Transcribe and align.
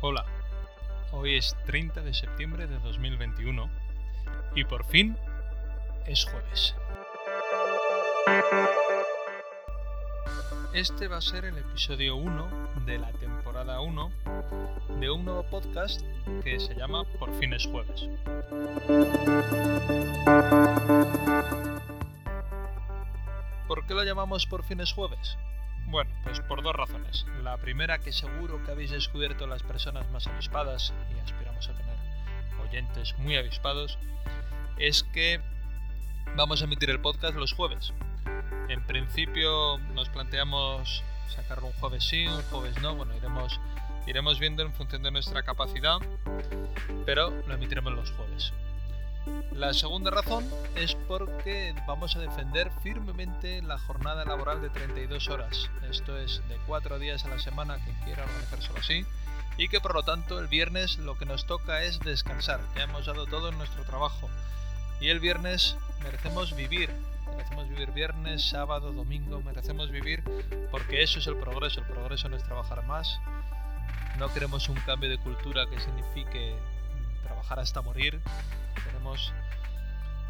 Hola, 0.00 0.24
hoy 1.12 1.36
es 1.36 1.54
30 1.66 2.00
de 2.02 2.14
septiembre 2.14 2.66
de 2.66 2.78
2021 2.78 3.68
y 4.54 4.64
por 4.64 4.84
fin 4.86 5.16
es 6.06 6.24
jueves. 6.24 6.74
Este 10.72 11.08
va 11.08 11.18
a 11.18 11.20
ser 11.20 11.44
el 11.44 11.58
episodio 11.58 12.16
1 12.16 12.48
de 12.86 12.98
la 12.98 13.12
temporada 13.12 13.80
1 13.80 14.10
de 15.00 15.10
un 15.10 15.24
nuevo 15.24 15.42
podcast 15.44 16.00
que 16.42 16.58
se 16.60 16.74
llama 16.74 17.04
Por 17.18 17.38
fin 17.38 17.52
es 17.52 17.66
jueves. 17.66 18.08
¿Por 23.88 23.96
qué 23.96 24.02
lo 24.02 24.06
llamamos 24.06 24.44
Por 24.44 24.64
fin 24.64 24.80
es 24.80 24.92
jueves? 24.92 25.38
Bueno, 25.86 26.10
pues 26.22 26.40
por 26.40 26.62
dos 26.62 26.76
razones. 26.76 27.24
La 27.42 27.56
primera 27.56 28.00
que 28.00 28.12
seguro 28.12 28.62
que 28.62 28.70
habéis 28.70 28.90
descubierto 28.90 29.46
las 29.46 29.62
personas 29.62 30.10
más 30.10 30.26
avispadas 30.26 30.92
y 31.16 31.18
aspiramos 31.20 31.66
a 31.70 31.72
tener 31.72 31.96
oyentes 32.68 33.16
muy 33.16 33.36
avispados 33.36 33.98
es 34.76 35.04
que 35.04 35.40
vamos 36.36 36.60
a 36.60 36.66
emitir 36.66 36.90
el 36.90 37.00
podcast 37.00 37.34
los 37.36 37.54
jueves. 37.54 37.94
En 38.68 38.86
principio 38.86 39.78
nos 39.94 40.10
planteamos 40.10 41.02
sacarlo 41.34 41.68
un 41.68 41.72
jueves 41.72 42.04
sí, 42.04 42.26
un 42.26 42.42
jueves 42.42 42.78
no, 42.82 42.94
bueno, 42.94 43.16
iremos, 43.16 43.58
iremos 44.06 44.38
viendo 44.38 44.62
en 44.64 44.74
función 44.74 45.02
de 45.02 45.12
nuestra 45.12 45.44
capacidad, 45.44 45.96
pero 47.06 47.30
lo 47.30 47.54
emitiremos 47.54 47.94
los 47.94 48.10
jueves. 48.10 48.52
La 49.52 49.74
segunda 49.74 50.10
razón 50.10 50.48
es 50.76 50.94
porque 50.94 51.74
vamos 51.86 52.14
a 52.14 52.20
defender 52.20 52.70
firmemente 52.82 53.60
la 53.62 53.78
jornada 53.78 54.24
laboral 54.24 54.62
de 54.62 54.70
32 54.70 55.28
horas. 55.28 55.68
Esto 55.90 56.16
es 56.16 56.40
de 56.48 56.56
4 56.66 56.98
días 57.00 57.24
a 57.24 57.28
la 57.28 57.38
semana, 57.40 57.76
quien 57.84 57.96
quiera 58.04 58.24
organizárselo 58.24 58.78
así. 58.78 59.04
Y 59.56 59.68
que 59.68 59.80
por 59.80 59.94
lo 59.94 60.04
tanto 60.04 60.38
el 60.38 60.46
viernes 60.46 60.98
lo 60.98 61.18
que 61.18 61.26
nos 61.26 61.44
toca 61.46 61.82
es 61.82 61.98
descansar. 62.00 62.60
Ya 62.76 62.84
hemos 62.84 63.06
dado 63.06 63.26
todo 63.26 63.48
en 63.48 63.58
nuestro 63.58 63.82
trabajo. 63.82 64.30
Y 65.00 65.08
el 65.08 65.18
viernes 65.18 65.76
merecemos 66.04 66.54
vivir. 66.54 66.90
Merecemos 67.26 67.68
vivir 67.68 67.90
viernes, 67.90 68.48
sábado, 68.48 68.92
domingo. 68.92 69.40
Merecemos 69.42 69.90
vivir 69.90 70.22
porque 70.70 71.02
eso 71.02 71.18
es 71.18 71.26
el 71.26 71.36
progreso. 71.36 71.80
El 71.80 71.86
progreso 71.86 72.28
no 72.28 72.36
es 72.36 72.44
trabajar 72.44 72.86
más. 72.86 73.18
No 74.18 74.32
queremos 74.32 74.68
un 74.68 74.76
cambio 74.76 75.10
de 75.10 75.18
cultura 75.18 75.66
que 75.68 75.80
signifique 75.80 76.54
trabajar 77.28 77.60
hasta 77.60 77.82
morir. 77.82 78.20
Queremos 78.84 79.32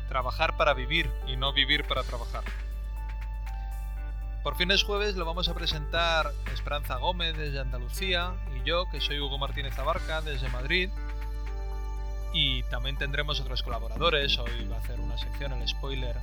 trabajar 0.08 0.56
para 0.56 0.74
vivir 0.74 1.10
y 1.26 1.36
no 1.36 1.52
vivir 1.52 1.86
para 1.86 2.02
trabajar. 2.02 2.44
Por 4.42 4.56
fines 4.56 4.82
jueves 4.82 5.16
lo 5.16 5.24
vamos 5.24 5.48
a 5.48 5.54
presentar 5.54 6.32
Esperanza 6.52 6.96
Gómez 6.96 7.36
desde 7.36 7.60
Andalucía 7.60 8.34
y 8.56 8.66
yo, 8.66 8.84
que 8.90 9.00
soy 9.00 9.20
Hugo 9.20 9.36
Martínez 9.36 9.78
Abarca 9.78 10.22
desde 10.22 10.48
Madrid. 10.48 10.90
Y 12.32 12.62
también 12.64 12.96
tendremos 12.96 13.40
otros 13.40 13.62
colaboradores. 13.62 14.38
Hoy 14.38 14.66
va 14.70 14.76
a 14.76 14.80
hacer 14.80 15.00
una 15.00 15.18
sección, 15.18 15.52
el 15.52 15.66
spoiler, 15.66 16.16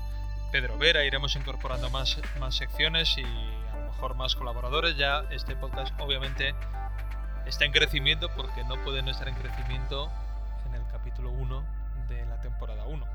Pedro 0.51 0.77
Vera. 0.77 1.03
Iremos 1.03 1.35
incorporando 1.35 1.89
más, 1.89 2.19
más 2.39 2.55
secciones 2.55 3.17
y 3.17 3.23
a 3.23 3.79
lo 3.79 3.91
mejor 3.91 4.15
más 4.15 4.35
colaboradores. 4.35 4.97
Ya 4.97 5.25
este 5.31 5.55
podcast 5.55 5.93
obviamente 5.99 6.55
está 7.45 7.65
en 7.65 7.71
crecimiento 7.71 8.29
porque 8.35 8.63
no 8.63 8.81
puede 8.83 9.01
no 9.01 9.11
estar 9.11 9.27
en 9.27 9.35
crecimiento 9.35 10.11
capítulo 11.25 11.31
1 11.31 11.63
de 12.08 12.25
la 12.25 12.40
temporada 12.41 12.86
1. 12.86 13.06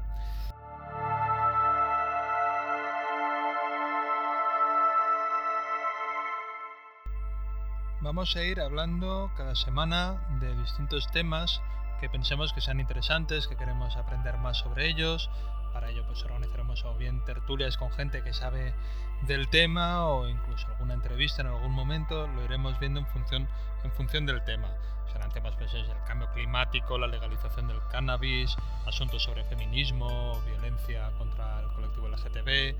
Vamos 8.01 8.35
a 8.35 8.43
ir 8.43 8.61
hablando 8.61 9.31
cada 9.37 9.55
semana 9.55 10.27
de 10.41 10.57
distintos 10.57 11.07
temas 11.13 11.61
que 12.01 12.09
pensemos 12.09 12.53
que 12.53 12.61
sean 12.61 12.81
interesantes, 12.81 13.47
que 13.47 13.57
queremos 13.57 13.97
aprender 13.97 14.39
más 14.39 14.59
sobre 14.59 14.89
ellos. 14.89 15.29
Para 15.73 15.91
ello 15.91 16.05
pues 16.07 16.23
organizaremos 16.25 16.85
o 16.85 16.95
bien 16.95 17.25
tertulias 17.25 17.77
con 17.77 17.91
gente 17.93 18.23
que 18.23 18.33
sabe 18.33 18.75
del 19.23 19.49
tema 19.49 20.07
o 20.07 20.29
incluso 20.29 20.67
alguna 20.69 20.95
entrevista 20.95 21.43
en 21.43 21.49
algún 21.49 21.73
momento, 21.73 22.27
lo 22.27 22.45
iremos 22.45 22.79
viendo 22.79 23.01
en 23.01 23.07
función, 23.07 23.49
en 23.85 23.93
función 23.93 24.27
del 24.27 24.43
tema. 24.45 24.69
Serán 25.13 25.31
temas 25.31 25.55
pues 25.57 25.75
el 25.75 25.87
cambio 26.07 26.31
climático, 26.33 26.97
la 26.97 27.07
legalización 27.07 27.69
del 27.69 27.81
cannabis, 27.91 28.57
asuntos 28.87 29.23
sobre 29.23 29.45
feminismo, 29.45 30.41
violencia 30.47 31.11
contra 31.19 31.61
el 31.61 31.67
colectivo 31.69 32.09
LGTB, 32.09 32.77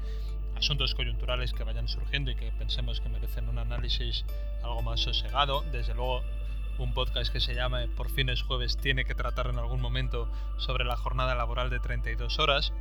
asuntos 0.57 0.95
coyunturales 0.95 1.53
que 1.53 1.65
vayan 1.65 1.89
surgiendo 1.89 2.31
y 2.31 2.37
que 2.37 2.53
pensemos 2.53 3.01
que 3.01 3.09
merecen 3.09 3.49
un 3.49 3.59
análisis 3.59 4.25
algo 4.63 4.83
más 4.83 5.01
sosegado. 5.01 5.63
Desde 5.73 5.95
luego 5.95 6.23
un 6.81 6.95
podcast 6.95 7.31
que 7.31 7.41
se 7.41 7.55
llama 7.55 7.81
Por 7.95 8.11
fines 8.11 8.43
jueves 8.43 8.79
tiene 8.79 9.05
que 9.05 9.15
tratar 9.15 9.49
en 9.49 9.59
algún 9.59 9.83
momento 9.83 10.31
sobre 10.57 10.85
la 10.85 10.97
jornada 10.97 11.35
laboral 11.35 11.69
de 11.69 11.79
32 11.79 12.39
horas. 12.39 12.73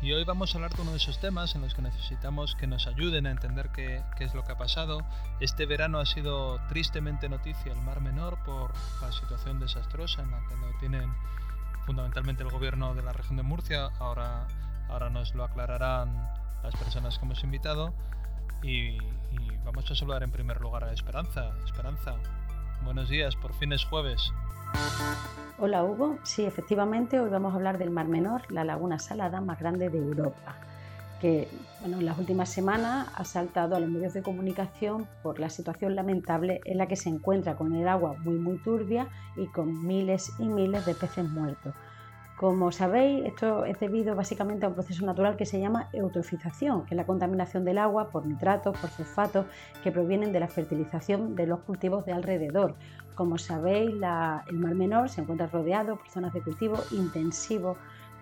Y 0.00 0.12
hoy 0.12 0.24
vamos 0.24 0.54
a 0.54 0.58
hablar 0.58 0.72
de 0.74 0.82
uno 0.82 0.92
de 0.92 0.96
esos 0.96 1.20
temas 1.20 1.54
en 1.54 1.62
los 1.62 1.74
que 1.74 1.82
necesitamos 1.82 2.54
que 2.54 2.66
nos 2.66 2.86
ayuden 2.86 3.26
a 3.26 3.30
entender 3.30 3.70
qué, 3.74 4.02
qué, 4.16 4.24
es 4.24 4.34
lo 4.34 4.44
que 4.44 4.52
ha 4.52 4.58
pasado. 4.58 5.00
Este 5.40 5.66
verano 5.66 5.98
ha 5.98 6.06
sido 6.06 6.58
tristemente 6.68 7.28
noticia 7.28 7.72
el 7.72 7.82
Mar 7.82 8.00
Menor 8.00 8.42
por 8.44 8.72
la 9.02 9.12
situación 9.12 9.60
desastrosa 9.60 10.22
en 10.22 10.30
la 10.30 10.40
que 10.48 10.56
lo 10.56 10.78
tienen 10.78 11.12
fundamentalmente 11.84 12.42
el 12.42 12.50
gobierno 12.50 12.94
de 12.94 13.02
la 13.02 13.12
región 13.12 13.36
de 13.36 13.42
Murcia. 13.42 13.90
Ahora, 13.98 14.46
ahora 14.88 15.10
nos 15.10 15.34
lo 15.34 15.44
aclararán 15.44 16.30
las 16.62 16.74
personas 16.76 17.18
que 17.18 17.24
hemos 17.24 17.42
invitado. 17.44 17.92
Y, 18.66 18.98
vamos 19.64 19.88
a 19.92 19.94
saludar 19.94 20.24
en 20.24 20.32
primer 20.32 20.60
lugar 20.60 20.82
a 20.82 20.92
Esperanza. 20.92 21.52
Esperanza, 21.64 22.16
buenos 22.82 23.08
días, 23.08 23.36
por 23.36 23.54
fin 23.54 23.72
es 23.72 23.84
jueves. 23.84 24.32
Hola 25.58 25.84
Hugo, 25.84 26.18
sí, 26.24 26.44
efectivamente, 26.44 27.20
hoy 27.20 27.30
vamos 27.30 27.52
a 27.52 27.56
hablar 27.56 27.78
del 27.78 27.90
Mar 27.90 28.08
Menor, 28.08 28.50
la 28.50 28.64
laguna 28.64 28.98
salada 28.98 29.40
más 29.40 29.60
grande 29.60 29.88
de 29.88 29.98
Europa, 29.98 30.56
que 31.20 31.48
bueno, 31.80 31.98
en 31.98 32.06
las 32.06 32.18
últimas 32.18 32.48
semanas 32.48 33.08
ha 33.14 33.24
saltado 33.24 33.76
a 33.76 33.80
los 33.80 33.88
medios 33.88 34.14
de 34.14 34.22
comunicación 34.22 35.06
por 35.22 35.38
la 35.38 35.48
situación 35.48 35.94
lamentable 35.94 36.60
en 36.64 36.78
la 36.78 36.88
que 36.88 36.96
se 36.96 37.08
encuentra 37.08 37.54
con 37.54 37.72
el 37.72 37.86
agua 37.86 38.16
muy 38.18 38.34
muy 38.34 38.58
turbia 38.58 39.06
y 39.36 39.46
con 39.46 39.86
miles 39.86 40.32
y 40.40 40.44
miles 40.44 40.84
de 40.84 40.96
peces 40.96 41.28
muertos. 41.28 41.72
Como 42.36 42.70
sabéis, 42.70 43.24
esto 43.24 43.64
es 43.64 43.80
debido 43.80 44.14
básicamente 44.14 44.66
a 44.66 44.68
un 44.68 44.74
proceso 44.74 45.06
natural 45.06 45.38
que 45.38 45.46
se 45.46 45.58
llama 45.58 45.88
eutrofización, 45.94 46.84
que 46.84 46.92
es 46.94 46.96
la 46.96 47.06
contaminación 47.06 47.64
del 47.64 47.78
agua 47.78 48.10
por 48.10 48.26
nitratos, 48.26 48.76
por 48.78 48.90
fosfatos, 48.90 49.46
que 49.82 49.90
provienen 49.90 50.34
de 50.34 50.40
la 50.40 50.48
fertilización 50.48 51.34
de 51.34 51.46
los 51.46 51.60
cultivos 51.60 52.04
de 52.04 52.12
alrededor. 52.12 52.74
Como 53.14 53.38
sabéis, 53.38 53.94
el 53.94 54.58
Mar 54.58 54.74
Menor 54.74 55.08
se 55.08 55.22
encuentra 55.22 55.46
rodeado 55.46 55.96
por 55.96 56.10
zonas 56.10 56.34
de 56.34 56.42
cultivo 56.42 56.76
intensivo 56.90 57.78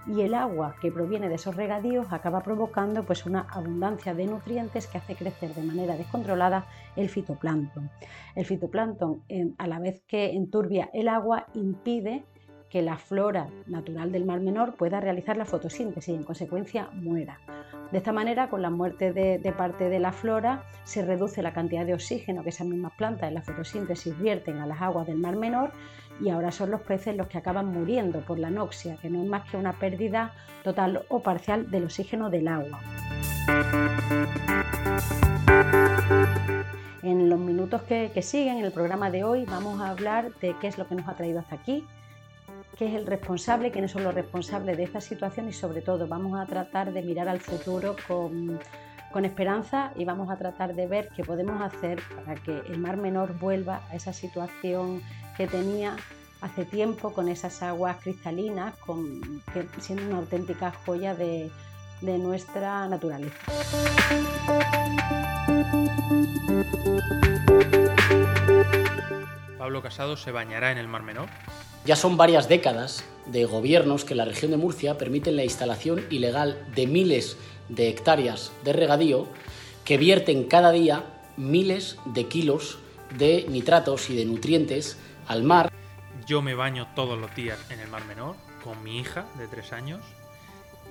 y 0.07 0.21
el 0.21 0.35
agua 0.35 0.77
que 0.81 0.93
proviene 0.93 1.29
de 1.29 1.35
esos 1.35 1.57
regadíos 1.57 2.13
acaba 2.13 2.41
provocando 2.43 3.03
pues, 3.03 3.27
una 3.27 3.49
abundancia 3.51 4.15
de 4.15 4.27
nutrientes 4.27 4.87
que 4.87 4.99
hace 4.99 5.17
crecer 5.17 5.55
de 5.55 5.65
manera 5.65 5.97
descontrolada 5.97 6.67
el 6.95 7.09
fitoplancton. 7.09 7.91
El 8.37 8.45
fitoplancton, 8.45 9.25
a 9.59 9.67
la 9.67 9.81
vez 9.81 10.05
que 10.07 10.37
enturbia 10.37 10.89
el 10.93 11.09
agua, 11.09 11.47
impide 11.55 12.25
que 12.75 12.83
la 12.83 12.99
flora 12.99 13.47
natural 13.69 14.11
del 14.11 14.25
Mar 14.25 14.41
Menor 14.41 14.75
pueda 14.75 14.99
realizar 14.99 15.37
la 15.37 15.45
fotosíntesis 15.45 16.09
y 16.09 16.17
en 16.17 16.25
consecuencia 16.25 16.89
muera. 16.93 17.39
De 17.93 17.99
esta 17.99 18.11
manera, 18.11 18.51
con 18.51 18.63
la 18.63 18.71
muerte 18.71 19.13
de, 19.13 19.55
parte 19.57 19.89
de 19.89 20.01
la 20.01 20.11
flora, 20.11 20.65
se 20.83 21.05
reduce 21.05 21.41
la 21.41 21.53
cantidad 21.53 21.87
de 21.87 21.95
oxígeno 21.95 22.43
que 22.43 22.49
esas 22.49 22.67
mismas 22.67 22.91
plantas 22.95 23.29
en 23.29 23.35
la 23.35 23.43
fotosíntesis 23.43 24.19
vierten 24.19 24.59
a 24.59 24.67
las 24.67 24.83
aguas 24.83 25.07
del 25.07 25.19
Mar 25.19 25.37
Menor 25.37 25.71
y 26.21 26.31
ahora 26.31 26.51
son 26.51 26.73
los 26.73 26.81
peces 26.81 27.17
los 27.17 27.29
que 27.29 27.39
acaban 27.39 27.67
muriendo 27.67 28.23
por 28.23 28.41
la 28.41 28.49
anoxia, 28.49 28.97
que 28.97 29.09
no 29.09 29.23
es 29.23 29.29
más 29.29 29.49
que 29.49 29.57
una 29.57 29.75
pérdida 29.75 30.33
total 30.65 31.05
o 31.11 31.21
parcial 31.21 31.71
del 31.71 31.85
oxígeno 31.85 32.29
del 32.29 32.49
agua. 32.49 32.81
En 37.05 37.31
los 37.31 37.39
minutos 37.39 37.83
que, 37.83 38.11
siguen, 38.21 38.59
en 38.59 38.65
el 38.65 38.73
programa 38.73 39.13
de 39.13 39.23
hoy, 39.23 39.45
vamos 39.45 39.81
a 39.81 39.91
hablar 39.91 40.33
de 40.41 40.57
qué 40.61 40.67
es 40.67 40.77
lo 40.77 40.89
que 40.89 40.97
nos 40.97 41.07
ha 41.07 41.15
traído 41.15 41.39
hasta 41.39 41.55
aquí, 41.55 41.85
qué 42.77 42.87
es 42.89 42.95
el 42.95 43.07
responsable, 43.07 43.71
quiénes 43.71 43.93
son 43.93 44.05
los 44.05 44.15
responsables 44.15 44.77
de 44.77 44.85
esta 44.85 45.01
situación 45.01 45.49
y 45.49 45.53
sobre 45.53 45.81
todo 45.81 46.07
vamos 46.07 46.39
a 46.39 46.47
tratar 46.47 46.93
de 46.93 47.03
mirar 47.03 47.29
al 47.29 47.41
futuro 47.41 47.97
con, 48.07 48.61
esperanza 49.25 49.93
y 49.95 50.05
vamos 50.05 50.29
a 50.29 50.37
tratar 50.37 50.75
de 50.75 50.89
ver 50.89 51.09
qué 51.15 51.23
podemos 51.23 51.63
hacer 51.63 52.03
para 52.17 52.35
que 52.35 52.59
el 52.67 52.79
Mar 52.79 52.97
Menor 52.97 53.39
vuelva 53.39 53.83
a 53.89 53.95
esa 53.95 54.13
situación 54.13 55.03
que 55.37 55.47
tenía 55.47 55.95
hace 56.41 56.65
tiempo 56.65 57.13
con 57.13 57.29
esas 57.29 57.63
aguas 57.63 57.99
cristalinas, 58.03 58.77
con, 58.79 59.21
siendo 59.79 60.05
una 60.07 60.19
auténtica 60.19 60.73
joya 60.85 61.15
de, 61.15 61.49
de 62.01 62.19
nuestra 62.19 62.89
naturaleza. 62.89 63.39
Pablo 69.59 69.81
Casado 69.81 70.17
se 70.17 70.33
bañará 70.33 70.73
en 70.73 70.79
el 70.79 70.89
Mar 70.89 71.05
Menor. 71.05 71.29
Ya 71.85 71.97
son 71.97 72.17
varias 72.17 72.49
décadas 72.49 73.05
de 73.27 73.45
gobiernos 73.45 74.07
que 74.07 74.15
en 74.15 74.19
la 74.19 74.25
región 74.25 74.51
de 74.51 74.57
Murcia 74.57 74.97
permiten 74.97 75.37
la 75.37 75.45
instalación 75.45 76.07
ilegal 76.11 76.67
de 76.75 76.87
miles 76.87 77.37
de 77.69 77.89
hectáreas 77.89 78.53
de 78.65 78.73
regadío 78.73 79.27
que 79.85 79.99
vierten 79.99 80.45
cada 80.45 80.73
día 80.73 81.05
miles 81.37 81.99
de 82.07 82.27
kilos 82.27 82.79
de 83.19 83.45
nitratos 83.51 84.09
y 84.09 84.17
de 84.17 84.25
nutrientes 84.25 84.99
al 85.27 85.43
mar. 85.43 85.71
Yo 86.27 86.41
me 86.41 86.55
baño 86.55 86.89
todos 86.95 87.19
los 87.19 87.35
días 87.35 87.59
en 87.71 87.81
el 87.81 87.89
Mar 87.89 88.07
Menor 88.07 88.37
con 88.63 88.83
mi 88.83 88.99
hija 88.99 89.27
de 89.39 89.47
tres 89.47 89.75
años 89.75 90.01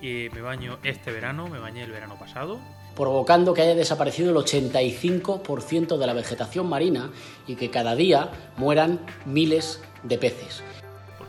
y 0.00 0.28
me 0.32 0.42
baño 0.42 0.78
este 0.84 1.10
verano, 1.10 1.48
me 1.48 1.58
bañé 1.58 1.82
el 1.82 1.90
verano 1.90 2.16
pasado. 2.18 2.60
Provocando 2.94 3.52
que 3.52 3.62
haya 3.62 3.74
desaparecido 3.74 4.30
el 4.30 4.36
85% 4.36 5.96
de 5.96 6.06
la 6.06 6.12
vegetación 6.12 6.68
marina 6.68 7.10
y 7.48 7.56
que 7.56 7.70
cada 7.70 7.96
día 7.96 8.30
mueran 8.56 9.00
miles 9.24 9.82
de 10.04 10.18
peces. 10.18 10.62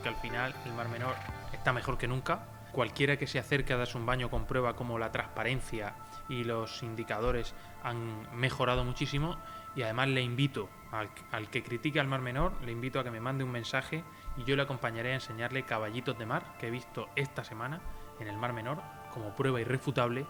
Porque 0.05 0.17
al 0.17 0.21
final 0.21 0.55
el 0.67 0.73
Mar 0.73 0.87
Menor 0.87 1.15
está 1.51 1.73
mejor 1.73 1.97
que 1.97 2.07
nunca. 2.07 2.45
Cualquiera 2.71 3.17
que 3.17 3.25
se 3.25 3.39
acerque 3.39 3.73
a 3.73 3.77
darse 3.77 3.97
un 3.97 4.05
baño 4.05 4.29
comprueba 4.29 4.75
cómo 4.75 4.99
la 4.99 5.11
transparencia 5.11 5.95
y 6.29 6.43
los 6.43 6.83
indicadores 6.83 7.55
han 7.81 8.27
mejorado 8.37 8.83
muchísimo 8.83 9.35
y 9.75 9.81
además 9.81 10.09
le 10.09 10.21
invito 10.21 10.69
al, 10.91 11.49
que 11.49 11.63
critique 11.63 11.99
al 11.99 12.05
Mar 12.05 12.21
Menor, 12.21 12.53
le 12.63 12.71
invito 12.71 12.99
a 12.99 13.03
que 13.03 13.09
me 13.09 13.19
mande 13.19 13.43
un 13.43 13.49
mensaje 13.49 14.03
y 14.37 14.43
yo 14.43 14.55
le 14.55 14.61
acompañaré 14.61 15.13
a 15.13 15.15
enseñarle 15.15 15.63
caballitos 15.63 16.19
de 16.19 16.27
mar 16.27 16.55
que 16.59 16.67
he 16.67 16.71
visto 16.71 17.09
esta 17.15 17.43
semana 17.43 17.81
en 18.19 18.27
el 18.27 18.37
Mar 18.37 18.53
Menor 18.53 18.83
como 19.11 19.35
prueba 19.35 19.59
irrefutable 19.59 20.27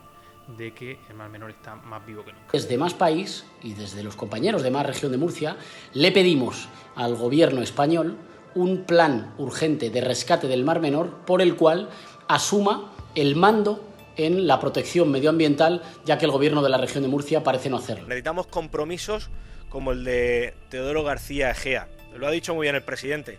de 0.58 0.74
que 0.74 1.00
el 1.10 1.16
Mar 1.16 1.30
Menor 1.30 1.50
está 1.50 1.76
más 1.76 2.06
vivo 2.06 2.24
que 2.24 2.32
nunca. 2.32 2.48
Desde 2.54 2.78
Más 2.78 2.94
País 2.94 3.46
y 3.62 3.74
desde 3.74 4.04
los 4.04 4.16
compañeros 4.16 4.64
de 4.64 4.72
Más 4.72 4.86
Región 4.86 5.12
de 5.12 5.18
Murcia 5.18 5.58
le 5.92 6.14
pedimos 6.14 6.70
al 6.96 7.16
gobierno 7.16 7.62
español 7.62 8.18
un 8.56 8.84
plan 8.86 9.34
urgente 9.38 9.90
de 9.90 10.02
rescate 10.02 10.48
del 10.48 10.64
Mar 10.64 10.80
Menor 10.80 11.26
por 11.26 11.42
el 11.42 11.56
cual 11.56 11.90
asuma 12.28 12.92
el 13.14 13.36
mando 13.36 13.84
en 14.18 14.48
la 14.48 14.60
protección 14.60 15.12
medioambiental, 15.12 15.84
ya 16.06 16.18
que 16.18 16.26
el 16.26 16.32
gobierno 16.32 16.64
de 16.64 16.70
la 16.70 16.78
región 16.78 17.04
de 17.04 17.10
Murcia 17.10 17.44
parece 17.44 17.70
no 17.70 17.78
hacerlo. 17.78 18.08
Necesitamos 18.08 18.48
compromisos 18.48 19.30
como 19.70 19.92
el 19.92 20.04
de 20.06 20.54
Teodoro 20.70 21.04
García 21.04 21.52
Egea. 21.52 21.90
Lo 22.16 22.28
ha 22.28 22.32
dicho 22.32 22.56
muy 22.56 22.66
bien 22.66 22.76
el 22.76 22.84
presidente. 22.84 23.38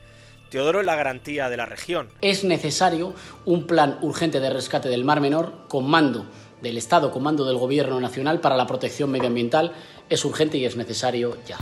Teodoro 0.51 0.81
es 0.81 0.87
la 0.87 0.95
garantía 0.95 1.49
de 1.49 1.57
la 1.57 1.67
región. 1.67 2.09
Es 2.21 2.45
necesario 2.45 3.15
un 3.47 3.67
plan 3.67 3.99
urgente 4.03 4.39
de 4.39 4.51
rescate 4.51 4.89
del 4.89 5.05
Mar 5.05 5.21
Menor 5.21 5.67
con 5.69 5.89
mando 5.89 6.27
del 6.63 6.77
Estado, 6.77 7.11
con 7.11 7.23
mando 7.23 7.45
del 7.45 7.57
Gobierno 7.57 7.99
Nacional 8.01 8.41
para 8.41 8.57
la 8.57 8.67
protección 8.67 9.11
medioambiental. 9.11 9.73
Es 10.09 10.25
urgente 10.25 10.59
y 10.59 10.65
es 10.65 10.77
necesario 10.77 11.37
ya. 11.47 11.59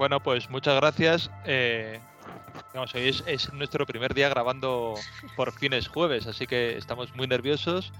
Bueno, 0.00 0.18
pues 0.18 0.48
muchas 0.48 0.76
gracias. 0.76 1.30
Eh, 1.44 2.00
Digamos, 2.72 2.94
hoy 2.94 3.08
es, 3.08 3.22
es, 3.26 3.52
nuestro 3.52 3.84
primer 3.84 4.14
día 4.14 4.30
grabando 4.30 4.94
por 5.36 5.52
fines 5.52 5.88
jueves, 5.88 6.26
así 6.26 6.46
que 6.46 6.78
estamos 6.78 7.14
muy 7.14 7.26
nerviosos. 7.26 7.92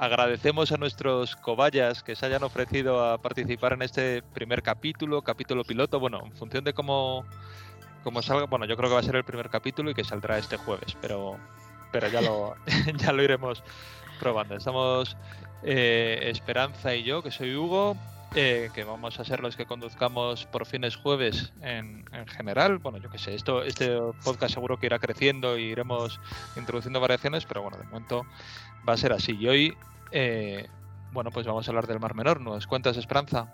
Agradecemos 0.00 0.72
a 0.72 0.78
nuestros 0.78 1.36
cobayas 1.36 2.02
que 2.02 2.16
se 2.16 2.26
hayan 2.26 2.42
ofrecido 2.42 3.04
a 3.04 3.18
participar 3.18 3.74
en 3.74 3.82
este 3.82 4.20
primer 4.34 4.64
capítulo, 4.64 5.22
capítulo 5.22 5.62
piloto. 5.62 6.00
Bueno, 6.00 6.24
en 6.26 6.32
función 6.32 6.64
de 6.64 6.74
cómo, 6.74 7.24
cómo 8.02 8.20
salga, 8.20 8.46
bueno, 8.46 8.64
yo 8.64 8.76
creo 8.76 8.88
que 8.88 8.94
va 8.94 9.00
a 9.00 9.04
ser 9.04 9.14
el 9.14 9.24
primer 9.24 9.48
capítulo 9.48 9.92
y 9.92 9.94
que 9.94 10.02
saldrá 10.02 10.38
este 10.38 10.56
jueves, 10.56 10.96
pero, 11.00 11.36
pero 11.92 12.08
ya, 12.08 12.20
lo, 12.20 12.56
ya 12.96 13.12
lo 13.12 13.22
iremos 13.22 13.62
probando. 14.18 14.56
Estamos 14.56 15.16
eh, 15.62 16.18
Esperanza 16.32 16.96
y 16.96 17.04
yo, 17.04 17.22
que 17.22 17.30
soy 17.30 17.54
Hugo, 17.54 17.96
eh, 18.34 18.70
que 18.74 18.84
vamos 18.84 19.18
a 19.18 19.24
ser 19.24 19.40
los 19.40 19.56
que 19.56 19.66
conduzcamos 19.66 20.46
por 20.46 20.66
fines 20.66 20.96
jueves 20.96 21.52
en, 21.62 22.04
en 22.12 22.26
general. 22.26 22.78
Bueno, 22.78 22.98
yo 22.98 23.10
qué 23.10 23.18
sé, 23.18 23.34
esto, 23.34 23.62
este 23.62 23.98
podcast 24.24 24.54
seguro 24.54 24.78
que 24.78 24.86
irá 24.86 24.98
creciendo 24.98 25.58
y 25.58 25.64
iremos 25.64 26.20
introduciendo 26.56 27.00
variaciones, 27.00 27.44
pero 27.46 27.62
bueno, 27.62 27.78
de 27.78 27.84
momento 27.84 28.26
va 28.88 28.94
a 28.94 28.96
ser 28.96 29.12
así. 29.12 29.36
Y 29.38 29.48
hoy, 29.48 29.76
eh, 30.12 30.68
bueno, 31.12 31.30
pues 31.30 31.46
vamos 31.46 31.66
a 31.66 31.70
hablar 31.70 31.86
del 31.86 32.00
Mar 32.00 32.14
Menor. 32.14 32.40
¿Nos 32.40 32.66
cuentas, 32.66 32.96
Esperanza? 32.96 33.48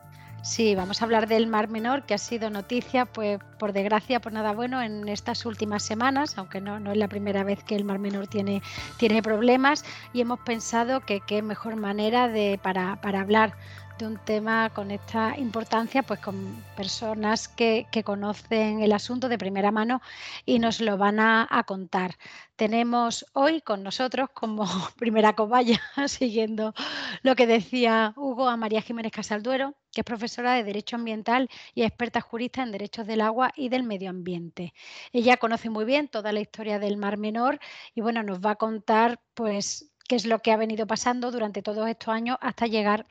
Sí, 0.44 0.74
vamos 0.74 1.00
a 1.00 1.06
hablar 1.06 1.26
del 1.26 1.46
Mar 1.46 1.68
Menor, 1.68 2.02
que 2.02 2.12
ha 2.12 2.18
sido 2.18 2.50
noticia, 2.50 3.06
pues 3.06 3.38
por 3.58 3.72
desgracia, 3.72 4.20
por 4.20 4.30
nada 4.30 4.52
bueno, 4.52 4.82
en 4.82 5.08
estas 5.08 5.46
últimas 5.46 5.82
semanas, 5.82 6.36
aunque 6.36 6.60
no, 6.60 6.78
no 6.78 6.92
es 6.92 6.98
la 6.98 7.08
primera 7.08 7.44
vez 7.44 7.64
que 7.64 7.74
el 7.74 7.84
Mar 7.84 7.98
Menor 7.98 8.26
tiene, 8.26 8.60
tiene 8.98 9.22
problemas, 9.22 9.86
y 10.12 10.20
hemos 10.20 10.38
pensado 10.40 11.00
que 11.00 11.20
qué 11.20 11.40
mejor 11.40 11.76
manera 11.76 12.28
de, 12.28 12.60
para, 12.62 13.00
para 13.00 13.22
hablar 13.22 13.54
de 13.98 14.06
un 14.06 14.18
tema 14.18 14.70
con 14.70 14.90
esta 14.90 15.38
importancia, 15.38 16.02
pues 16.02 16.20
con 16.20 16.64
personas 16.76 17.48
que, 17.48 17.86
conocen 18.04 18.80
el 18.80 18.92
asunto 18.92 19.28
de 19.28 19.38
primera 19.38 19.70
mano 19.70 20.02
y 20.44 20.58
nos 20.58 20.80
lo 20.80 20.98
van 20.98 21.20
a, 21.20 21.46
a, 21.48 21.64
contar. 21.64 22.16
Tenemos 22.56 23.24
hoy 23.34 23.60
con 23.60 23.82
nosotros 23.82 24.30
como 24.34 24.64
primera 24.98 25.34
cobaya, 25.34 25.80
siguiendo 26.08 26.74
lo 27.22 27.36
que 27.36 27.46
decía 27.46 28.12
Hugo, 28.16 28.48
a 28.48 28.56
María 28.56 28.82
Jiménez 28.82 29.12
Casalduero, 29.12 29.74
que 29.92 30.00
es 30.00 30.04
profesora 30.04 30.54
de 30.54 30.64
Derecho 30.64 30.96
Ambiental 30.96 31.48
y 31.74 31.82
experta 31.82 32.20
jurista 32.20 32.62
en 32.62 32.72
Derechos 32.72 33.06
del 33.06 33.20
Agua 33.20 33.52
y 33.54 33.68
del 33.68 33.84
Medio 33.84 34.10
Ambiente. 34.10 34.74
Ella 35.12 35.36
conoce 35.36 35.70
muy 35.70 35.84
bien 35.84 36.08
toda 36.08 36.32
la 36.32 36.40
historia 36.40 36.78
del 36.78 36.96
Mar 36.96 37.16
Menor 37.16 37.60
y 37.94 38.00
bueno, 38.00 38.22
nos 38.22 38.40
va 38.40 38.52
a 38.52 38.56
contar 38.56 39.20
pues 39.34 39.92
qué 40.08 40.16
es 40.16 40.26
lo 40.26 40.40
que 40.40 40.52
ha 40.52 40.56
venido 40.56 40.86
pasando 40.86 41.30
durante 41.30 41.62
todos 41.62 41.88
estos 41.88 42.08
años 42.08 42.36
hasta 42.40 42.66
llegar 42.66 43.06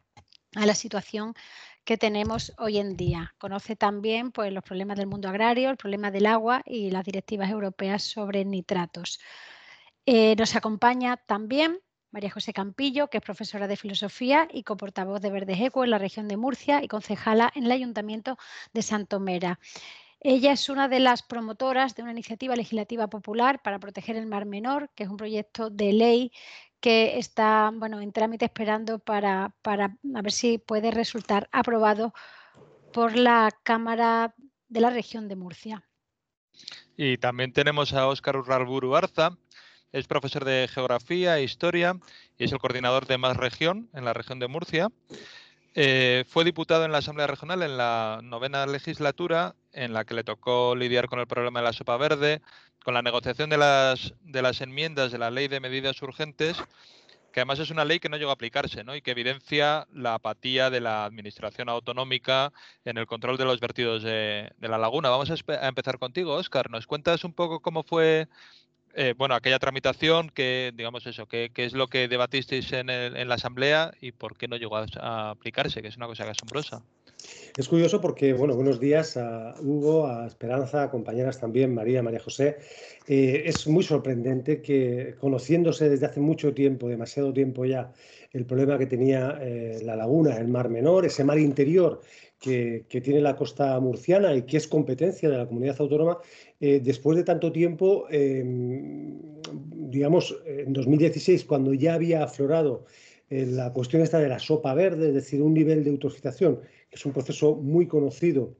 a 0.55 0.65
la 0.65 0.75
situación 0.75 1.33
que 1.83 1.97
tenemos 1.97 2.53
hoy 2.57 2.77
en 2.77 2.95
día. 2.95 3.33
Conoce 3.37 3.75
también 3.75 4.31
pues, 4.31 4.51
los 4.53 4.63
problemas 4.63 4.97
del 4.97 5.07
mundo 5.07 5.29
agrario, 5.29 5.69
el 5.69 5.77
problema 5.77 6.11
del 6.11 6.25
agua 6.25 6.61
y 6.65 6.91
las 6.91 7.03
directivas 7.03 7.49
europeas 7.49 8.03
sobre 8.03 8.45
nitratos. 8.45 9.19
Eh, 10.05 10.35
nos 10.37 10.55
acompaña 10.55 11.17
también 11.17 11.79
María 12.11 12.29
José 12.29 12.53
Campillo, 12.53 13.09
que 13.09 13.17
es 13.17 13.23
profesora 13.23 13.67
de 13.67 13.75
filosofía 13.75 14.47
y 14.51 14.63
coportavoz 14.63 15.19
de 15.19 15.31
Verdes 15.31 15.59
Eco 15.59 15.83
en 15.83 15.89
la 15.89 15.97
región 15.97 16.27
de 16.27 16.37
Murcia 16.37 16.83
y 16.83 16.87
concejala 16.87 17.51
en 17.55 17.65
el 17.65 17.71
Ayuntamiento 17.71 18.37
de 18.71 18.83
Santomera. 18.83 19.59
Ella 20.19 20.51
es 20.51 20.69
una 20.69 20.87
de 20.87 20.99
las 20.99 21.23
promotoras 21.23 21.95
de 21.95 22.03
una 22.03 22.11
iniciativa 22.11 22.55
legislativa 22.55 23.07
popular 23.07 23.61
para 23.61 23.79
proteger 23.79 24.15
el 24.15 24.27
Mar 24.27 24.45
Menor, 24.45 24.89
que 24.95 25.03
es 25.03 25.09
un 25.09 25.17
proyecto 25.17 25.69
de 25.69 25.91
ley 25.91 26.31
que 26.83 27.17
está 27.17 27.71
bueno, 27.73 28.01
en 28.01 28.11
trámite 28.11 28.43
esperando 28.43 28.99
para, 28.99 29.55
para 29.61 29.95
a 30.15 30.21
ver 30.21 30.33
si 30.33 30.57
puede 30.57 30.91
resultar 30.91 31.47
aprobado 31.53 32.13
por 32.91 33.15
la 33.15 33.51
Cámara 33.63 34.35
de 34.67 34.81
la 34.81 34.89
región 34.89 35.29
de 35.29 35.37
Murcia. 35.37 35.87
Y 36.97 37.17
también 37.19 37.53
tenemos 37.53 37.93
a 37.93 38.05
Óscar 38.09 38.35
Urralburu 38.35 38.97
Arza, 38.97 39.37
es 39.93 40.07
profesor 40.07 40.43
de 40.43 40.67
Geografía 40.67 41.37
e 41.37 41.43
Historia 41.43 41.95
y 42.37 42.43
es 42.43 42.51
el 42.51 42.59
coordinador 42.59 43.07
de 43.07 43.17
Más 43.17 43.37
Región 43.37 43.89
en 43.93 44.03
la 44.03 44.11
región 44.11 44.39
de 44.39 44.49
Murcia. 44.49 44.89
Eh, 45.75 46.25
fue 46.27 46.43
diputado 46.43 46.83
en 46.83 46.91
la 46.91 46.97
Asamblea 46.97 47.27
Regional 47.27 47.63
en 47.63 47.77
la 47.77 48.19
novena 48.21 48.65
legislatura, 48.67 49.55
en 49.71 49.93
la 49.93 50.03
que 50.03 50.15
le 50.15 50.25
tocó 50.25 50.75
lidiar 50.75 51.07
con 51.07 51.19
el 51.19 51.27
problema 51.27 51.61
de 51.61 51.65
la 51.65 51.73
sopa 51.73 51.95
verde, 51.95 52.41
con 52.83 52.93
la 52.93 53.01
negociación 53.01 53.49
de 53.49 53.57
las, 53.57 54.13
de 54.21 54.41
las 54.41 54.61
enmiendas 54.61 55.11
de 55.11 55.17
la 55.17 55.31
ley 55.31 55.47
de 55.47 55.59
medidas 55.59 56.01
urgentes, 56.01 56.61
que 57.31 57.39
además 57.39 57.59
es 57.59 57.71
una 57.71 57.85
ley 57.85 57.99
que 57.99 58.09
no 58.09 58.17
llegó 58.17 58.29
a 58.29 58.33
aplicarse 58.33 58.83
¿no? 58.83 58.95
y 58.95 59.01
que 59.01 59.11
evidencia 59.11 59.87
la 59.93 60.15
apatía 60.15 60.69
de 60.69 60.81
la 60.81 61.05
administración 61.05 61.69
autonómica 61.69 62.53
en 62.85 62.97
el 62.97 63.07
control 63.07 63.37
de 63.37 63.45
los 63.45 63.59
vertidos 63.59 64.03
de, 64.03 64.53
la 64.59 64.77
laguna. 64.77 65.09
Vamos 65.09 65.31
a, 65.31 65.35
a 65.53 65.67
empezar 65.67 65.97
contigo, 65.97 66.35
Óscar. 66.35 66.69
¿Nos 66.69 66.85
cuentas 66.85 67.23
un 67.23 67.33
poco 67.33 67.61
cómo 67.61 67.83
fue 67.83 68.27
eh, 68.93 69.13
bueno, 69.17 69.35
aquella 69.35 69.59
tramitación, 69.59 70.29
que 70.29 70.71
digamos 70.75 71.05
eso, 71.05 71.25
qué 71.27 71.51
es 71.55 71.73
lo 71.73 71.87
que 71.87 72.07
debatisteis 72.07 72.71
en, 72.73 72.89
el, 72.89 73.15
en, 73.15 73.27
la 73.27 73.35
asamblea 73.35 73.91
y 73.99 74.11
por 74.11 74.37
qué 74.37 74.47
no 74.47 74.57
llegó 74.57 74.77
a, 74.77 74.85
a, 74.99 75.29
aplicarse, 75.31 75.81
que 75.81 75.87
es 75.87 75.97
una 75.97 76.07
cosa 76.07 76.29
asombrosa. 76.29 76.83
Es 77.55 77.67
curioso 77.69 78.01
porque, 78.01 78.33
bueno, 78.33 78.55
buenos 78.55 78.79
días 78.79 79.15
a 79.15 79.55
Hugo, 79.61 80.07
a 80.07 80.25
Esperanza, 80.25 80.83
a 80.83 80.89
compañeras 80.89 81.39
también, 81.39 81.73
María, 81.73 82.01
María 82.01 82.19
José. 82.19 82.57
Eh, 83.07 83.43
es 83.45 83.67
muy 83.67 83.83
sorprendente 83.83 84.61
que, 84.61 85.15
conociéndose 85.19 85.89
desde 85.89 86.07
hace 86.07 86.19
mucho 86.19 86.53
tiempo, 86.53 86.87
demasiado 86.87 87.31
tiempo 87.31 87.65
ya, 87.65 87.91
el 88.31 88.45
problema 88.45 88.79
que 88.79 88.87
tenía 88.87 89.37
eh, 89.41 89.79
la 89.83 89.95
laguna, 89.95 90.35
el 90.37 90.47
mar 90.47 90.69
menor, 90.69 91.05
ese 91.05 91.23
mar 91.23 91.37
interior 91.37 92.01
que, 92.43 93.01
tiene 93.01 93.21
la 93.21 93.37
costa 93.37 93.79
murciana 93.79 94.35
y 94.35 94.41
que 94.41 94.57
es 94.57 94.67
competencia 94.67 95.29
de 95.29 95.37
la 95.37 95.47
comunidad 95.47 95.77
autónoma, 95.79 96.17
eh, 96.59 96.81
después 96.83 97.17
de 97.17 97.23
tanto 97.23 97.53
tiempo, 97.53 98.05
eh, 98.11 98.43
digamos, 99.53 100.35
en 100.45 100.73
2016, 100.73 101.45
cuando 101.45 101.73
ya 101.73 101.93
había 101.93 102.23
aflorado 102.23 102.85
eh, 103.29 103.45
la 103.45 103.71
cuestión 103.71 104.01
esta 104.01 104.19
de 104.19 104.27
la 104.27 104.39
sopa 104.39 104.73
verde, 104.73 105.07
es 105.07 105.13
decir, 105.13 105.41
un 105.41 105.53
nivel 105.53 105.85
de 105.85 105.91
eutrofización, 105.91 106.59
que 106.89 106.95
es 106.97 107.05
un 107.05 107.13
proceso 107.13 107.55
muy 107.55 107.87
conocido 107.87 108.55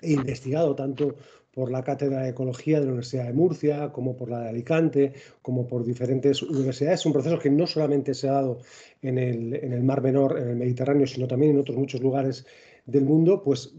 e 0.00 0.12
investigado 0.12 0.76
tanto 0.76 1.16
por 1.52 1.70
la 1.70 1.82
Cátedra 1.82 2.22
de 2.22 2.30
Ecología 2.30 2.78
de 2.78 2.86
la 2.86 2.92
Universidad 2.92 3.26
de 3.26 3.32
Murcia, 3.32 3.90
como 3.92 4.16
por 4.16 4.28
la 4.30 4.40
de 4.40 4.48
Alicante, 4.50 5.12
como 5.42 5.66
por 5.66 5.84
diferentes 5.84 6.42
universidades. 6.42 7.00
Es 7.00 7.06
un 7.06 7.12
proceso 7.12 7.38
que 7.38 7.50
no 7.50 7.66
solamente 7.66 8.12
se 8.14 8.28
ha 8.28 8.32
dado 8.32 8.58
en 9.02 9.18
el, 9.18 9.54
en 9.54 9.72
el 9.72 9.82
Mar 9.82 10.02
Menor, 10.02 10.38
en 10.38 10.48
el 10.48 10.56
Mediterráneo, 10.56 11.06
sino 11.06 11.26
también 11.26 11.52
en 11.52 11.58
otros 11.58 11.78
muchos 11.78 12.00
lugares 12.00 12.44
del 12.86 13.04
mundo, 13.04 13.42
pues 13.42 13.74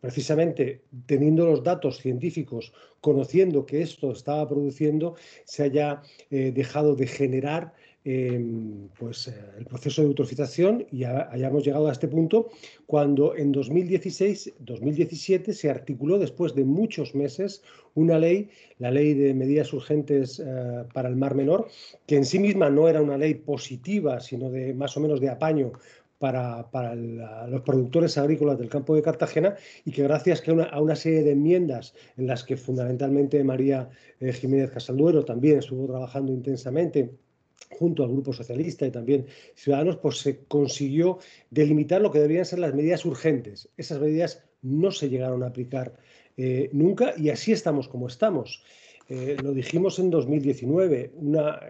precisamente 0.00 0.82
teniendo 1.06 1.46
los 1.46 1.62
datos 1.62 1.98
científicos, 1.98 2.72
conociendo 3.00 3.66
que 3.66 3.82
esto 3.82 4.12
estaba 4.12 4.48
produciendo, 4.48 5.16
se 5.44 5.64
haya 5.64 6.02
eh, 6.30 6.52
dejado 6.54 6.94
de 6.94 7.06
generar 7.06 7.74
em, 8.04 8.88
pues, 8.98 9.28
eh, 9.28 9.34
el 9.58 9.66
proceso 9.66 10.02
de 10.02 10.08
eutrofización 10.08 10.86
y 10.90 11.04
hayamos 11.04 11.64
llegado 11.64 11.88
a 11.88 11.92
este 11.92 12.08
punto 12.08 12.48
cuando 12.86 13.36
en 13.36 13.52
2016-2017 13.52 15.52
se 15.52 15.68
articuló 15.68 16.18
después 16.18 16.54
de 16.54 16.64
muchos 16.64 17.14
meses 17.14 17.62
una 17.94 18.18
ley, 18.18 18.48
la 18.78 18.92
ley 18.92 19.14
de 19.14 19.34
medidas 19.34 19.72
urgentes 19.72 20.40
eh, 20.40 20.84
para 20.94 21.08
el 21.08 21.16
Mar 21.16 21.34
Menor, 21.34 21.68
que 22.06 22.16
en 22.16 22.24
sí 22.24 22.38
misma 22.38 22.70
no 22.70 22.88
era 22.88 23.02
una 23.02 23.18
ley 23.18 23.34
positiva, 23.34 24.20
sino 24.20 24.50
de 24.50 24.72
más 24.72 24.96
o 24.96 25.00
menos 25.00 25.20
de 25.20 25.28
apaño 25.28 25.72
para, 26.18 26.94
los 27.46 27.62
productores 27.62 28.18
agrícolas 28.18 28.58
del 28.58 28.68
campo 28.68 28.94
de 28.94 29.02
Cartagena 29.02 29.56
y 29.84 29.92
que 29.92 30.02
gracias 30.02 30.42
a 30.70 30.80
una 30.80 30.96
serie 30.96 31.22
de 31.22 31.32
enmiendas 31.32 31.94
en 32.16 32.26
las 32.26 32.44
que 32.44 32.56
fundamentalmente 32.56 33.42
María 33.44 33.88
eh, 34.20 34.32
Jiménez 34.32 34.70
Casalduero 34.70 35.24
también 35.24 35.58
estuvo 35.58 35.86
trabajando 35.86 36.32
intensamente 36.32 37.10
junto 37.70 38.02
al 38.02 38.10
Grupo 38.10 38.32
Socialista 38.32 38.86
y 38.86 38.90
también 38.90 39.26
Ciudadanos, 39.54 39.98
pues 39.98 40.18
se 40.18 40.44
consiguió 40.46 41.18
delimitar 41.50 42.00
lo 42.00 42.10
que 42.10 42.18
deberían 42.18 42.44
ser 42.44 42.58
las 42.58 42.74
medidas 42.74 43.04
urgentes. 43.04 43.68
Esas 43.76 44.00
medidas 44.00 44.42
no 44.62 44.90
se 44.90 45.08
llegaron 45.08 45.42
a 45.42 45.48
aplicar 45.48 45.94
eh, 46.36 46.70
nunca 46.72 47.14
y 47.16 47.30
así 47.30 47.52
estamos 47.52 47.88
como 47.88 48.08
estamos. 48.08 48.64
Eh, 49.08 49.36
lo 49.42 49.52
dijimos 49.52 49.98
en 49.98 50.10
2019, 50.10 51.12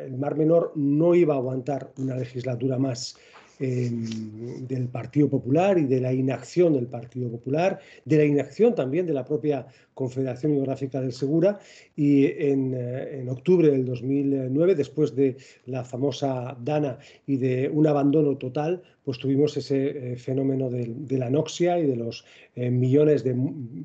el 0.04 0.16
Mar 0.16 0.36
Menor 0.36 0.72
no 0.74 1.14
iba 1.14 1.34
a 1.34 1.38
aguantar 1.38 1.92
una 1.96 2.16
legislatura 2.16 2.78
más 2.78 3.16
del 3.58 4.88
Partido 4.88 5.28
Popular 5.28 5.78
y 5.78 5.84
de 5.84 6.00
la 6.00 6.12
inacción 6.12 6.74
del 6.74 6.86
Partido 6.86 7.28
Popular, 7.30 7.80
de 8.04 8.16
la 8.16 8.24
inacción 8.24 8.74
también 8.74 9.06
de 9.06 9.12
la 9.12 9.24
propia 9.24 9.66
Confederación 9.94 10.52
Hidrográfica 10.52 11.00
del 11.00 11.12
Segura 11.12 11.58
y 11.96 12.26
en, 12.26 12.72
eh, 12.76 13.26
octubre 13.28 13.68
del 13.68 13.84
2009, 13.84 14.76
después 14.76 15.16
de 15.16 15.36
la 15.66 15.84
famosa 15.84 16.56
Dana 16.62 16.98
y 17.26 17.36
de 17.36 17.68
un 17.68 17.84
abandono 17.86 18.36
total, 18.36 18.80
pues 19.04 19.18
tuvimos 19.18 19.56
ese 19.56 20.12
eh, 20.12 20.16
fenómeno 20.16 20.70
de, 20.70 21.18
la 21.18 21.26
anoxia 21.26 21.80
y 21.80 21.86
de 21.86 21.96
los 21.96 22.24
eh, 22.54 22.70
millones 22.70 23.24
de 23.24 23.34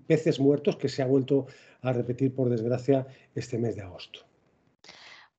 peces 0.06 0.40
muertos 0.40 0.76
que 0.76 0.90
se 0.90 1.02
ha 1.02 1.08
vuelto 1.08 1.48
a 1.82 1.94
repetir, 1.94 2.36
por 2.36 2.50
desgracia, 2.50 3.08
este 3.34 3.58
mes 3.58 3.76
de 3.76 3.82
agosto. 3.82 4.20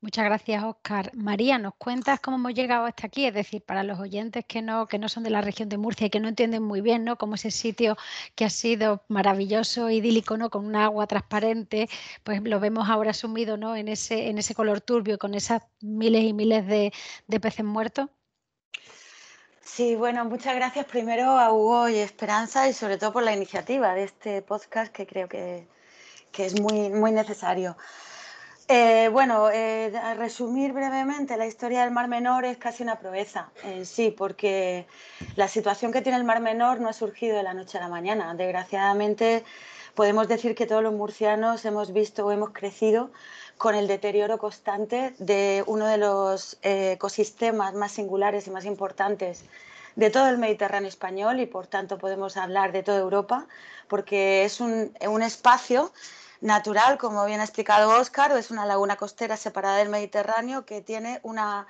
Muchas 0.04 0.26
gracias, 0.26 0.62
Oscar. 0.62 1.10
María, 1.14 1.56
¿nos 1.56 1.76
cuentas 1.76 2.20
cómo 2.20 2.36
hemos 2.36 2.52
llegado 2.52 2.84
hasta 2.84 3.06
aquí? 3.06 3.24
Es 3.24 3.32
decir, 3.32 3.64
para 3.64 3.82
los 3.82 3.98
oyentes 3.98 4.44
que 4.46 4.60
no, 4.60 4.86
que 4.86 4.98
no 4.98 5.08
son 5.08 5.22
de 5.22 5.30
la 5.30 5.40
región 5.40 5.70
de 5.70 5.78
Murcia 5.78 6.08
y 6.08 6.10
que 6.10 6.20
no 6.20 6.28
entienden 6.28 6.62
muy 6.62 6.82
bien 6.82 7.04
¿no? 7.04 7.16
cómo 7.16 7.36
ese 7.36 7.50
sitio 7.50 7.96
que 8.34 8.44
ha 8.44 8.50
sido 8.50 9.02
maravilloso, 9.08 9.88
idílico, 9.88 10.36
¿no? 10.36 10.50
con 10.50 10.66
un 10.66 10.76
agua 10.76 11.06
transparente, 11.06 11.88
pues 12.22 12.42
lo 12.42 12.60
vemos 12.60 12.90
ahora 12.90 13.14
sumido 13.14 13.56
¿no? 13.56 13.76
en, 13.76 13.88
ese, 13.88 14.28
en 14.28 14.36
ese 14.36 14.54
color 14.54 14.82
turbio, 14.82 15.16
con 15.18 15.34
esas 15.34 15.62
miles 15.80 16.22
y 16.24 16.34
miles 16.34 16.66
de, 16.66 16.92
peces 17.40 17.64
muertos. 17.64 18.10
Sí, 19.62 19.96
bueno, 19.96 20.26
muchas 20.26 20.54
gracias 20.54 20.84
primero 20.84 21.30
a 21.30 21.50
Hugo 21.50 21.88
y 21.88 21.96
Esperanza 21.96 22.68
y 22.68 22.74
sobre 22.74 22.98
todo 22.98 23.14
por 23.14 23.22
la 23.22 23.32
iniciativa 23.32 23.94
de 23.94 24.04
este 24.04 24.42
podcast 24.42 24.92
que 24.92 25.06
creo 25.06 25.30
que, 25.30 25.66
que 26.30 26.44
es 26.44 26.60
muy, 26.60 26.90
muy 26.90 27.10
necesario. 27.10 27.74
Eh, 28.66 29.10
bueno, 29.12 29.50
eh, 29.50 29.92
a 30.02 30.14
resumir 30.14 30.72
brevemente, 30.72 31.36
la 31.36 31.46
historia 31.46 31.82
del 31.82 31.90
Mar 31.90 32.08
Menor 32.08 32.46
es 32.46 32.56
casi 32.56 32.82
una 32.82 32.98
proeza 32.98 33.50
en 33.62 33.84
sí, 33.84 34.10
porque 34.10 34.86
la 35.36 35.48
situación 35.48 35.92
que 35.92 36.00
tiene 36.00 36.16
el 36.16 36.24
Mar 36.24 36.40
Menor 36.40 36.80
no 36.80 36.88
ha 36.88 36.94
surgido 36.94 37.36
de 37.36 37.42
la 37.42 37.52
noche 37.52 37.76
a 37.76 37.82
la 37.82 37.88
mañana. 37.88 38.34
Desgraciadamente, 38.34 39.44
podemos 39.94 40.28
decir 40.28 40.54
que 40.54 40.64
todos 40.64 40.82
los 40.82 40.94
murcianos 40.94 41.62
hemos 41.66 41.92
visto 41.92 42.24
o 42.24 42.32
hemos 42.32 42.50
crecido 42.50 43.10
con 43.58 43.74
el 43.74 43.86
deterioro 43.86 44.38
constante 44.38 45.14
de 45.18 45.62
uno 45.66 45.86
de 45.86 45.98
los 45.98 46.56
eh, 46.62 46.92
ecosistemas 46.92 47.74
más 47.74 47.92
singulares 47.92 48.46
y 48.46 48.50
más 48.50 48.64
importantes 48.64 49.44
de 49.94 50.08
todo 50.08 50.28
el 50.28 50.38
Mediterráneo 50.38 50.88
español 50.88 51.38
y 51.38 51.46
por 51.46 51.66
tanto 51.66 51.98
podemos 51.98 52.38
hablar 52.38 52.72
de 52.72 52.82
toda 52.82 52.98
Europa, 52.98 53.46
porque 53.88 54.44
es 54.44 54.60
un, 54.60 54.90
un 55.06 55.22
espacio 55.22 55.92
natural, 56.44 56.98
como 56.98 57.24
bien 57.24 57.40
ha 57.40 57.44
explicado 57.44 57.98
Óscar, 57.98 58.30
es 58.36 58.50
una 58.50 58.66
laguna 58.66 58.96
costera 58.96 59.36
separada 59.38 59.78
del 59.78 59.88
Mediterráneo 59.88 60.66
que 60.66 60.82
tiene 60.82 61.18
una, 61.22 61.66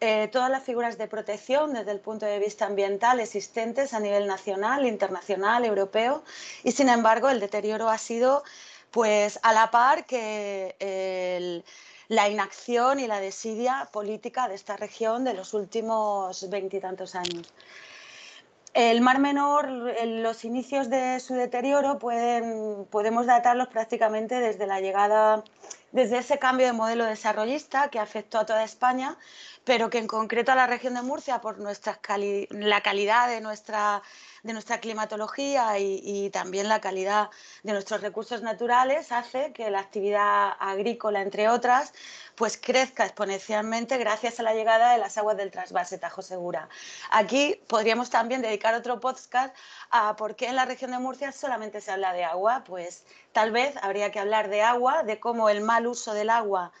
eh, 0.00 0.28
todas 0.32 0.50
las 0.50 0.64
figuras 0.64 0.98
de 0.98 1.06
protección 1.06 1.72
desde 1.72 1.92
el 1.92 2.00
punto 2.00 2.26
de 2.26 2.40
vista 2.40 2.66
ambiental 2.66 3.20
existentes 3.20 3.94
a 3.94 4.00
nivel 4.00 4.26
nacional, 4.26 4.86
internacional, 4.86 5.64
europeo, 5.64 6.24
y 6.64 6.72
sin 6.72 6.88
embargo 6.88 7.28
el 7.28 7.38
deterioro 7.38 7.88
ha 7.88 7.98
sido 7.98 8.42
pues 8.90 9.38
a 9.44 9.52
la 9.52 9.70
par 9.70 10.04
que 10.04 10.74
la 12.08 12.28
inacción 12.28 12.98
y 12.98 13.06
la 13.06 13.20
desidia 13.20 13.88
política 13.92 14.48
de 14.48 14.56
esta 14.56 14.76
región 14.76 15.22
de 15.22 15.34
los 15.34 15.54
últimos 15.54 16.50
veintitantos 16.50 17.14
años. 17.14 17.52
El 18.74 19.00
Mar 19.00 19.18
Menor, 19.18 19.68
los 20.06 20.44
inicios 20.44 20.90
de 20.90 21.20
su 21.20 21.34
deterioro 21.34 21.98
pueden, 21.98 22.86
podemos 22.90 23.26
datarlos 23.26 23.68
prácticamente 23.68 24.40
desde 24.40 24.66
la 24.66 24.80
llegada, 24.80 25.42
desde 25.92 26.18
ese 26.18 26.38
cambio 26.38 26.66
de 26.66 26.72
modelo 26.72 27.04
desarrollista 27.04 27.88
que 27.88 27.98
afectó 27.98 28.38
a 28.38 28.46
toda 28.46 28.64
España, 28.64 29.16
pero 29.64 29.90
que 29.90 29.98
en 29.98 30.06
concreto 30.06 30.52
a 30.52 30.54
la 30.54 30.66
región 30.66 30.94
de 30.94 31.02
Murcia, 31.02 31.40
por 31.40 31.58
nuestra 31.58 32.00
la 32.50 32.80
calidad 32.80 33.28
de 33.28 33.40
nuestra 33.40 34.02
de 34.42 34.52
nuestra 34.52 34.78
climatología 34.78 35.78
y, 35.78 36.30
también 36.30 36.68
la 36.68 36.80
calidad 36.80 37.30
de 37.62 37.72
nuestros 37.72 38.00
recursos 38.00 38.42
naturales 38.42 39.12
hace 39.12 39.52
que 39.52 39.70
la 39.70 39.80
actividad 39.80 40.52
agrícola, 40.58 41.22
entre 41.22 41.48
otras, 41.48 41.92
pues 42.34 42.56
crezca 42.56 43.04
exponencialmente 43.04 43.98
gracias 43.98 44.38
a 44.38 44.42
la 44.42 44.54
llegada 44.54 44.92
de 44.92 44.98
las 44.98 45.18
aguas 45.18 45.36
del 45.36 45.50
trasvase 45.50 45.98
Tajo 45.98 46.22
Segura. 46.22 46.68
Aquí 47.10 47.60
podríamos 47.66 48.10
también 48.10 48.42
dedicar 48.42 48.74
otro 48.74 49.00
podcast 49.00 49.54
a 49.90 50.16
por 50.16 50.36
qué 50.36 50.46
en 50.46 50.56
la 50.56 50.64
región 50.64 50.92
de 50.92 50.98
Murcia 50.98 51.32
solamente 51.32 51.80
se 51.80 51.90
habla 51.90 52.12
de 52.12 52.24
agua. 52.24 52.62
Pues 52.64 53.04
tal 53.32 53.50
vez 53.50 53.74
habría 53.82 54.12
que 54.12 54.20
hablar 54.20 54.48
de 54.48 54.62
agua, 54.62 55.02
de 55.02 55.18
cómo 55.18 55.48
el 55.48 55.62
mal 55.78 55.86
uso 55.86 56.12
del 56.12 56.28
agua 56.28 56.72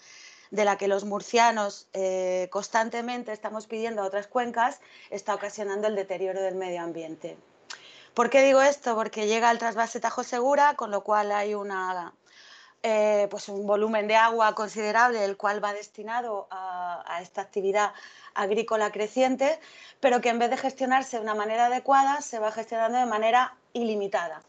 de 0.50 0.64
la 0.64 0.76
que 0.76 0.88
los 0.88 1.04
murcianos 1.04 1.86
eh, 1.92 2.48
constantemente 2.50 3.32
estamos 3.32 3.66
pidiendo 3.66 4.02
a 4.02 4.06
otras 4.06 4.26
cuencas, 4.26 4.80
está 5.10 5.34
ocasionando 5.34 5.86
el 5.86 5.94
deterioro 5.94 6.40
del 6.42 6.56
medio 6.56 6.82
ambiente. 6.82 7.36
¿Por 8.14 8.28
qué 8.28 8.42
digo 8.42 8.60
esto? 8.60 8.96
Porque 8.96 9.28
llega 9.28 9.50
el 9.52 9.58
trasvase 9.58 10.00
Tajo 10.00 10.24
Segura, 10.24 10.74
con 10.74 10.90
lo 10.90 11.04
cual 11.04 11.30
hay 11.30 11.54
eh, 12.82 13.28
pues 13.30 13.48
un 13.48 13.66
volumen 13.66 14.08
de 14.08 14.16
agua 14.16 14.54
considerable, 14.56 15.24
el 15.24 15.36
cual 15.36 15.62
va 15.62 15.72
destinado 15.74 16.48
a, 16.50 17.20
esta 17.22 17.42
actividad 17.42 17.92
agrícola 18.34 18.90
creciente, 18.90 19.60
pero 20.00 20.20
que 20.20 20.30
en 20.30 20.40
vez 20.40 20.50
de 20.50 20.56
gestionarse 20.56 21.18
de 21.18 21.22
una 21.22 21.34
manera 21.34 21.66
adecuada, 21.66 22.20
se 22.22 22.40
va 22.40 22.50
gestionando 22.50 22.98
de 22.98 23.06
manera 23.06 23.54
ilimitada. 23.74 24.42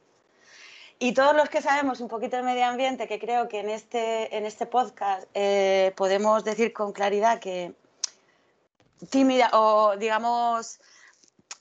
Y 1.01 1.13
todos 1.13 1.34
los 1.34 1.48
que 1.48 1.62
sabemos 1.62 2.01
un 2.01 2.10
poquito 2.10 2.36
de 2.36 2.44
medio 2.44 2.65
ambiente, 2.65 3.08
que 3.08 3.20
creo 3.20 3.48
que 3.48 3.62
en 3.62 3.70
este, 3.70 4.36
en 4.36 4.46
este 4.46 4.65
podcast 4.65 5.25
eh, 5.34 5.94
podemos 5.96 6.44
decir 6.44 6.74
con 6.74 6.91
claridad 6.91 7.39
que 7.39 7.74
tímida 9.10 9.50
o 9.53 9.96
digamos, 9.96 10.82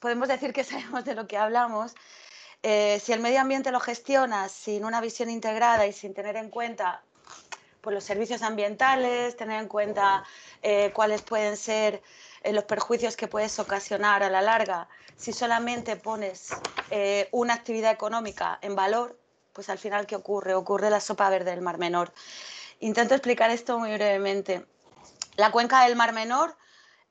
podemos 0.01 0.27
decir 0.27 0.53
que 0.53 0.65
sabemos 0.65 1.05
de 1.05 1.15
lo 1.15 1.29
que 1.29 1.37
hablamos, 1.37 1.95
eh, 2.65 3.01
si 3.01 3.13
el 3.13 3.21
medio 3.21 3.41
ambiente 3.41 3.71
lo 3.71 3.79
gestiona 3.79 4.49
sin 4.49 4.85
una 4.85 5.01
visión 5.01 5.31
integrada 5.31 5.87
y 5.87 5.93
sin 5.93 6.15
tener 6.15 6.35
en 6.35 6.51
cuenta 6.51 7.05
pues, 7.81 7.95
los 7.95 8.03
servicios 8.03 8.43
ambientales, 8.43 9.37
tener 9.37 9.61
en 9.61 9.69
cuenta 9.69 10.25
eh, 10.63 10.91
cuáles 10.93 11.23
pueden 11.23 11.57
ser 11.57 12.03
los 12.43 12.65
perjuicios 12.65 13.17
que 13.17 13.29
puedes 13.29 13.57
ocasionar 13.61 14.25
a 14.25 14.31
la 14.31 14.43
larga, 14.43 14.89
si 15.17 15.33
solamente 15.33 15.95
pones 15.95 16.51
una 17.33 17.55
actividad 17.55 17.93
económica 17.93 18.59
en 18.63 18.75
valor, 18.75 19.17
pues 19.59 19.71
al 19.71 19.79
final, 19.79 20.07
¿qué 20.07 20.15
ocurre? 20.15 20.55
Ocurre 20.55 20.89
la 20.89 21.01
sopa 21.01 21.29
verde 21.31 21.51
del 21.51 21.63
Mar 21.63 21.79
Menor. 21.79 22.13
Intento 22.79 23.15
explicar 23.15 23.51
esto 23.51 23.77
muy 23.81 23.93
brevemente. 23.93 24.65
La 25.35 25.51
cuenca 25.51 25.83
del 25.83 25.97
Mar 25.97 26.13
Menor 26.13 26.57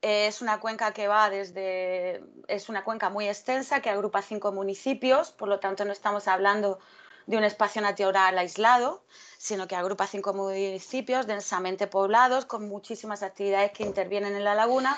eh, 0.02 0.28
es 0.28 0.42
una 0.42 0.62
cuenca 0.62 0.94
que 0.94 1.10
va 1.10 1.30
desde. 1.30 2.24
es 2.48 2.70
una 2.70 2.86
cuenca 2.86 3.10
muy 3.10 3.28
extensa 3.28 3.82
que 3.82 3.90
agrupa 3.90 4.22
cinco 4.22 4.54
municipios, 4.54 5.32
por 5.32 5.50
lo 5.50 5.60
tanto, 5.60 5.84
no 5.84 5.92
estamos 5.92 6.30
hablando 6.30 6.80
de 7.26 7.36
un 7.36 7.44
espacio 7.44 7.82
natural 7.82 8.38
aislado, 8.38 9.04
sino 9.38 9.68
que 9.68 9.76
agrupa 9.76 10.08
cinco 10.08 10.34
municipios 10.34 11.28
densamente 11.28 11.86
poblados 11.86 12.46
con 12.46 12.70
muchísimas 12.70 13.24
actividades 13.24 13.74
que 13.74 13.84
intervienen 13.84 14.38
en 14.38 14.46
la 14.46 14.56
laguna, 14.56 14.98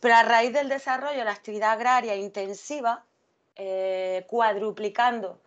pero 0.00 0.14
a 0.14 0.22
raíz 0.22 0.54
del 0.54 0.70
desarrollo 0.70 1.18
de 1.18 1.24
la 1.26 1.32
actividad 1.32 1.72
agraria 1.72 2.16
intensiva, 2.16 3.04
eh, 3.56 4.24
cuadruplicando 4.26 5.38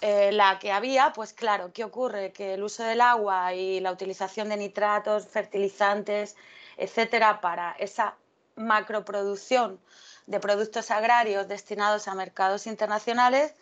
eh, 0.00 0.30
la 0.32 0.58
que 0.58 0.72
había, 0.72 1.12
pues 1.12 1.32
claro, 1.32 1.72
¿qué 1.72 1.84
ocurre? 1.84 2.32
Que 2.32 2.54
el 2.54 2.62
uso 2.62 2.82
del 2.84 3.00
agua 3.00 3.54
y 3.54 3.80
la 3.80 3.92
utilización 3.92 4.48
de 4.50 4.56
nitratos, 4.56 5.26
fertilizantes, 5.26 6.36
etcétera, 6.76 7.40
para 7.40 7.72
esa 7.78 8.14
macroproducción 8.56 9.80
de 10.26 10.40
productos 10.40 10.90
agrarios 10.90 11.48
destinados 11.48 12.08
a 12.08 12.14
mercados 12.14 12.66
internacionales, 12.66 13.54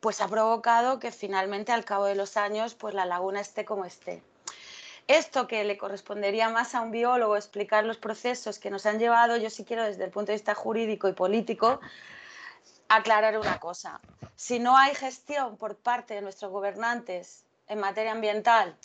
pues 0.00 0.20
ha 0.20 0.28
provocado 0.28 0.98
que 0.98 1.12
finalmente 1.12 1.72
al 1.72 1.84
cabo 1.84 2.06
de 2.06 2.14
los 2.14 2.36
años 2.36 2.74
pues 2.74 2.94
la 2.94 3.04
laguna 3.04 3.40
esté 3.40 3.64
como 3.64 3.84
esté. 3.84 4.22
Esto 5.06 5.46
que 5.46 5.64
le 5.64 5.78
correspondería 5.78 6.50
más 6.50 6.74
a 6.74 6.82
un 6.82 6.90
biólogo 6.90 7.36
explicar 7.36 7.84
los 7.84 7.96
procesos 7.96 8.58
que 8.58 8.70
nos 8.70 8.84
han 8.84 8.98
llevado, 8.98 9.36
yo 9.36 9.48
sí 9.48 9.64
quiero 9.64 9.84
desde 9.84 10.04
el 10.04 10.10
punto 10.10 10.32
de 10.32 10.36
vista 10.36 10.54
jurídico 10.54 11.08
y 11.08 11.12
político 11.12 11.80
aclarar 12.88 13.38
una 13.38 13.58
cosa. 13.58 14.00
Si 14.38 14.60
no 14.60 14.78
hay 14.78 14.94
gestión 14.94 15.56
por 15.56 15.74
parte 15.74 16.14
de 16.14 16.22
nuestros 16.22 16.52
gobernantes 16.52 17.44
en 17.66 17.80
materia 17.80 18.12
ambiental, 18.12 18.76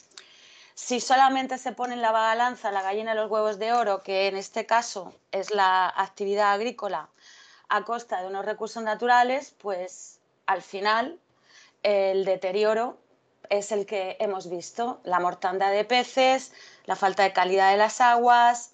si 0.73 0.99
solamente 0.99 1.59
se 1.59 1.73
pone 1.73 1.93
en 1.93 2.01
la 2.01 2.11
balanza 2.11 2.71
la 2.71 2.81
gallina 2.81 3.13
de 3.13 3.21
los 3.21 3.29
huevos 3.29 3.59
de 3.59 3.71
oro, 3.71 4.01
que 4.01 4.25
en 4.25 4.35
este 4.35 4.65
caso 4.65 5.13
es 5.31 5.51
la 5.51 5.93
actividad 5.95 6.53
agrícola 6.53 7.07
a 7.69 7.83
costa 7.83 8.19
de 8.19 8.29
unos 8.29 8.45
recursos 8.45 8.81
naturales, 8.81 9.53
pues 9.59 10.19
al 10.47 10.63
final 10.63 11.19
el 11.83 12.25
deterioro 12.25 12.97
es 13.51 13.71
el 13.71 13.85
que 13.85 14.17
hemos 14.19 14.49
visto, 14.49 15.01
la 15.03 15.19
mortandad 15.19 15.71
de 15.71 15.85
peces, 15.85 16.51
la 16.85 16.95
falta 16.95 17.21
de 17.21 17.31
calidad 17.31 17.69
de 17.69 17.77
las 17.77 18.01
aguas, 18.01 18.72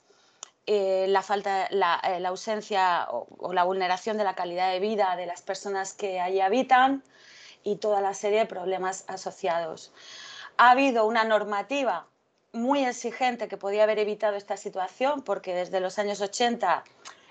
eh, 0.66 1.06
la, 1.08 1.22
falta, 1.24 1.68
la, 1.72 2.00
eh, 2.04 2.26
ausencia 2.26 3.08
o, 3.10 3.54
la 3.54 3.64
vulneración 3.64 4.18
de 4.18 4.24
la 4.24 4.36
calidad 4.36 4.72
de 4.72 4.80
vida 4.80 5.16
de 5.16 5.26
las 5.26 5.42
personas 5.42 5.94
que 5.94 6.20
allí 6.20 6.42
habitan 6.42 7.04
y 7.64 7.78
toda 7.78 8.02
la 8.02 8.14
serie 8.14 8.40
de 8.40 8.46
problemas 8.46 9.06
asociados. 9.08 9.92
Ha 10.58 10.72
habido 10.72 11.06
una 11.06 11.24
normativa 11.24 12.08
muy 12.52 12.86
exigente 12.86 13.48
que 13.48 13.58
podía 13.58 13.84
haber 13.84 14.00
evitado 14.00 14.36
esta 14.36 14.58
situación 14.58 15.22
porque 15.24 15.54
desde 15.54 15.80
los 15.80 16.00
años 16.00 16.22
80, 16.22 16.84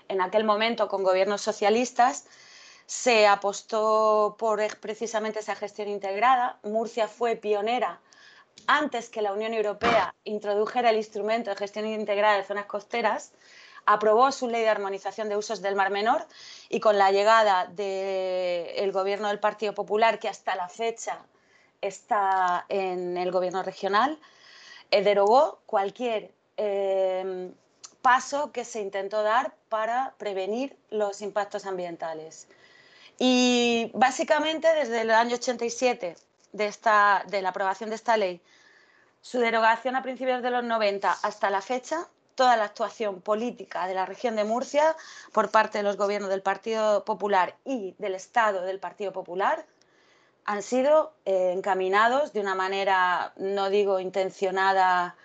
en 0.07 0.21
aquel 0.21 0.43
momento 0.43 0.87
con 0.87 1.03
gobiernos 1.03 1.41
socialistas, 1.41 2.25
se 2.85 3.27
apostó 3.27 4.35
por 4.39 4.59
precisamente 4.79 5.39
esa 5.39 5.55
gestión 5.55 5.89
integrada. 5.89 6.59
Murcia 6.63 7.07
fue 7.07 7.35
pionera 7.35 7.99
antes 8.67 9.09
que 9.09 9.21
la 9.21 9.33
Unión 9.33 9.53
Europea 9.53 10.13
introdujera 10.23 10.89
el 10.89 10.97
instrumento 10.97 11.49
de 11.49 11.55
gestión 11.55 11.85
integrada 11.85 12.37
de 12.37 12.43
zonas 12.43 12.65
costeras, 12.65 13.31
aprobó 13.85 14.31
su 14.31 14.47
ley 14.47 14.61
de 14.61 14.69
armonización 14.69 15.29
de 15.29 15.37
usos 15.37 15.61
del 15.61 15.75
Mar 15.75 15.89
Menor 15.89 16.25
y 16.69 16.79
con 16.79 16.97
la 16.97 17.11
llegada 17.11 17.65
del 17.65 18.91
gobierno 18.91 19.29
del 19.29 19.39
Partido 19.39 19.73
Popular, 19.73 20.19
que 20.19 20.29
hasta 20.29 20.55
la 20.55 20.69
fecha 20.69 21.17
está 21.81 22.65
en 22.69 23.17
el 23.17 23.31
gobierno 23.31 23.63
regional, 23.63 24.19
eh, 24.91 25.01
derogó 25.01 25.59
cualquier 25.65 26.31
eh, 26.57 27.51
paso 28.01 28.51
que 28.51 28.65
se 28.65 28.81
intentó 28.81 29.23
dar 29.23 29.55
para 29.69 30.13
prevenir 30.17 30.77
los 30.89 31.21
impactos 31.21 31.65
ambientales. 31.65 32.47
Y 33.17 33.91
básicamente 33.93 34.73
desde 34.73 35.01
el 35.01 35.11
año 35.11 35.35
87 35.35 36.15
de, 36.51 36.67
esta, 36.67 37.23
de 37.27 37.41
la 37.41 37.49
aprobación 37.49 37.89
de 37.89 37.95
esta 37.95 38.17
ley, 38.17 38.41
su 39.21 39.39
derogación 39.39 39.95
a 39.95 40.03
principios 40.03 40.41
de 40.41 40.51
los 40.51 40.63
90 40.63 41.11
hasta 41.23 41.49
la 41.49 41.61
fecha, 41.61 42.07
toda 42.35 42.55
la 42.55 42.65
actuación 42.65 43.21
política 43.21 43.85
de 43.87 43.93
la 43.93 44.05
región 44.05 44.35
de 44.35 44.45
Murcia 44.45 44.95
por 45.33 45.51
parte 45.51 45.79
de 45.79 45.83
los 45.83 45.97
gobiernos 45.97 46.29
del 46.29 46.41
Partido 46.41 47.03
Popular 47.03 47.55
y 47.65 47.95
del 47.97 48.15
Estado 48.15 48.61
del 48.61 48.79
Partido 48.79 49.11
Popular 49.11 49.65
han 50.45 50.63
sido 50.63 51.13
eh, 51.25 51.51
encaminados 51.53 52.33
de 52.33 52.39
una 52.39 52.55
manera, 52.55 53.33
no 53.37 53.69
digo 53.69 53.99
intencionada, 53.99 55.15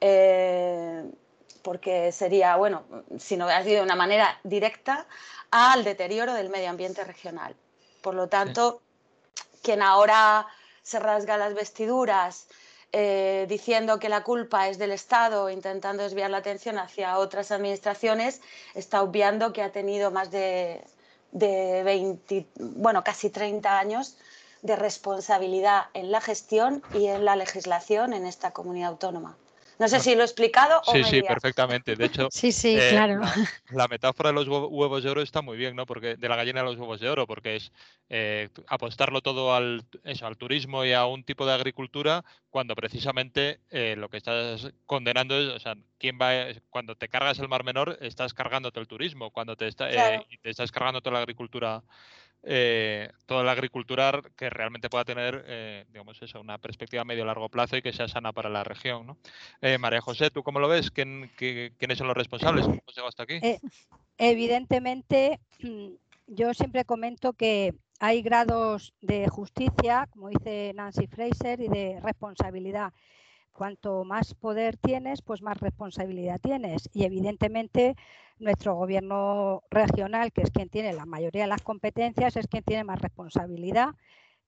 eh, 0.00 1.10
porque 1.62 2.12
sería, 2.12 2.56
bueno, 2.56 2.84
sino 3.18 3.46
ha 3.48 3.62
sido 3.62 3.76
de 3.76 3.82
una 3.82 3.96
manera 3.96 4.38
directa 4.42 5.06
al 5.50 5.84
deterioro 5.84 6.34
del 6.34 6.50
medio 6.50 6.70
ambiente 6.70 7.04
regional. 7.04 7.56
Por 8.02 8.14
lo 8.14 8.28
tanto, 8.28 8.82
quien 9.62 9.80
ahora 9.80 10.46
se 10.88 10.98
rasga 10.98 11.36
las 11.36 11.52
vestiduras 11.52 12.46
eh, 12.92 13.44
diciendo 13.46 13.98
que 13.98 14.08
la 14.08 14.22
culpa 14.24 14.68
es 14.68 14.78
del 14.78 14.92
Estado, 14.92 15.50
intentando 15.50 16.02
desviar 16.02 16.30
la 16.30 16.38
atención 16.38 16.78
hacia 16.78 17.18
otras 17.18 17.50
administraciones, 17.50 18.40
está 18.74 19.02
obviando 19.02 19.52
que 19.52 19.62
ha 19.62 19.70
tenido 19.70 20.10
más 20.10 20.30
de, 20.30 20.82
de 21.32 21.82
20, 21.82 22.46
bueno, 22.58 23.04
casi 23.04 23.28
30 23.28 23.78
años 23.78 24.16
de 24.62 24.76
responsabilidad 24.76 25.88
en 25.92 26.10
la 26.10 26.22
gestión 26.22 26.82
y 26.94 27.08
en 27.08 27.26
la 27.26 27.36
legislación 27.36 28.14
en 28.14 28.24
esta 28.24 28.52
comunidad 28.52 28.88
autónoma. 28.88 29.36
No 29.78 29.88
sé 29.88 30.00
si 30.00 30.14
lo 30.14 30.22
he 30.22 30.24
explicado 30.24 30.82
o 30.86 30.92
Sí, 30.92 31.04
sí, 31.04 31.22
perfectamente. 31.22 31.94
De 31.94 32.06
hecho, 32.06 32.28
sí, 32.32 32.50
sí, 32.50 32.76
eh, 32.76 32.88
claro. 32.90 33.20
La, 33.70 33.86
metáfora 33.86 34.30
de 34.30 34.34
los 34.34 34.48
huevos 34.48 35.02
de 35.04 35.10
oro 35.10 35.22
está 35.22 35.40
muy 35.40 35.56
bien, 35.56 35.76
¿no? 35.76 35.86
Porque 35.86 36.16
de 36.16 36.28
la 36.28 36.36
gallina 36.36 36.60
de 36.60 36.66
los 36.66 36.76
huevos 36.76 37.00
de 37.00 37.08
oro, 37.08 37.26
porque 37.26 37.56
es 37.56 37.72
eh, 38.08 38.48
apostarlo 38.66 39.20
todo 39.20 39.54
al, 39.54 39.84
eso, 40.04 40.26
al 40.26 40.36
turismo 40.36 40.84
y 40.84 40.92
a 40.92 41.06
un 41.06 41.22
tipo 41.22 41.46
de 41.46 41.52
agricultura 41.52 42.24
cuando 42.50 42.74
precisamente 42.74 43.60
eh, 43.70 43.94
lo 43.96 44.08
que 44.08 44.16
estás 44.16 44.72
condenando 44.86 45.38
es, 45.38 45.48
o 45.48 45.58
sea, 45.60 45.76
quién 45.98 46.18
va, 46.20 46.32
cuando 46.70 46.96
te 46.96 47.08
cargas 47.08 47.38
el 47.38 47.48
Mar 47.48 47.62
Menor 47.62 47.98
estás 48.00 48.34
cargándote 48.34 48.80
el 48.80 48.88
turismo, 48.88 49.30
cuando 49.30 49.56
te, 49.56 49.68
está, 49.68 49.88
te 49.88 50.50
estás 50.50 50.72
cargando 50.72 51.00
toda 51.00 51.14
la 51.14 51.20
agricultura 51.20 51.82
eh, 52.42 53.10
toda 53.26 53.42
la 53.42 53.52
agricultura 53.52 54.22
que 54.36 54.48
realmente 54.48 54.88
pueda 54.88 55.04
tener, 55.04 55.44
eh, 55.46 55.84
digamos 55.88 56.20
eso, 56.22 56.40
una 56.40 56.58
perspectiva 56.58 57.02
a 57.02 57.04
medio 57.04 57.24
largo 57.24 57.48
plazo 57.48 57.76
y 57.76 57.82
que 57.82 57.92
sea 57.92 58.08
sana 58.08 58.32
para 58.32 58.48
la 58.48 58.64
región. 58.64 59.06
¿no? 59.06 59.16
Eh, 59.60 59.78
María 59.78 60.00
José, 60.00 60.30
¿tú 60.30 60.42
cómo 60.42 60.60
lo 60.60 60.68
ves? 60.68 60.90
¿Quién, 60.90 61.30
quiénes 61.36 61.98
son 61.98 62.06
los 62.06 62.16
responsables? 62.16 62.64
¿Cómo 62.64 62.76
hemos 62.76 62.94
llegado 62.94 63.08
hasta 63.08 63.22
aquí? 63.24 63.40
evidentemente, 64.18 65.40
mm, 65.62 65.88
yo 66.26 66.54
siempre 66.54 66.84
comento 66.84 67.32
que 67.32 67.74
hay 68.00 68.22
grados 68.22 68.94
de 69.00 69.28
justicia, 69.28 70.08
como 70.10 70.28
dice 70.28 70.72
Nancy 70.74 71.06
Fraser, 71.06 71.60
y 71.60 71.68
de 71.68 72.00
responsabilidad 72.00 72.92
cuanto 73.58 74.04
más 74.04 74.34
poder 74.34 74.76
tienes, 74.76 75.20
pues 75.20 75.42
más 75.42 75.58
responsabilidad 75.58 76.38
tienes. 76.40 76.88
Y 76.92 77.02
evidentemente 77.02 77.96
nuestro 78.38 78.76
gobierno 78.76 79.64
regional, 79.68 80.32
que 80.32 80.42
es 80.42 80.52
quien 80.52 80.68
tiene 80.68 80.92
la 80.92 81.06
mayoría 81.06 81.42
de 81.42 81.48
las 81.48 81.62
competencias, 81.62 82.36
es 82.36 82.46
quien 82.46 82.62
tiene 82.62 82.84
más 82.84 83.02
responsabilidad 83.02 83.96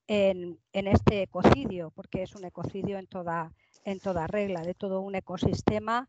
en, 0.07 0.59
este 0.71 1.23
ecocidio, 1.23 1.91
porque 1.91 2.23
es 2.23 2.35
un 2.35 2.45
ecocidio 2.45 2.97
en 2.97 3.07
toda, 3.07 3.51
regla, 4.27 4.61
de 4.61 4.75
todo 4.75 5.01
un 5.01 5.15
ecosistema 5.15 6.07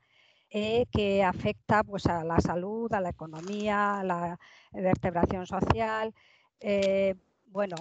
eh, 0.50 0.86
que 0.92 1.24
afecta 1.24 1.82
pues, 1.82 2.06
a 2.06 2.22
la 2.22 2.40
salud, 2.40 2.92
a 2.92 3.00
la 3.00 3.10
economía, 3.10 3.98
a 3.98 4.04
la 4.04 4.38
vertebración 4.70 5.46
social. 5.46 6.14
Eh, 6.60 7.16
bueno, 7.46 7.74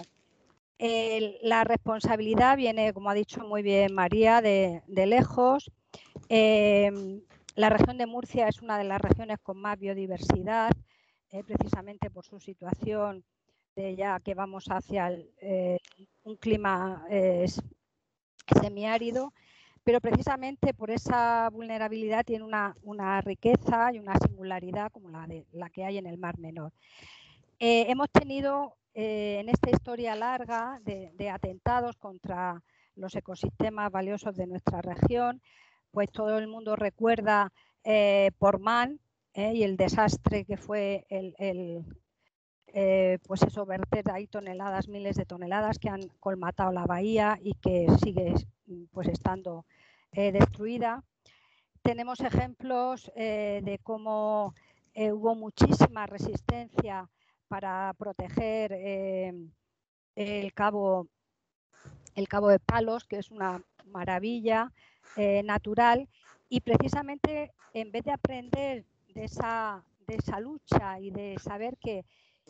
la 1.42 1.62
responsabilidad 1.62 2.56
viene, 2.56 2.92
como 2.92 3.08
ha 3.08 3.14
dicho 3.14 3.46
muy 3.46 3.62
bien 3.62 3.94
María, 3.94 4.40
de, 4.40 4.82
lejos. 4.88 5.70
Em, 6.28 7.22
la 7.54 7.68
región 7.68 7.98
de 7.98 8.06
Murcia 8.06 8.48
es 8.48 8.62
una 8.62 8.78
de 8.78 8.84
las 8.84 9.00
regiones 9.00 9.38
con 9.40 9.58
más 9.60 9.78
biodiversidad, 9.78 10.72
eh, 11.30 11.44
precisamente 11.44 12.10
por 12.10 12.24
su 12.24 12.40
situación 12.40 13.22
de 13.76 13.94
ya 13.94 14.18
que 14.18 14.34
vamos 14.34 14.66
hacia 14.70 15.12
eh, 15.40 15.78
un 16.24 16.36
clima 16.36 17.06
eh, 17.08 17.46
semiárido, 18.60 19.32
pero 19.84 20.00
precisamente 20.00 20.74
por 20.74 20.90
esa 20.90 21.48
vulnerabilidad 21.50 22.24
tiene 22.24 22.44
una, 22.44 22.76
una, 22.82 23.20
riqueza 23.20 23.92
y 23.92 24.00
una 24.00 24.18
singularidad 24.18 24.90
como 24.90 25.10
la, 25.10 25.26
de, 25.28 25.46
la 25.52 25.70
que 25.70 25.84
hay 25.84 25.98
en 25.98 26.06
el 26.06 26.18
Mar 26.18 26.38
Menor. 26.38 26.72
hemos 27.60 28.10
tenido 28.10 28.76
eh, 28.94 29.38
en 29.40 29.48
esta 29.48 29.70
historia 29.70 30.14
larga 30.14 30.78
de, 30.84 31.30
atentados 31.30 31.96
contra 31.96 32.62
los 32.94 33.14
ecosistemas 33.14 33.90
valiosos 33.90 34.36
de 34.36 34.46
nuestra 34.46 34.82
región, 34.82 35.40
pues 35.90 36.10
todo 36.10 36.38
el 36.38 36.46
mundo 36.46 36.76
recuerda 36.76 37.52
eh, 37.84 38.32
por 38.38 38.58
Man 38.58 39.00
eh, 39.32 39.54
y 39.54 39.62
el 39.62 39.78
desastre 39.78 40.44
que 40.44 40.58
fue 40.58 41.06
el, 41.08 41.86
pues 43.26 43.42
eso, 43.42 43.64
verter 43.64 44.10
ahí 44.10 44.26
toneladas, 44.26 44.88
miles 44.88 45.16
de 45.16 45.24
toneladas 45.24 45.78
que 45.78 45.88
han 45.88 46.08
colmatado 46.20 46.70
la 46.72 46.84
bahía 46.84 47.38
y 47.42 47.54
que 47.54 47.86
sigue 48.02 48.34
pues 48.92 49.08
estando 49.08 49.64
destruida. 50.12 51.02
Tenemos 51.82 52.20
ejemplos 52.20 53.10
de 53.14 53.80
cómo 53.82 54.54
hubo 54.94 55.34
muchísima 55.34 56.06
resistencia 56.06 57.08
para 57.52 57.92
proteger 57.98 58.72
em, 58.72 59.50
el, 60.16 60.54
cabo, 60.54 61.06
el 62.14 62.26
Cabo 62.26 62.48
de 62.48 62.58
Palos, 62.58 63.04
que 63.04 63.18
es 63.18 63.30
una 63.30 63.62
maravilla 63.84 64.72
eh, 65.18 65.42
natural, 65.42 66.08
y 66.48 66.62
precisamente 66.62 67.52
en 67.74 67.92
vez 67.92 68.04
de 68.04 68.12
aprender 68.12 68.86
de 69.08 69.24
esa, 69.24 69.84
de 70.06 70.14
esa 70.14 70.40
lucha 70.40 70.98
y 70.98 71.10
de 71.10 71.36
saber 71.40 71.76
que 71.76 72.06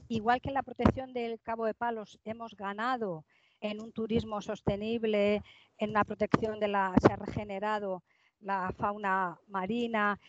igual 0.07 0.41
que 0.41 0.53
la 0.53 0.63
protección 0.63 1.13
del 1.13 1.41
Cabo 1.41 1.67
de 1.67 1.75
Palos 1.75 2.21
hemos 2.23 2.55
ganado 2.55 3.25
en 3.61 3.81
un 3.81 3.91
turismo 3.91 4.41
sostenible, 4.41 5.43
en 5.79 5.93
la 5.93 6.05
protección 6.05 6.61
de 6.61 6.69
la, 6.69 6.95
se 7.05 7.13
ha 7.13 7.17
regenerado 7.17 8.05
la 8.39 8.73
fauna 8.79 9.37
marina, 9.49 10.21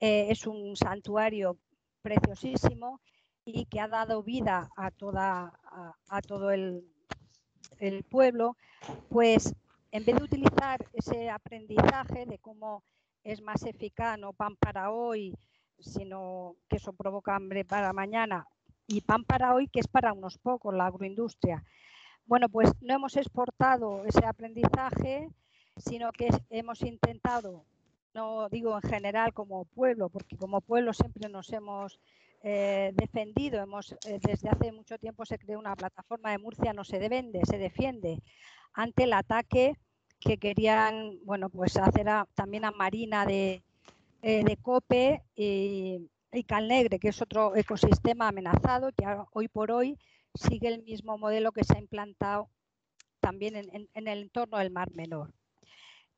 eh, 0.00 0.28
es 0.30 0.46
un 0.46 0.74
santuario 0.74 1.58
preciosísimo 2.00 3.02
y 3.44 3.66
que 3.66 3.80
ha 3.80 3.88
dado 3.88 4.22
vida 4.22 4.70
a, 4.76 4.90
toda, 4.90 5.58
todo 6.26 6.50
el, 6.50 6.84
el 7.78 8.04
pueblo, 8.04 8.56
pues 9.08 9.54
en 9.90 10.04
vez 10.04 10.16
de 10.16 10.24
utilizar 10.24 10.84
ese 10.92 11.30
aprendizaje 11.30 12.26
de 12.26 12.38
cómo 12.38 12.82
es 13.24 13.42
más 13.42 13.64
eficaz, 13.64 14.18
no 14.18 14.32
pan 14.32 14.56
para 14.56 14.90
hoy, 14.90 15.36
sino 15.78 16.56
que 16.68 16.76
eso 16.76 16.92
provoca 16.92 17.36
hambre 17.36 17.64
para 17.64 17.92
mañana, 17.92 18.46
y 18.86 19.00
pan 19.00 19.24
para 19.24 19.54
hoy 19.54 19.68
que 19.68 19.80
es 19.80 19.88
para 19.88 20.12
unos 20.12 20.38
pocos, 20.38 20.74
la 20.74 20.86
agroindustria. 20.86 21.64
Bueno, 22.26 22.48
pues 22.48 22.70
no 22.80 22.94
hemos 22.94 23.16
exportado 23.16 24.04
ese 24.04 24.24
aprendizaje, 24.24 25.28
sino 25.76 26.12
que 26.12 26.28
hemos 26.50 26.82
intentado, 26.82 27.64
no 28.14 28.48
digo 28.48 28.74
en 28.76 28.88
general 28.88 29.32
como 29.32 29.64
pueblo, 29.64 30.08
porque 30.08 30.36
como 30.36 30.60
pueblo 30.60 30.92
siempre 30.92 31.28
nos 31.28 31.52
hemos 31.52 31.98
eh, 32.42 32.92
defendido, 32.94 33.62
hemos, 33.62 33.92
eh, 34.06 34.18
desde 34.22 34.48
hace 34.48 34.72
mucho 34.72 34.98
tiempo 34.98 35.24
se 35.24 35.38
creó 35.38 35.58
una 35.58 35.76
plataforma 35.76 36.30
de 36.30 36.38
Murcia, 36.38 36.72
no 36.72 36.84
se 36.84 36.98
vende, 36.98 37.40
se 37.44 37.58
defiende 37.58 38.22
ante 38.74 39.04
el 39.04 39.12
ataque 39.12 39.76
que 40.18 40.38
querían, 40.38 41.18
bueno, 41.24 41.50
pues 41.50 41.76
hacer 41.76 42.06
también 42.34 42.64
a 42.64 42.70
Marina 42.70 43.26
de, 43.26 43.62
eh, 44.22 44.44
de 44.44 44.56
Cope 44.56 45.22
y, 45.34 46.08
y 46.32 46.44
Calnegre, 46.44 46.98
que 46.98 47.08
es 47.08 47.20
otro 47.20 47.54
ecosistema 47.56 48.28
amenazado, 48.28 48.90
que 48.92 49.04
hoy 49.32 49.48
por 49.48 49.70
hoy 49.70 49.98
sigue 50.34 50.68
el 50.68 50.82
mismo 50.82 51.18
modelo 51.18 51.52
que 51.52 51.64
se 51.64 51.76
ha 51.76 51.80
implantado 51.80 52.48
también 53.20 53.56
en, 53.56 53.88
el 53.94 54.22
entorno 54.22 54.58
del 54.58 54.70
Mar 54.70 54.90
Menor. 54.92 55.32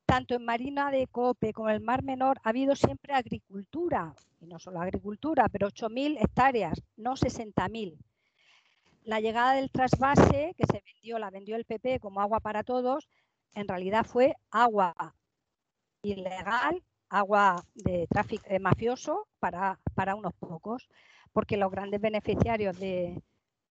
Tanto 0.05 0.35
en 0.35 0.45
Marina 0.45 0.91
de 0.91 1.07
Cope 1.07 1.51
como 1.51 1.69
en 1.69 1.75
el 1.75 1.81
Mar 1.81 2.03
Menor 2.03 2.39
ha 2.43 2.49
habido 2.49 2.75
siempre 2.75 3.13
agricultura, 3.13 4.13
y 4.39 4.45
no 4.45 4.59
solo 4.59 4.79
agricultura, 4.79 5.49
pero 5.49 5.67
8.000 5.67 6.17
hectáreas, 6.21 6.81
no 6.95 7.15
60.000. 7.15 7.97
La 9.03 9.19
llegada 9.19 9.53
del 9.53 9.71
trasvase, 9.71 10.53
que 10.57 10.65
se 10.65 10.83
vendió, 10.85 11.19
la 11.19 11.31
vendió 11.31 11.55
el 11.55 11.65
PP 11.65 11.99
como 11.99 12.21
agua 12.21 12.39
para 12.39 12.63
todos, 12.63 13.07
en 13.53 13.67
realidad 13.67 14.05
fue 14.05 14.35
agua 14.51 15.15
ilegal, 16.01 16.83
agua 17.09 17.63
de 17.73 18.07
tráfico 18.07 18.43
eh, 18.47 18.59
mafioso 18.59 19.27
para, 19.39 19.79
para 19.95 20.15
unos 20.15 20.33
pocos, 20.33 20.87
porque 21.31 21.57
los 21.57 21.71
grandes 21.71 22.01
beneficiarios 22.01 22.77
de, 22.79 23.21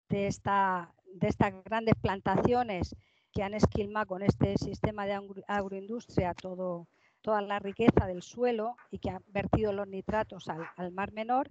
de, 0.09 0.27
esta, 0.27 0.93
de 1.13 1.27
estas 1.27 1.53
grandes 1.63 1.95
plantaciones 1.95 2.95
que 3.33 3.43
han 3.43 3.55
esquilmado 3.55 4.05
con 4.07 4.21
este 4.21 4.57
sistema 4.57 5.05
de 5.05 5.19
agroindustria 5.47 6.33
todo, 6.33 6.87
toda 7.21 7.41
la 7.41 7.59
riqueza 7.59 8.05
del 8.05 8.21
suelo 8.21 8.75
y 8.91 8.99
que 8.99 9.09
han 9.09 9.23
vertido 9.27 9.73
los 9.73 9.87
nitratos 9.87 10.47
al, 10.47 10.91
mar 10.91 11.11
menor, 11.11 11.49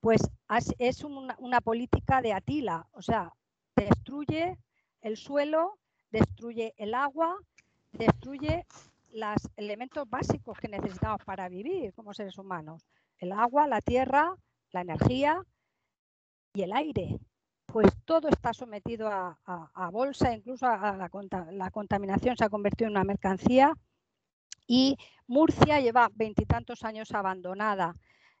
pues 0.00 0.20
es 0.78 1.02
una, 1.02 1.34
una, 1.38 1.60
política 1.60 2.20
de 2.20 2.34
Atila, 2.34 2.86
o 2.92 3.02
sea, 3.02 3.32
destruye 3.74 4.58
el 5.00 5.16
suelo, 5.16 5.78
destruye 6.10 6.74
el 6.76 6.94
agua, 6.94 7.36
destruye 7.92 8.66
los 9.10 9.48
elementos 9.56 10.08
básicos 10.08 10.58
que 10.58 10.68
necesitamos 10.68 11.24
para 11.24 11.48
vivir 11.48 11.94
como 11.94 12.12
seres 12.12 12.36
humanos, 12.38 12.86
el 13.18 13.32
agua, 13.32 13.66
la 13.66 13.80
tierra, 13.80 14.36
la 14.70 14.82
energía 14.82 15.42
y 16.52 16.62
el 16.62 16.72
aire 16.72 17.18
pues 17.70 17.86
todo 18.06 18.28
está 18.28 18.54
sometido 18.54 19.08
a, 19.10 19.90
bolsa, 19.92 20.34
incluso 20.34 20.66
a, 20.66 20.96
la, 20.96 21.70
contaminación 21.70 22.34
se 22.34 22.44
ha 22.44 22.48
convertido 22.48 22.86
en 22.88 22.92
una 22.92 23.04
mercancía 23.04 23.74
y 24.66 24.96
Murcia 25.26 25.78
lleva 25.78 26.08
veintitantos 26.14 26.82
años 26.82 27.12
abandonada 27.12 27.94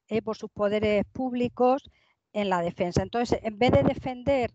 eh, 0.08 0.22
por 0.22 0.38
sus 0.38 0.50
poderes 0.50 1.04
públicos 1.12 1.90
en 2.32 2.48
la 2.48 2.62
defensa. 2.62 3.02
Entonces, 3.02 3.38
en 3.42 3.58
vez 3.58 3.72
de 3.72 3.82
defender 3.82 4.50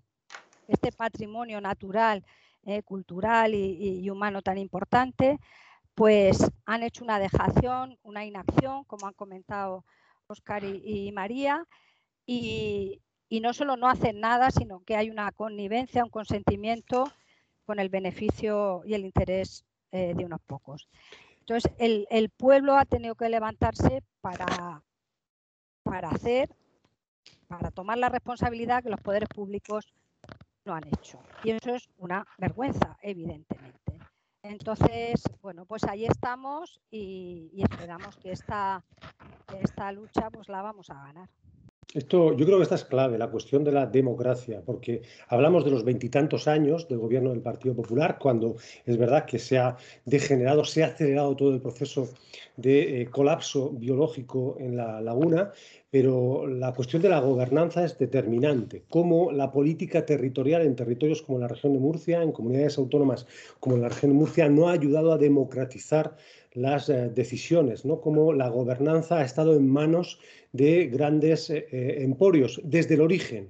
este 0.67 0.91
patrimonio 0.91 1.61
natural, 1.61 2.25
eh, 2.63 2.81
cultural 2.81 3.53
y, 3.53 4.09
humano 4.09 4.41
tan 4.41 4.57
importante, 4.57 5.37
pues 5.93 6.49
han 6.65 6.81
hecho 6.81 7.03
una 7.03 7.19
dejación, 7.19 7.99
una 8.01 8.25
inacción, 8.25 8.85
como 8.85 9.05
han 9.05 9.13
comentado 9.13 9.85
Oscar 10.25 10.63
y 10.63 11.11
María, 11.11 11.63
y, 12.25 12.99
y 13.33 13.39
no 13.39 13.51
solo 13.51 13.77
no 13.77 13.87
hacen 13.87 14.19
nada, 14.19 14.51
sino 14.51 14.81
que 14.81 14.95
hay 14.95 15.09
una 15.09 15.31
connivencia, 15.31 16.03
un 16.03 16.11
consentimiento 16.11 17.11
con 17.65 17.79
el 17.79 17.89
beneficio 17.89 18.83
y 18.85 18.93
el 18.93 19.05
interés 19.05 19.65
eh, 19.91 20.13
de 20.15 20.23
unos 20.23 20.39
pocos. 20.41 20.87
Entonces, 21.39 21.71
el, 21.79 22.29
pueblo 22.29 22.77
ha 22.77 22.85
tenido 22.85 23.15
que 23.15 23.29
levantarse 23.29 24.03
para, 24.21 24.83
para 25.81 26.09
hacer, 26.09 26.47
para 27.47 27.71
tomar 27.71 27.97
la 27.97 28.09
responsabilidad 28.09 28.83
que 28.83 28.91
los 28.91 29.01
poderes 29.01 29.29
públicos 29.29 29.91
no 30.63 30.75
han 30.75 30.87
hecho. 30.89 31.19
Y 31.43 31.49
eso 31.49 31.73
es 31.73 31.89
una 31.97 32.27
vergüenza, 32.37 32.99
evidentemente. 33.01 33.97
Entonces, 34.43 35.23
bueno, 35.41 35.65
pues 35.65 35.85
ahí 35.85 36.05
estamos 36.05 36.79
y, 36.91 37.49
y 37.51 37.63
esperamos 37.63 38.15
que 38.15 38.31
esta, 38.31 38.83
esta 39.59 39.91
lucha 39.91 40.29
pues 40.29 40.49
la 40.49 40.61
vamos 40.61 40.91
a 40.91 41.05
ganar. 41.05 41.29
Esto, 41.93 42.35
yo 42.35 42.45
creo 42.45 42.57
que 42.57 42.63
esta 42.63 42.75
es 42.75 42.85
clave, 42.85 43.17
la 43.17 43.29
cuestión 43.29 43.63
de 43.63 43.71
la 43.71 43.85
democracia, 43.85 44.61
porque 44.65 45.01
hablamos 45.27 45.63
de 45.63 45.71
los 45.71 45.83
veintitantos 45.83 46.47
años 46.47 46.87
del 46.87 46.97
gobierno 46.97 47.29
del 47.29 47.41
Partido 47.41 47.75
Popular, 47.75 48.17
cuando 48.19 48.55
es 48.85 48.97
verdad 48.97 49.25
que 49.25 49.37
se 49.39 49.57
ha 49.59 49.77
degenerado, 50.05 50.65
se 50.65 50.83
ha 50.83 50.87
acelerado 50.87 51.35
todo 51.35 51.53
el 51.53 51.61
proceso 51.61 52.09
de 52.57 53.01
eh, 53.01 53.05
colapso 53.07 53.69
biológico 53.71 54.57
en 54.59 54.77
la 54.77 55.01
laguna, 55.01 55.51
pero 55.89 56.47
la 56.47 56.73
cuestión 56.73 57.03
de 57.03 57.09
la 57.09 57.19
gobernanza 57.19 57.85
es 57.85 57.97
determinante. 57.99 58.83
Cómo 58.89 59.31
la 59.31 59.51
política 59.51 60.03
territorial 60.05 60.63
en 60.63 60.75
territorios 60.75 61.21
como 61.21 61.37
la 61.37 61.47
región 61.47 61.73
de 61.73 61.79
Murcia, 61.79 62.23
en 62.23 62.31
comunidades 62.31 62.79
autónomas 62.79 63.27
como 63.59 63.77
la 63.77 63.89
región 63.89 64.13
de 64.13 64.17
Murcia, 64.17 64.49
no 64.49 64.69
ha 64.69 64.71
ayudado 64.71 65.13
a 65.13 65.19
democratizar 65.19 66.15
las 66.53 66.89
eh, 66.89 67.09
decisiones, 67.13 67.85
¿no? 67.85 67.99
Cómo 68.01 68.33
la 68.33 68.49
gobernanza 68.49 69.19
ha 69.19 69.25
estado 69.25 69.55
en 69.55 69.67
manos 69.67 70.19
de 70.51 70.87
grandes 70.87 71.49
eh, 71.49 71.67
eh, 71.71 71.97
emporios 71.99 72.61
desde 72.63 72.95
el 72.95 73.01
origen. 73.01 73.49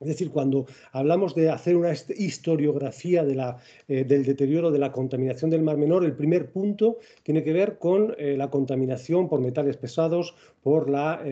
Es 0.00 0.08
decir, 0.08 0.30
cuando 0.30 0.66
hablamos 0.92 1.34
de 1.34 1.48
hacer 1.48 1.76
una 1.76 1.92
historiografía 1.92 3.24
de 3.24 3.36
la, 3.36 3.56
del 3.86 4.24
deterioro 4.24 4.70
de 4.70 4.78
la 4.78 4.92
contaminación 4.92 5.50
del 5.50 5.62
Mar 5.62 5.78
Menor, 5.78 6.04
el 6.04 6.14
primer 6.14 6.50
punto 6.50 6.98
tiene 7.22 7.42
que 7.42 7.54
ver 7.54 7.78
con 7.78 8.14
la 8.18 8.50
contaminación 8.50 9.30
por 9.30 9.40
metales 9.40 9.78
pesados, 9.78 10.34
por 10.62 10.90
la, 10.90 11.22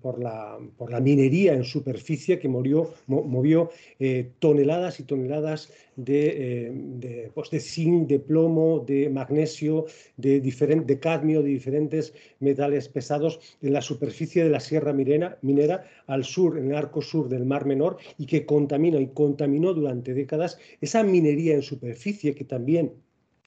por 0.00 0.20
la, 0.20 0.58
por 0.76 0.90
la 0.90 1.00
minería 1.00 1.52
en 1.52 1.62
superficie 1.62 2.40
que 2.40 2.48
movió 2.48 3.70
toneladas 4.40 4.98
y 4.98 5.04
toneladas 5.04 5.70
de, 5.98 6.70
de, 6.72 7.30
pues 7.34 7.50
de, 7.50 7.58
zinc, 7.58 8.08
de 8.08 8.20
plomo, 8.20 8.84
de 8.86 9.10
magnesio, 9.10 9.86
de, 10.16 10.98
cadmio, 11.00 11.42
de 11.42 11.48
diferentes 11.48 12.14
metales 12.38 12.88
pesados 12.88 13.40
en 13.60 13.72
la 13.72 13.82
superficie 13.82 14.44
de 14.44 14.50
la 14.50 14.60
Sierra 14.60 14.92
Minera, 14.92 15.38
minera 15.42 15.84
al 16.06 16.24
sur, 16.24 16.56
en 16.56 16.70
el 16.70 16.76
arco 16.76 17.02
sur 17.02 17.28
del 17.28 17.44
Mar 17.44 17.66
Menor, 17.66 17.96
y 18.16 18.26
que 18.26 18.46
contamina 18.46 19.00
y 19.00 19.08
contaminó 19.08 19.74
durante 19.74 20.14
décadas 20.14 20.58
esa 20.80 21.02
minería 21.02 21.54
en 21.54 21.62
superficie 21.62 22.34
que 22.34 22.44
también 22.44 22.92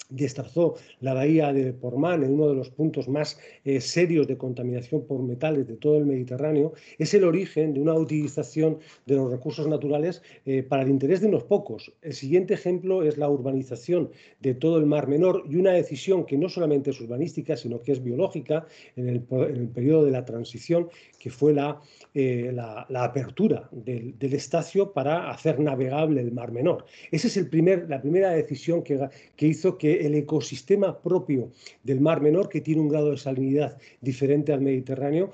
destrozó 0.10 0.76
la 1.00 1.14
bahía 1.14 1.54
de 1.54 1.74
Portmán 1.74 2.24
en 2.24 2.34
uno 2.34 2.50
de 2.50 2.56
los 2.56 2.70
puntos 2.70 3.08
más 3.08 3.40
eh, 3.64 3.82
serios 3.82 4.28
de 4.28 4.38
contaminación 4.38 5.06
por 5.06 5.22
metales 5.24 5.68
de 5.68 5.76
todo 5.78 5.98
el 5.98 6.06
Mediterráneo, 6.06 6.74
es 6.98 7.14
el 7.14 7.24
origen 7.24 7.74
de 7.74 7.82
una 7.82 7.94
utilización 7.94 8.80
de 9.06 9.16
los 9.16 9.32
recursos 9.32 9.68
naturales 9.68 10.22
eh, 10.46 10.64
para 10.64 10.84
el 10.84 10.90
interés 10.90 11.22
de 11.22 11.28
unos 11.28 11.44
pocos. 11.44 11.92
El 12.02 12.14
siguiente 12.14 12.54
ejemplo 12.54 13.04
es 13.04 13.18
la 13.18 13.30
urbanización 13.30 14.12
de 14.40 14.54
todo 14.54 14.78
el 14.78 14.86
Mar 14.86 15.08
Menor 15.08 15.44
y 15.50 15.56
una 15.56 15.72
decisión 15.72 16.26
que 16.26 16.38
no 16.38 16.50
solamente 16.50 16.92
es 16.92 17.00
urbanística, 17.00 17.56
sino 17.56 17.82
que 17.82 17.94
es 17.94 18.04
biológica 18.04 18.66
en 18.96 19.08
el, 19.08 19.22
periodo 19.22 20.06
de 20.06 20.12
la 20.12 20.26
transición, 20.26 20.90
que 21.20 21.30
fue 21.30 21.54
la, 21.54 21.80
eh, 22.14 22.52
la, 22.54 23.04
apertura 23.04 23.70
del, 23.72 24.18
del, 24.18 24.34
estacio 24.34 24.92
para 24.92 25.30
hacer 25.30 25.60
navegable 25.60 26.22
el 26.22 26.32
Mar 26.32 26.52
Menor. 26.52 26.86
Esa 27.12 27.28
es 27.28 27.38
el 27.38 27.48
primer, 27.48 27.90
la 27.90 28.02
primera 28.02 28.32
decisión 28.32 28.84
que, 28.84 29.08
que 29.36 29.48
hizo 29.48 29.78
que 29.78 29.91
el 29.94 30.16
ecosistema 30.16 31.00
propio 31.02 31.52
del 31.84 32.02
Mar 32.02 32.22
Menor, 32.22 32.50
que 32.50 32.62
tiene 32.62 32.82
un 32.82 32.90
grado 32.90 33.12
de 33.12 33.18
salinidad 33.18 33.78
diferente 34.02 34.54
al 34.54 34.62
Mediterráneo, 34.62 35.32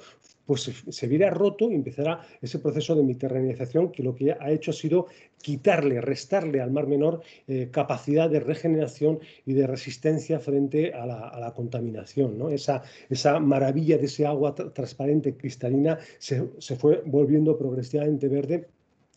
pues 0.48 0.72
se, 0.90 1.08
viera 1.08 1.30
roto 1.30 1.70
y 1.70 1.76
empezará 1.76 2.22
ese 2.42 2.58
proceso 2.60 2.96
de 2.96 3.04
mediterranización 3.04 3.92
que 3.92 4.02
lo 4.02 4.16
que 4.16 4.32
ha 4.32 4.50
hecho 4.50 4.72
ha 4.72 4.74
sido 4.74 5.08
quitarle, 5.42 6.00
restarle 6.00 6.62
al 6.62 6.72
Mar 6.72 6.88
Menor 6.88 7.22
eh, 7.48 7.68
capacidad 7.70 8.30
de 8.30 8.40
regeneración 8.40 9.20
y 9.46 9.54
de 9.54 9.68
resistencia 9.68 10.40
frente 10.40 10.94
a 10.94 11.06
la, 11.06 11.54
contaminación. 11.54 12.38
¿no? 12.38 12.50
Esa, 12.50 12.82
esa, 13.10 13.40
maravilla 13.40 13.98
de 13.98 14.06
ese 14.06 14.26
agua 14.26 14.56
transparente, 14.56 15.36
cristalina, 15.36 16.00
se, 16.18 16.48
fue 16.78 17.04
volviendo 17.06 17.58
progresivamente 17.58 18.30
verde 18.30 18.68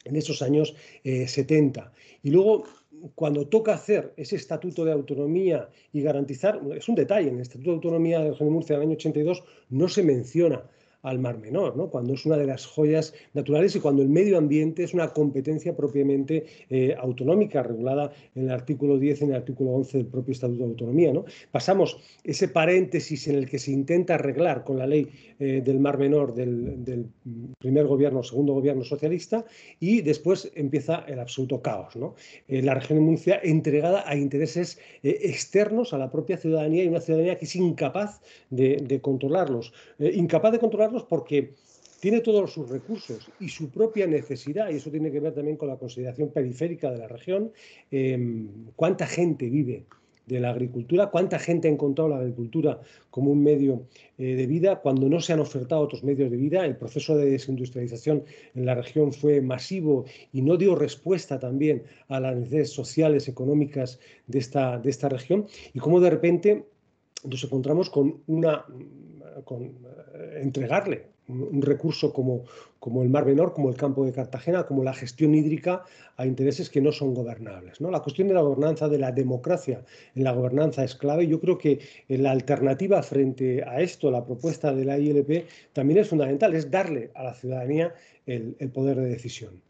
en 0.04 0.16
esos 0.16 0.42
años 0.42 0.74
70. 1.04 1.80
Eh, 1.80 2.18
y 2.24 2.30
luego 2.30 2.64
cuando 3.14 3.46
toca 3.46 3.74
hacer 3.74 4.12
ese 4.16 4.36
estatuto 4.36 4.84
de 4.84 4.92
autonomía 4.92 5.68
y 5.92 6.02
garantizar, 6.02 6.60
es 6.76 6.88
un 6.88 6.94
detalle, 6.94 7.28
en 7.28 7.36
el 7.36 7.42
estatuto 7.42 7.70
de 7.70 7.76
autonomía 7.76 8.20
de 8.20 8.30
de 8.30 8.44
Murcia 8.50 8.76
del 8.76 8.86
año 8.86 8.94
82 8.94 9.44
no 9.70 9.88
se 9.88 10.02
menciona 10.02 10.64
al 11.02 11.18
Mar 11.18 11.38
Menor, 11.38 11.76
¿no? 11.76 11.88
cuando 11.88 12.14
es 12.14 12.26
una 12.26 12.36
de 12.36 12.46
las 12.46 12.66
joyas 12.66 13.14
naturales 13.32 13.74
y 13.74 13.80
cuando 13.80 14.02
el 14.02 14.08
medio 14.08 14.36
ambiente 14.36 14.82
es 14.82 14.92
una 14.92 15.08
competencia 15.08 15.74
propiamente 15.74 16.44
eh, 16.68 16.94
autonómica, 16.98 17.62
regulada 17.62 18.12
en 18.34 18.44
el 18.44 18.50
artículo 18.50 18.98
10 18.98 19.20
y 19.20 19.24
en 19.24 19.30
el 19.30 19.36
artículo 19.36 19.70
11 19.70 19.98
del 19.98 20.06
propio 20.06 20.32
Estatuto 20.32 20.64
de 20.64 20.70
Autonomía. 20.70 21.12
¿no? 21.12 21.24
Pasamos 21.50 21.98
ese 22.24 22.48
paréntesis 22.48 23.28
en 23.28 23.36
el 23.36 23.48
que 23.48 23.58
se 23.58 23.72
intenta 23.72 24.14
arreglar 24.14 24.64
con 24.64 24.78
la 24.78 24.86
ley 24.86 25.08
eh, 25.38 25.62
del 25.64 25.80
Mar 25.80 25.98
Menor 25.98 26.34
del, 26.34 27.08
primer 27.58 27.86
gobierno, 27.86 28.22
segundo 28.22 28.52
gobierno 28.52 28.84
socialista, 28.84 29.44
y 29.78 30.02
después 30.02 30.50
empieza 30.54 31.04
el 31.06 31.18
absoluto 31.18 31.62
caos. 31.62 31.94
Eh, 32.48 32.62
la 32.62 32.74
región 32.74 32.98
de 32.98 33.04
Murcia 33.04 33.40
entregada 33.42 34.04
a 34.06 34.16
intereses 34.16 34.78
externos 35.02 35.92
a 35.92 35.98
la 35.98 36.10
propia 36.10 36.36
ciudadanía 36.36 36.84
y 36.84 36.88
una 36.88 37.00
ciudadanía 37.00 37.38
que 37.38 37.46
es 37.46 37.56
incapaz 37.56 38.20
de, 38.50 39.00
controlarlos. 39.00 39.72
incapaz 39.98 40.52
de 40.52 40.58
porque 41.08 41.54
tiene 42.00 42.20
todos 42.20 42.52
sus 42.52 42.68
recursos 42.68 43.30
y 43.38 43.48
su 43.48 43.70
propia 43.70 44.06
necesidad, 44.06 44.70
y 44.70 44.76
eso 44.76 44.90
tiene 44.90 45.12
que 45.12 45.20
ver 45.20 45.34
también 45.34 45.56
con 45.56 45.68
la 45.68 45.76
consideración 45.76 46.30
periférica 46.30 46.90
de 46.90 46.98
la 46.98 47.08
región, 47.08 47.52
em, 47.90 48.48
cuánta 48.74 49.06
gente 49.06 49.48
vive 49.50 49.84
de 50.26 50.40
la 50.40 50.50
agricultura, 50.50 51.10
cuánta 51.10 51.38
gente 51.38 51.68
ha 51.68 51.70
encontrado 51.70 52.08
la 52.08 52.18
agricultura 52.18 52.80
como 53.10 53.32
un 53.32 53.42
medio 53.42 53.82
eh, 54.16 54.36
de 54.36 54.46
vida 54.46 54.80
cuando 54.80 55.08
no 55.08 55.20
se 55.20 55.32
han 55.32 55.40
ofertado 55.40 55.82
otros 55.82 56.04
medios 56.04 56.30
de 56.30 56.36
vida. 56.36 56.64
El 56.64 56.76
proceso 56.76 57.16
de 57.16 57.30
desindustrialización 57.30 58.24
en 58.54 58.64
la 58.64 58.74
región 58.74 59.12
fue 59.12 59.40
masivo 59.40 60.04
y 60.32 60.42
no 60.42 60.56
dio 60.56 60.76
respuesta 60.76 61.38
también 61.38 61.82
a 62.08 62.20
las 62.20 62.36
necesidades 62.36 62.70
sociales, 62.70 63.28
económicas 63.28 63.98
de 64.26 64.38
esta, 64.38 64.78
de 64.78 64.90
esta 64.90 65.08
región, 65.08 65.46
y 65.74 65.80
cómo 65.80 66.00
de 66.00 66.10
repente 66.10 66.64
nos 67.24 67.44
encontramos 67.44 67.90
con 67.90 68.22
una 68.26 68.64
con 69.44 69.62
eh, 69.62 70.40
entregarle 70.42 71.10
un 71.28 71.62
recurso 71.62 72.12
como, 72.12 72.42
como, 72.80 73.04
el 73.04 73.08
Mar 73.08 73.24
Menor, 73.24 73.52
como 73.52 73.68
el 73.68 73.76
campo 73.76 74.04
de 74.04 74.12
Cartagena, 74.12 74.66
como 74.66 74.82
la 74.82 74.92
gestión 74.92 75.32
hídrica 75.32 75.84
a 76.16 76.26
intereses 76.26 76.68
que 76.68 76.80
no 76.80 76.90
son 76.90 77.14
gobernables. 77.14 77.80
¿no? 77.80 77.88
La 77.90 78.00
cuestión 78.00 78.26
de 78.26 78.34
la 78.34 78.40
gobernanza, 78.40 78.88
de 78.88 78.98
la 78.98 79.12
democracia 79.12 79.84
en 80.16 80.24
la 80.24 80.32
gobernanza 80.32 80.82
es 80.82 80.96
clave. 80.96 81.28
Yo 81.28 81.40
creo 81.40 81.56
que 81.56 81.78
la 82.08 82.32
alternativa 82.32 83.00
frente 83.04 83.62
a 83.62 83.80
esto, 83.80 84.10
la 84.10 84.24
propuesta 84.24 84.74
de 84.74 84.84
la 84.84 84.98
ILP, 84.98 85.46
también 85.72 86.00
es 86.00 86.08
fundamental, 86.08 86.52
es 86.54 86.68
darle 86.68 87.12
a 87.14 87.22
la 87.22 87.34
ciudadanía 87.34 87.94
el 88.26 88.70
poder 88.72 88.96
de 88.96 89.08
decisión. 89.08 89.69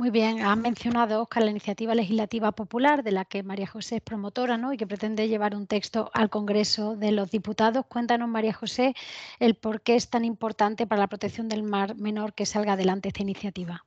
Muy 0.00 0.08
bien, 0.08 0.40
has 0.40 0.56
mencionado, 0.56 1.20
Oscar, 1.20 1.42
la 1.42 1.50
iniciativa 1.50 1.94
legislativa 1.94 2.52
popular 2.52 3.02
de 3.02 3.12
la 3.12 3.26
que 3.26 3.42
María 3.42 3.66
José 3.66 3.96
es 3.96 4.00
promotora 4.00 4.56
¿no? 4.56 4.72
y 4.72 4.78
que 4.78 4.86
pretende 4.86 5.28
llevar 5.28 5.54
un 5.54 5.66
texto 5.66 6.10
al 6.14 6.30
Congreso 6.30 6.96
de 6.96 7.12
los 7.12 7.30
Diputados. 7.30 7.84
Cuéntanos, 7.84 8.26
María 8.26 8.54
José, 8.54 8.94
el 9.40 9.56
por 9.56 9.82
qué 9.82 9.96
es 9.96 10.08
tan 10.08 10.24
importante 10.24 10.86
para 10.86 11.00
la 11.00 11.06
protección 11.06 11.50
del 11.50 11.64
mar 11.64 11.96
menor 11.96 12.32
que 12.32 12.46
salga 12.46 12.72
adelante 12.72 13.08
esta 13.08 13.20
iniciativa. 13.20 13.84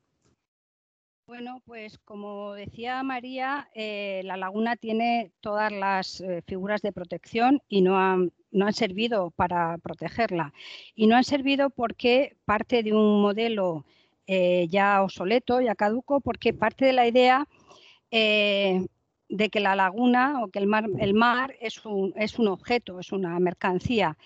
Bueno, 1.25 1.63
pues 1.65 1.97
como 1.97 2.53
decía 2.53 3.01
María, 3.01 3.67
eh, 3.73 4.21
la 4.23 4.37
laguna 4.37 4.75
tiene 4.75 5.31
todas 5.41 5.71
las 5.71 6.21
eh, 6.21 6.43
figuras 6.45 6.83
de 6.83 6.91
protección 6.91 7.59
y 7.67 7.81
no 7.81 7.97
han, 7.97 8.31
no 8.51 8.67
han 8.67 8.73
servido 8.73 9.31
para 9.31 9.79
protegerla. 9.79 10.53
Y 10.93 11.07
no 11.07 11.15
han 11.15 11.23
servido 11.23 11.71
porque 11.71 12.37
parte 12.45 12.83
de 12.83 12.93
un 12.93 13.19
modelo 13.19 13.83
eh, 14.27 14.67
ya 14.69 15.03
obsoleto, 15.03 15.61
ya 15.61 15.75
caduco, 15.75 16.21
porque 16.21 16.53
parte 16.53 16.85
de 16.85 16.93
la 16.93 17.07
idea 17.07 17.47
eh, 18.11 18.85
de 19.29 19.49
que 19.49 19.59
la 19.59 19.75
laguna 19.75 20.41
o 20.43 20.49
que 20.49 20.59
el 20.59 20.67
mar, 20.67 20.85
el 20.99 21.13
mar 21.13 21.55
es, 21.59 21.85
un, 21.85 22.13
es 22.15 22.39
un 22.39 22.47
objeto, 22.47 22.99
es 22.99 23.11
una 23.11 23.37
mercancía 23.39 24.17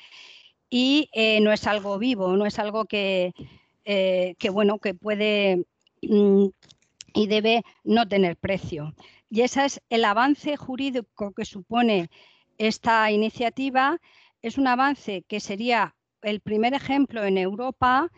y 0.70 1.10
eh, 1.14 1.40
no 1.42 1.52
es 1.52 1.66
algo 1.66 1.98
vivo, 1.98 2.36
no 2.36 2.46
es 2.46 2.60
algo 2.60 2.86
que, 2.86 3.34
que 3.86 4.50
bueno, 4.52 4.80
que 4.80 4.94
puede 4.94 5.66
mm, 6.02 6.48
y 7.14 7.28
debe 7.28 7.64
no 7.84 8.08
tener 8.08 8.38
precio. 8.38 8.94
Y 9.30 9.42
ese 9.42 9.66
es 9.66 9.82
el 9.90 10.06
avance 10.06 10.56
jurídico 10.56 11.32
que 11.34 11.46
supone 11.46 12.10
esta 12.58 13.10
iniciativa. 13.12 14.00
Es 14.42 14.58
un 14.58 14.68
avance 14.68 15.24
que 15.28 15.40
sería 15.40 15.96
el 16.22 16.40
primer 16.42 16.74
ejemplo 16.74 17.24
en 17.24 17.38
Europa 17.38 18.12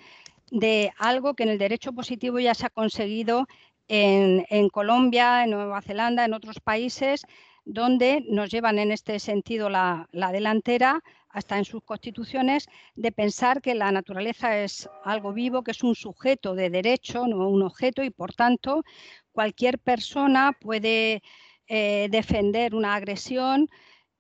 de 0.52 0.92
algo 0.98 1.34
que 1.34 1.44
en 1.44 1.50
el 1.50 1.58
derecho 1.58 1.94
positivo 1.94 2.40
ya 2.40 2.54
se 2.54 2.66
ha 2.66 2.70
conseguido 2.70 3.48
en, 3.88 4.70
Colombia, 4.70 5.44
en 5.44 5.52
Nueva 5.52 5.82
Zelanda, 5.82 6.26
en 6.26 6.34
otros 6.34 6.60
países, 6.60 7.26
donde 7.66 8.24
nos 8.30 8.50
llevan 8.52 8.80
en 8.80 8.92
este 8.92 9.20
sentido 9.20 9.70
la, 9.70 10.08
delantera, 10.12 11.02
hasta 11.30 11.58
en 11.58 11.66
sus 11.66 11.84
constituciones, 11.84 12.68
de 12.96 13.12
pensar 13.12 13.62
que 13.62 13.76
la 13.76 13.92
naturaleza 13.92 14.60
es 14.60 14.90
algo 15.04 15.34
vivo, 15.34 15.64
que 15.64 15.72
es 15.72 15.84
un 15.84 15.96
sujeto 15.96 16.56
de 16.56 16.70
derecho, 16.70 17.28
no 17.28 17.50
un 17.50 17.64
objeto, 17.64 18.04
y 18.04 18.10
por 18.10 18.34
tanto 18.34 18.84
cualquier 19.32 19.80
persona 19.80 20.54
puede 20.60 21.22
eh, 21.68 22.08
defender 22.10 22.76
una 22.76 22.96
agresión, 22.96 23.70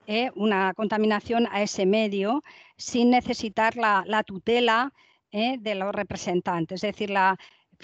eh, 0.07 0.31
una 0.35 0.73
contaminación 0.73 1.47
a 1.51 1.61
ese 1.61 1.85
medio, 1.85 2.43
sin 2.77 3.11
necesitar 3.11 3.75
la 3.75 4.23
tutela 4.23 4.93
¿eh? 5.31 5.57
de 5.59 5.75
los 5.75 5.93
representantes. 5.93 6.83
Es 6.83 6.93
decir, 6.93 7.09
la, 7.09 7.37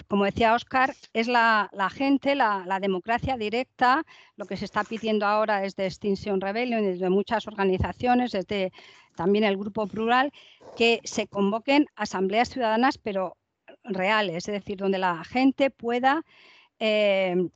como 0.08 0.24
decía 0.24 0.54
Oscar, 0.54 0.94
es 1.12 1.28
la, 1.28 1.68
gente, 1.92 2.34
la, 2.34 2.78
democracia 2.80 3.36
directa, 3.36 4.04
lo 4.36 4.46
que 4.46 4.56
se 4.56 4.64
está 4.64 4.84
pidiendo 4.84 5.26
ahora 5.26 5.64
es 5.64 5.76
de 5.76 5.86
Extinction 5.86 6.40
Rebellion 6.40 6.82
desde 6.82 7.10
muchas 7.10 7.46
organizaciones, 7.46 8.32
desde 8.32 8.72
también 9.16 9.44
el 9.44 9.56
Grupo 9.56 9.86
Plural, 9.86 10.32
que 10.76 11.00
se 11.04 11.26
convoquen 11.26 11.86
asambleas 11.96 12.50
ciudadanas, 12.50 12.98
pero 12.98 13.36
reales, 13.84 14.48
es 14.48 14.54
decir, 14.54 14.76
donde 14.76 14.98
la 14.98 15.24
gente 15.24 15.70
pueda 15.70 16.22
eh, 16.78 17.48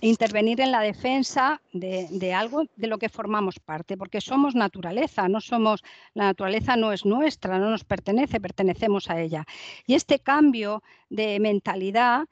intervenir 0.00 0.60
en 0.60 0.70
la 0.70 0.80
defensa 0.80 1.60
de, 1.72 2.34
algo 2.34 2.64
de 2.76 2.86
lo 2.86 2.98
que 2.98 3.08
formamos 3.08 3.58
parte, 3.58 3.96
porque 3.96 4.20
somos 4.20 4.54
naturaleza, 4.54 5.28
no 5.28 5.40
somos, 5.40 5.82
la 6.12 6.24
naturaleza 6.24 6.76
no 6.76 6.92
es 6.92 7.04
nuestra, 7.04 7.58
no 7.58 7.70
nos 7.70 7.84
pertenece, 7.84 8.40
pertenecemos 8.40 9.08
a 9.08 9.20
ella. 9.20 9.46
Y 9.86 9.94
este 9.94 10.18
cambio 10.18 10.82
de 11.08 11.40
mentalidad, 11.40 12.26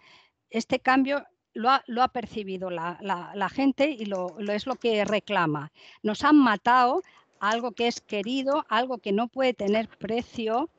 este 0.51 0.81
cambio 0.81 1.27
lo 1.55 1.71
ha, 1.71 2.09
percibido 2.09 2.71
la, 2.71 3.49
gente 3.51 3.91
y 3.91 4.07
lo, 4.07 4.39
es 4.39 4.67
lo 4.67 4.77
que 4.77 5.05
reclama. 5.05 5.73
Nos 6.03 6.25
han 6.25 6.37
matado 6.37 7.03
algo 7.41 7.73
que 7.73 7.89
es 7.89 8.01
querido, 8.01 8.65
algo 8.69 8.99
que 8.99 9.13
no 9.13 9.29
puede 9.29 9.55
tener 9.55 9.89
precio. 9.89 10.71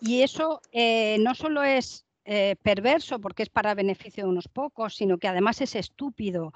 Y 0.00 0.22
eso 0.22 0.60
eh, 0.72 1.16
no 1.20 1.34
solo 1.34 1.62
es 1.62 2.04
eh, 2.24 2.56
perverso 2.62 3.20
porque 3.20 3.42
es 3.42 3.50
para 3.50 3.74
beneficio 3.74 4.24
de 4.24 4.30
unos 4.30 4.48
pocos, 4.48 4.96
sino 4.96 5.18
que 5.18 5.28
además 5.28 5.60
es 5.60 5.74
estúpido 5.74 6.52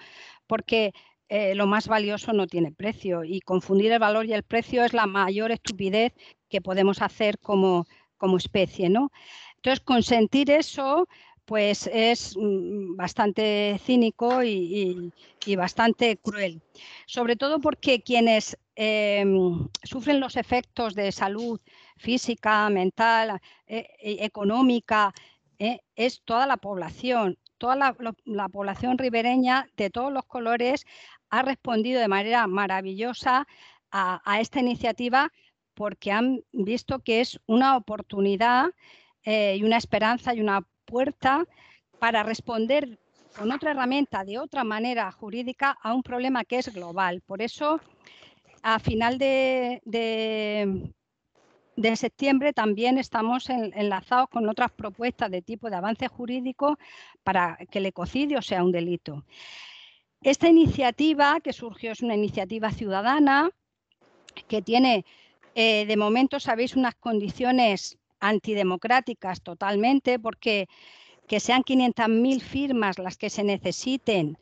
porque 0.47 0.93
eh, 1.29 1.55
lo 1.55 1.67
más 1.67 1.89
valioso 1.89 2.33
no 2.33 2.47
tiene 2.47 2.73
precio 2.73 3.23
y 3.23 3.41
confundir 3.41 3.93
el 3.93 3.99
valor 3.99 4.25
y 4.25 4.33
el 4.33 4.45
precio 4.45 4.83
es 4.85 4.95
la 4.95 5.07
mayor 5.07 5.51
estupidez 5.51 6.15
que 6.49 6.63
podemos 6.63 7.03
hacer 7.03 7.39
como, 7.39 7.87
como 8.17 8.39
especie. 8.39 8.89
¿no? 8.89 9.13
Entonces, 9.57 9.81
consentir 9.81 10.51
eso 10.51 11.07
pues 11.45 11.89
es 11.91 12.37
mm, 12.37 12.95
bastante 12.97 13.81
cínico 13.83 14.43
y, 14.43 15.13
bastante 15.57 16.19
cruel, 16.19 16.61
sobre 17.07 17.37
todo 17.37 17.59
porque 17.59 18.03
quienes 18.03 18.59
em, 18.77 19.67
sufren 19.83 20.21
los 20.21 20.37
efectos 20.37 20.95
de 20.95 21.11
salud 21.11 21.59
física, 21.97 22.69
mental, 22.69 23.41
eh, 23.67 23.87
económica 24.21 25.15
¿eh? 25.59 25.81
es 25.97 26.23
toda 26.23 26.47
la 26.47 26.57
población, 26.57 27.39
toda 27.59 27.77
la, 27.77 28.49
población 28.49 28.99
ribereña 28.99 29.69
de 29.77 29.91
todos 29.91 30.13
los 30.13 30.25
colores 30.25 30.87
ha 31.31 31.43
respondido 31.43 32.01
de 32.01 32.09
manera 32.09 32.47
maravillosa 32.47 33.47
a, 33.91 34.41
esta 34.41 34.61
iniciativa 34.61 35.33
porque 35.75 36.13
han 36.13 36.41
visto 36.53 37.01
que 37.01 37.21
es 37.21 37.41
una 37.47 37.77
oportunidad 37.77 38.67
eh, 39.25 39.57
y 39.57 39.65
una 39.65 39.77
esperanza 39.77 40.35
y 40.35 40.41
una 40.41 40.67
puerta 40.85 41.45
para 41.99 42.23
responder 42.23 42.99
con 43.37 43.53
otra 43.53 43.71
herramienta, 43.71 44.25
de 44.25 44.39
otra 44.39 44.65
manera 44.65 45.11
jurídica, 45.13 45.77
a 45.83 45.95
un 45.95 46.03
problema 46.03 46.45
que 46.45 46.59
es 46.59 46.73
global. 46.73 47.21
Por 47.21 47.41
eso, 47.41 47.81
a 48.63 48.79
final 48.81 49.19
de, 49.19 49.81
de 49.85 50.93
septiembre 51.97 52.53
también 52.53 52.99
estamos 52.99 53.49
enlazados 53.51 54.29
con 54.29 54.49
otras 54.49 54.71
propuestas 54.73 55.31
de 55.31 55.43
tipo 55.43 55.71
de 55.71 55.77
avance 55.77 56.09
jurídico 56.09 56.79
para 57.23 57.59
que 57.71 57.79
el 57.79 57.87
ecocidio 57.87 58.43
sea 58.43 58.65
un 58.65 58.73
delito. 58.73 59.25
Esta 60.23 60.49
iniciativa 60.49 61.41
que 61.41 61.53
surgió 61.53 61.93
es 61.93 62.03
una 62.03 62.15
iniciativa 62.15 62.73
ciudadana 62.73 63.51
que 64.49 64.63
tiene, 64.63 65.05
eh, 65.55 65.87
de 65.87 65.97
momento, 65.97 66.41
sabéis, 66.41 66.75
unas 66.77 66.95
condiciones 66.97 67.99
antidemocráticas 68.21 69.43
totalmente, 69.43 70.19
porque 70.19 70.69
que 71.29 71.41
sean 71.41 71.63
500.000 71.63 72.41
firmas 72.41 72.99
las 72.99 73.17
que 73.17 73.31
se 73.31 73.45
necesiten 73.45 74.39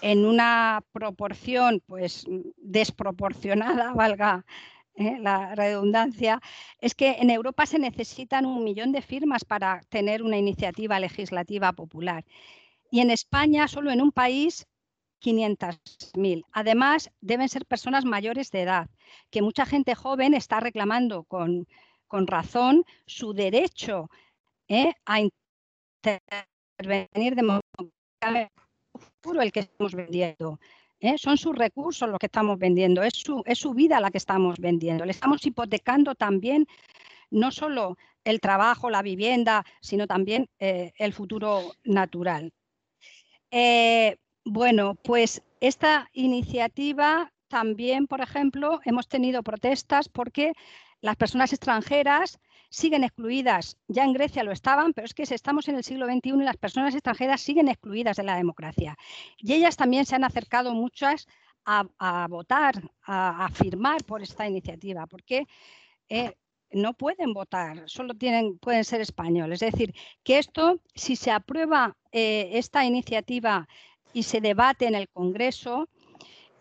en 0.00 0.24
una 0.24 0.82
proporción 0.92 1.82
pues 1.86 2.24
desproporcionada, 2.56 3.92
valga 3.94 4.46
¿eh? 4.94 5.18
la 5.18 5.54
redundancia, 5.54 6.40
es 6.78 6.94
que 6.94 7.16
en 7.20 7.30
Europa 7.30 7.66
se 7.66 7.78
necesitan 7.78 8.46
un 8.46 8.64
millón 8.64 8.92
de 8.92 9.02
firmas 9.02 9.44
para 9.44 9.80
tener 9.88 10.22
una 10.22 10.38
iniciativa 10.38 10.98
legislativa 11.00 11.72
popular. 11.72 12.24
Y 12.90 13.00
en 13.00 13.10
España, 13.10 13.68
solo 13.68 13.90
en 13.90 14.00
un 14.00 14.12
país, 14.12 14.66
500.000. 15.22 16.44
Además, 16.52 17.10
deben 17.20 17.48
ser 17.48 17.66
personas 17.66 18.04
mayores 18.04 18.50
de 18.50 18.62
edad, 18.62 18.88
que 19.30 19.42
mucha 19.42 19.66
gente 19.66 19.94
joven 19.94 20.34
está 20.34 20.60
reclamando 20.60 21.24
con, 21.24 21.66
razón 22.10 22.84
su 23.06 23.34
derecho 23.34 24.10
¿eh? 24.68 24.94
a 25.04 25.20
intervenir 25.20 27.36
democráticamente 27.36 28.50
el 29.40 29.52
que 29.52 29.60
estamos 29.60 29.94
vendiendo. 29.94 30.58
¿Eh? 31.00 31.18
Son 31.18 31.36
sus 31.36 31.56
recursos 31.56 32.08
los 32.08 32.18
que 32.18 32.26
estamos 32.26 32.58
vendiendo, 32.58 33.02
es 33.02 33.14
su, 33.14 33.42
es 33.46 33.58
su 33.58 33.74
vida 33.74 34.00
la 34.00 34.10
que 34.10 34.18
estamos 34.18 34.58
vendiendo. 34.58 35.04
Le 35.04 35.12
estamos 35.12 35.44
hipotecando 35.44 36.14
también 36.14 36.66
no 37.30 37.50
solo 37.50 37.96
el 38.24 38.40
trabajo, 38.40 38.90
la 38.90 39.02
vivienda, 39.02 39.64
sino 39.80 40.06
también 40.06 40.48
eh, 40.58 40.92
el 40.98 41.12
futuro 41.12 41.72
natural. 41.84 42.52
Eh, 43.50 44.16
bueno, 44.44 44.94
pues 45.02 45.42
esta 45.60 46.08
iniciativa 46.12 47.32
también, 47.48 48.06
por 48.06 48.20
ejemplo, 48.20 48.80
hemos 48.84 49.08
tenido 49.08 49.42
protestas 49.42 50.08
porque 50.08 50.52
las 51.00 51.16
personas 51.16 51.52
extranjeras 51.52 52.38
siguen 52.70 53.04
excluidas. 53.04 53.76
Ya 53.88 54.04
en 54.04 54.12
Grecia 54.12 54.44
lo 54.44 54.52
estaban, 54.52 54.92
pero 54.92 55.04
es 55.04 55.14
que 55.14 55.24
estamos 55.24 55.68
en 55.68 55.74
el 55.74 55.84
siglo 55.84 56.06
XXI 56.06 56.30
y 56.30 56.44
las 56.44 56.56
personas 56.56 56.94
extranjeras 56.94 57.40
siguen 57.40 57.68
excluidas 57.68 58.16
de 58.16 58.22
la 58.22 58.36
democracia. 58.36 58.96
Y 59.36 59.52
ellas 59.52 59.76
también 59.76 60.06
se 60.06 60.14
han 60.14 60.24
acercado 60.24 60.72
muchas 60.72 61.26
a, 61.66 62.26
votar, 62.28 62.82
a, 63.02 63.48
firmar 63.52 64.02
por 64.04 64.22
esta 64.22 64.48
iniciativa, 64.48 65.06
porque 65.06 65.46
eh, 66.08 66.34
no 66.72 66.94
pueden 66.94 67.32
votar, 67.32 67.84
solo 67.86 68.14
pueden 68.60 68.84
ser 68.84 69.00
españoles. 69.00 69.62
Es 69.62 69.72
decir, 69.72 69.94
que 70.24 70.38
esto, 70.38 70.80
si 70.94 71.16
se 71.16 71.30
aprueba 71.30 71.96
eh, 72.12 72.50
esta 72.54 72.84
iniciativa 72.84 73.68
y 74.12 74.22
se 74.24 74.40
debate 74.40 74.86
en 74.86 74.94
el 74.94 75.08
Congreso, 75.08 75.88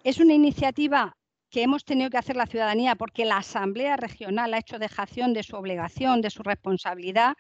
es 0.04 0.20
una 0.20 0.34
iniciativa 0.34 1.18
que 1.50 1.64
hemos 1.64 1.84
tenido 1.84 2.10
que 2.10 2.18
hacer 2.18 2.36
la 2.36 2.46
ciudadanía 2.46 2.96
porque 2.96 3.26
la 3.26 3.38
Asamblea 3.38 3.98
Regional 3.98 4.54
ha 4.54 4.60
hecho 4.60 4.80
dejación 4.80 5.34
de 5.34 5.44
su 5.44 5.56
obligación, 5.56 6.22
de 6.22 6.30
su 6.30 6.44
responsabilidad, 6.44 7.36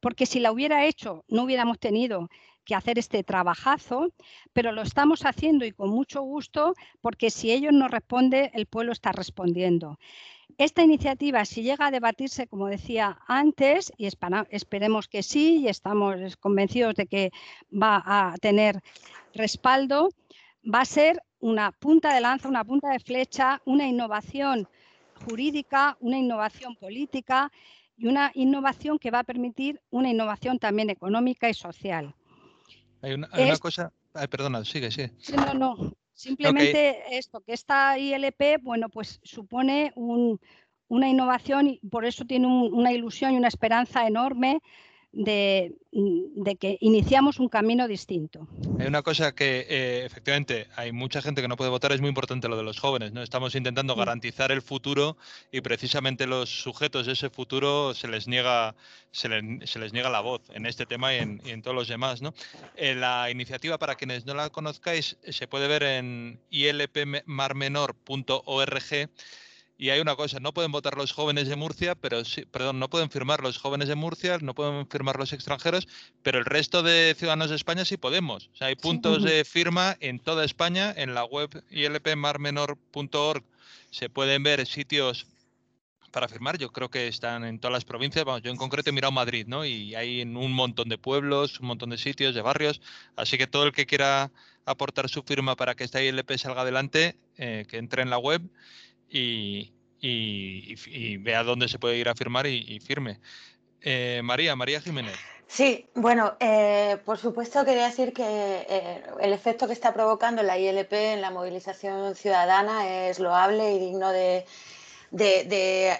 porque 0.00 0.26
si 0.26 0.40
la 0.40 0.52
hubiera 0.52 0.86
hecho 0.86 1.24
no 1.28 1.42
hubiéramos 1.42 1.78
tenido 1.78 2.28
que 2.64 2.74
hacer 2.74 2.98
este 2.98 3.24
trabajazo, 3.24 4.12
pero 4.52 4.72
lo 4.72 4.82
estamos 4.82 5.24
haciendo 5.24 5.64
y 5.64 5.72
con 5.72 5.88
mucho 5.88 6.20
gusto 6.20 6.74
porque 7.00 7.30
si 7.30 7.50
ellos 7.50 7.72
no 7.72 7.88
responden, 7.88 8.50
el 8.52 8.66
pueblo 8.66 8.92
está 8.92 9.10
respondiendo. 9.10 9.98
Esta 10.58 10.82
iniciativa, 10.82 11.44
si 11.44 11.62
llega 11.62 11.86
a 11.86 11.90
debatirse, 11.90 12.46
como 12.46 12.66
decía 12.66 13.20
antes, 13.26 13.92
y 13.96 14.06
esperemos 14.06 15.08
que 15.08 15.22
sí, 15.22 15.60
y 15.60 15.68
estamos 15.68 16.36
convencidos 16.36 16.94
de 16.94 17.06
que 17.06 17.30
va 17.72 18.02
a 18.04 18.34
tener 18.38 18.82
respaldo, 19.34 20.10
va 20.62 20.80
a 20.80 20.84
ser 20.84 21.22
una 21.40 21.72
punta 21.72 22.14
de 22.14 22.20
lanza, 22.20 22.48
una 22.48 22.64
punta 22.64 22.90
de 22.90 22.98
flecha, 22.98 23.60
una 23.64 23.86
innovación 23.86 24.68
jurídica, 25.24 25.96
una 26.00 26.18
innovación 26.18 26.76
política 26.76 27.50
y 27.96 28.06
una 28.06 28.30
innovación 28.34 28.98
que 28.98 29.10
va 29.10 29.20
a 29.20 29.24
permitir 29.24 29.80
una 29.90 30.10
innovación 30.10 30.58
también 30.58 30.90
económica 30.90 31.48
y 31.48 31.54
social. 31.54 32.14
Hay 33.02 33.14
una, 33.14 33.28
cosa, 33.60 33.92
perdona, 34.30 34.64
sigue, 34.64 34.90
sigue. 34.90 35.12
No, 35.36 35.54
no, 35.54 35.96
simplemente 36.14 37.16
esto, 37.16 37.40
que 37.40 37.52
esta 37.52 37.98
ILP, 37.98 38.60
bueno, 38.62 38.88
pues 38.88 39.20
supone 39.22 39.92
una 39.96 41.08
innovación 41.08 41.68
y 41.68 41.78
por 41.88 42.04
eso 42.04 42.24
tiene 42.24 42.46
una 42.46 42.92
ilusión 42.92 43.34
y 43.34 43.36
una 43.36 43.48
esperanza 43.48 44.06
enorme 44.06 44.60
Mm, 45.12 46.42
de, 46.42 46.56
que 46.56 46.76
iniciamos 46.80 47.40
un 47.40 47.48
camino 47.48 47.88
distinto. 47.88 48.46
Hay 48.78 48.86
una 48.86 49.02
cosa 49.02 49.34
que 49.34 49.66
eh, 49.68 50.04
efectivamente 50.04 50.66
hay 50.76 50.92
mucha 50.92 51.22
gente 51.22 51.40
que 51.40 51.48
no 51.48 51.56
puede 51.56 51.70
votar, 51.70 51.92
es 51.92 52.00
muy 52.00 52.10
importante 52.10 52.46
lo 52.46 52.58
de 52.58 52.62
los 52.62 52.78
jóvenes, 52.78 53.12
¿no? 53.12 53.22
Estamos 53.22 53.54
intentando 53.54 53.96
garantizar 53.96 54.52
el 54.52 54.60
futuro 54.60 55.16
y 55.50 55.62
precisamente 55.62 56.26
los 56.26 56.50
sujetos 56.50 57.06
de 57.06 57.12
ese 57.12 57.30
futuro 57.30 57.94
se 57.94 58.06
les 58.06 58.28
niega, 58.28 58.74
se 59.10 59.30
les, 59.30 59.92
niega 59.94 60.10
la 60.10 60.20
voz 60.20 60.42
en 60.50 60.66
este 60.66 60.84
tema 60.84 61.14
y 61.14 61.18
en, 61.18 61.62
todos 61.62 61.74
los 61.74 61.88
demás, 61.88 62.20
¿no? 62.20 62.34
Eh, 62.76 62.94
la 62.94 63.30
iniciativa, 63.30 63.78
para 63.78 63.94
quienes 63.94 64.26
no 64.26 64.34
la 64.34 64.50
conozcáis, 64.50 65.16
se 65.26 65.48
puede 65.48 65.68
ver 65.68 65.84
en 65.84 66.38
ilpmarmenor.org 66.50 69.08
y 69.78 69.90
hay 69.90 70.00
una 70.00 70.16
cosa, 70.16 70.40
no 70.40 70.52
pueden 70.52 70.72
votar 70.72 70.96
los 70.96 71.12
jóvenes 71.12 71.48
de 71.48 71.54
Murcia, 71.54 71.94
pero 71.94 72.24
sí, 72.24 72.44
perdón, 72.44 72.80
no 72.80 72.90
pueden 72.90 73.10
firmar 73.10 73.42
los 73.42 73.58
jóvenes 73.58 73.86
de 73.88 73.94
Murcia, 73.94 74.36
no 74.38 74.54
pueden 74.54 74.88
firmar 74.88 75.16
los 75.16 75.32
extranjeros, 75.32 75.86
pero 76.22 76.38
el 76.38 76.44
resto 76.44 76.82
de 76.82 77.14
ciudadanos 77.16 77.50
de 77.50 77.56
España 77.56 77.84
sí 77.84 77.96
podemos. 77.96 78.50
O 78.52 78.56
sea, 78.56 78.66
hay 78.66 78.74
puntos 78.74 79.22
de 79.22 79.44
firma 79.44 79.96
en 80.00 80.18
toda 80.18 80.44
España, 80.44 80.92
en 80.96 81.14
la 81.14 81.24
web 81.24 81.64
ilpmarmenor.org 81.70 83.44
se 83.90 84.10
pueden 84.10 84.42
ver 84.42 84.66
sitios 84.66 85.26
para 86.10 86.28
firmar. 86.28 86.58
Yo 86.58 86.72
creo 86.72 86.90
que 86.90 87.08
están 87.08 87.44
en 87.44 87.58
todas 87.58 87.72
las 87.72 87.84
provincias. 87.84 88.24
Vamos, 88.24 88.42
yo 88.42 88.50
en 88.50 88.56
concreto 88.56 88.90
he 88.90 88.92
mirado 88.92 89.12
Madrid, 89.12 89.46
¿no? 89.46 89.64
Y 89.64 89.94
hay 89.94 90.20
en 90.20 90.36
un 90.36 90.52
montón 90.52 90.88
de 90.88 90.98
pueblos, 90.98 91.60
un 91.60 91.68
montón 91.68 91.90
de 91.90 91.98
sitios, 91.98 92.34
de 92.34 92.42
barrios. 92.42 92.80
Así 93.16 93.38
que 93.38 93.46
todo 93.46 93.64
el 93.64 93.72
que 93.72 93.86
quiera 93.86 94.30
aportar 94.64 95.08
su 95.08 95.22
firma 95.22 95.56
para 95.56 95.74
que 95.74 95.84
esta 95.84 96.02
ILP 96.02 96.36
salga 96.36 96.62
adelante, 96.62 97.16
eh, 97.36 97.64
que 97.68 97.78
entre 97.78 98.02
en 98.02 98.10
la 98.10 98.18
web 98.18 98.42
y, 99.10 99.72
vea 101.18 101.42
dónde 101.42 101.68
se 101.68 101.78
puede 101.78 101.96
ir 101.96 102.08
a 102.08 102.14
firmar 102.14 102.46
y, 102.46 102.80
firme. 102.80 103.20
Eh, 103.80 104.20
María, 104.24 104.56
María 104.56 104.80
Jiménez. 104.80 105.16
Sí, 105.46 105.88
bueno, 105.94 106.36
eh, 106.40 106.98
por 107.06 107.16
supuesto 107.16 107.64
quería 107.64 107.86
decir 107.86 108.12
que 108.12 108.22
eh, 108.68 109.02
el 109.20 109.32
efecto 109.32 109.66
que 109.66 109.72
está 109.72 109.94
provocando 109.94 110.42
la 110.42 110.58
ILP 110.58 110.92
en 110.92 111.22
la 111.22 111.30
movilización 111.30 112.14
ciudadana 112.14 113.08
es 113.08 113.18
loable 113.18 113.72
y 113.72 113.78
digno 113.78 114.10
de, 114.10 114.44
de, 115.10 115.90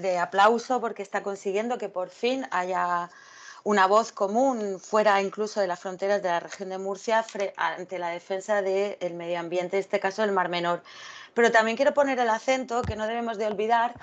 de 0.00 0.18
aplauso 0.18 0.80
porque 0.80 1.02
está 1.02 1.22
consiguiendo 1.22 1.78
que 1.78 1.88
por 1.88 2.08
fin 2.08 2.44
haya 2.50 3.08
una 3.64 3.86
voz 3.86 4.12
común 4.12 4.78
fuera 4.78 5.20
incluso 5.22 5.60
de 5.60 5.66
las 5.66 5.80
fronteras 5.80 6.22
de 6.22 6.28
la 6.28 6.40
región 6.40 6.68
de 6.68 6.78
Murcia 6.78 7.24
ante 7.56 7.98
la 7.98 8.10
defensa 8.10 8.60
del 8.60 9.14
medio 9.14 9.40
ambiente, 9.40 9.78
en 9.78 9.80
este 9.80 9.98
caso 9.98 10.22
el 10.22 10.32
Mar 10.32 10.50
Menor. 10.50 10.82
Pero 11.34 11.50
también 11.50 11.76
quiero 11.76 11.94
poner 11.94 12.18
el 12.18 12.30
acento, 12.30 12.82
que 12.82 12.96
no 12.96 13.06
debemos 13.06 13.38
de 13.38 13.46
olvidar, 13.46 13.94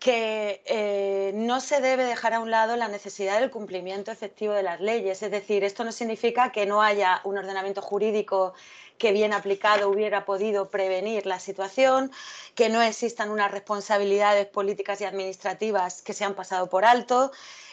que 0.00 0.62
eh, 0.64 1.32
no 1.34 1.60
se 1.60 1.82
debe 1.82 2.04
dejar 2.04 2.32
a 2.32 2.40
un 2.40 2.50
lado 2.50 2.74
la 2.76 2.88
necesidad 2.88 3.38
del 3.38 3.50
cumplimiento 3.50 4.10
efectivo 4.10 4.54
de 4.54 4.62
las 4.62 4.80
leyes. 4.80 5.22
Es 5.22 5.30
decir, 5.30 5.62
esto 5.62 5.84
no 5.84 5.92
significa 5.92 6.52
que 6.52 6.64
no 6.64 6.82
haya 6.82 7.20
un 7.24 7.36
ordenamiento 7.36 7.82
jurídico 7.82 8.54
que 8.96 9.12
bien 9.12 9.34
aplicado 9.34 9.90
hubiera 9.90 10.24
podido 10.24 10.70
prevenir 10.70 11.26
la 11.26 11.38
situación, 11.38 12.10
que 12.54 12.70
no 12.70 12.80
existan 12.82 13.30
unas 13.30 13.50
responsabilidades 13.50 14.46
políticas 14.46 15.00
y 15.02 15.04
administrativas 15.04 16.00
que 16.02 16.14
se 16.14 16.24
han 16.24 16.34
pasado 16.34 16.68
por 16.68 16.86
alto 16.86 17.30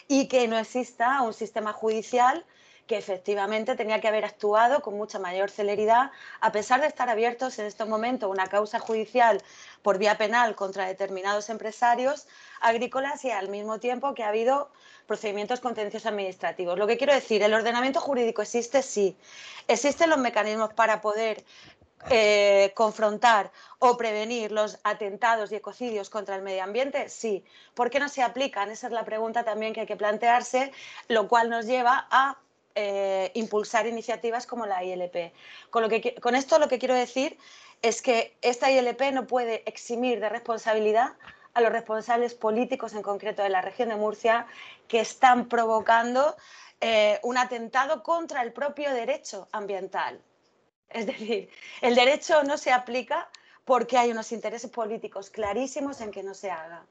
y 0.10 0.27
que 0.27 0.47
no 0.47 0.58
exista 0.58 1.21
un 1.21 1.34
sistema 1.34 1.71
judicial 1.71 2.45
que 2.88 2.97
efectivamente 2.97 3.76
tenía 3.76 4.02
que 4.02 4.08
haber 4.08 4.26
actuado 4.26 4.82
con 4.82 4.95
mucha 4.95 5.19
mayor 5.19 5.52
celeridad, 5.52 6.12
a 6.39 6.52
pesar 6.52 6.82
de 6.82 6.88
estar 6.88 7.10
abiertos 7.10 7.60
en 7.60 7.65
este 7.65 7.86
momento 7.86 8.30
una 8.30 8.47
causa 8.47 8.80
judicial 8.80 9.41
por 9.82 9.97
vía 9.97 10.17
penal 10.17 10.56
contra 10.56 10.88
determinados 10.88 11.50
empresarios 11.50 12.28
agrícolas 12.62 13.23
y 13.26 13.32
al 13.32 13.50
mismo 13.50 13.80
tiempo 13.80 14.13
que 14.13 14.23
ha 14.23 14.30
habido 14.30 14.69
procedimientos 15.06 15.60
contenciosos 15.60 16.08
administrativos. 16.08 16.78
Lo 16.78 16.88
que 16.88 16.97
quiero 16.97 17.13
decir, 17.13 17.43
el 17.43 17.54
ordenamiento 17.54 18.00
jurídico 18.02 18.41
existe, 18.41 18.82
sí. 18.82 19.15
Existen 19.67 20.10
los 20.10 20.19
mecanismos 20.19 20.73
para 20.73 21.02
poder 21.02 21.43
eh, 22.09 22.72
confrontar 22.76 23.51
o 23.80 23.97
prevenir 23.97 24.51
los 24.51 24.80
atentados 24.84 25.51
y 25.51 25.55
ecocidios 25.55 26.09
contra 26.09 26.36
el 26.36 26.41
medio 26.41 26.64
ambiente? 26.64 27.09
Sí. 27.09 27.43
¿Por 27.74 27.89
qué 27.89 27.99
no 27.99 28.07
se 28.07 28.22
aplican? 28.22 28.70
Esa 28.70 28.88
es 28.88 28.93
la 28.93 29.03
pregunta 29.03 29.43
también 29.43 29.74
que 29.74 29.82
hay 29.82 29.88
que 29.88 29.97
plantearse, 29.97 30.72
lo 31.07 31.28
cual 31.28 31.49
nos 31.49 31.66
lleva 31.66 32.07
a 32.09 32.38
eh, 32.80 33.32
impulsar 33.34 33.88
iniciativas 33.88 34.45
como 34.45 34.67
la 34.67 34.84
ILP. 34.84 35.34
Con, 35.71 35.82
lo 35.82 35.89
que, 35.89 36.13
con 36.21 36.36
esto 36.36 36.59
lo 36.59 36.67
que 36.67 36.78
quiero 36.78 36.93
decir 36.93 37.36
es 37.82 38.03
que 38.03 38.38
esta 38.43 38.69
ILP 38.71 39.01
no 39.13 39.25
puede 39.25 39.63
eximir 39.67 40.19
de 40.19 40.30
responsabilidad 40.30 41.13
a 41.55 41.61
los 41.61 41.71
responsables 41.71 42.36
políticos, 42.36 42.93
en 42.93 43.01
concreto 43.01 43.41
de 43.41 43.49
la 43.49 43.61
región 43.61 43.89
de 43.89 43.95
Murcia, 43.95 44.45
que 44.88 44.99
están 44.99 45.49
provocando 45.49 46.36
eh, 46.80 47.19
un 47.23 47.39
atentado 47.39 48.03
contra 48.03 48.43
el 48.43 48.53
propio 48.53 48.93
derecho 48.93 49.47
ambiental. 49.51 50.21
Es 50.89 51.07
decir, 51.07 51.49
el 51.82 51.95
derecho 51.95 52.43
no 52.43 52.59
se 52.59 52.71
aplica 52.71 53.28
porque 53.65 53.97
hay 53.97 54.11
unos 54.11 54.32
intereses 54.32 54.69
políticos 54.69 55.32
clarísimos 55.32 55.99
en 55.99 56.11
que 56.11 56.21
no 56.21 56.36
se 56.36 56.51
haga. 56.51 56.86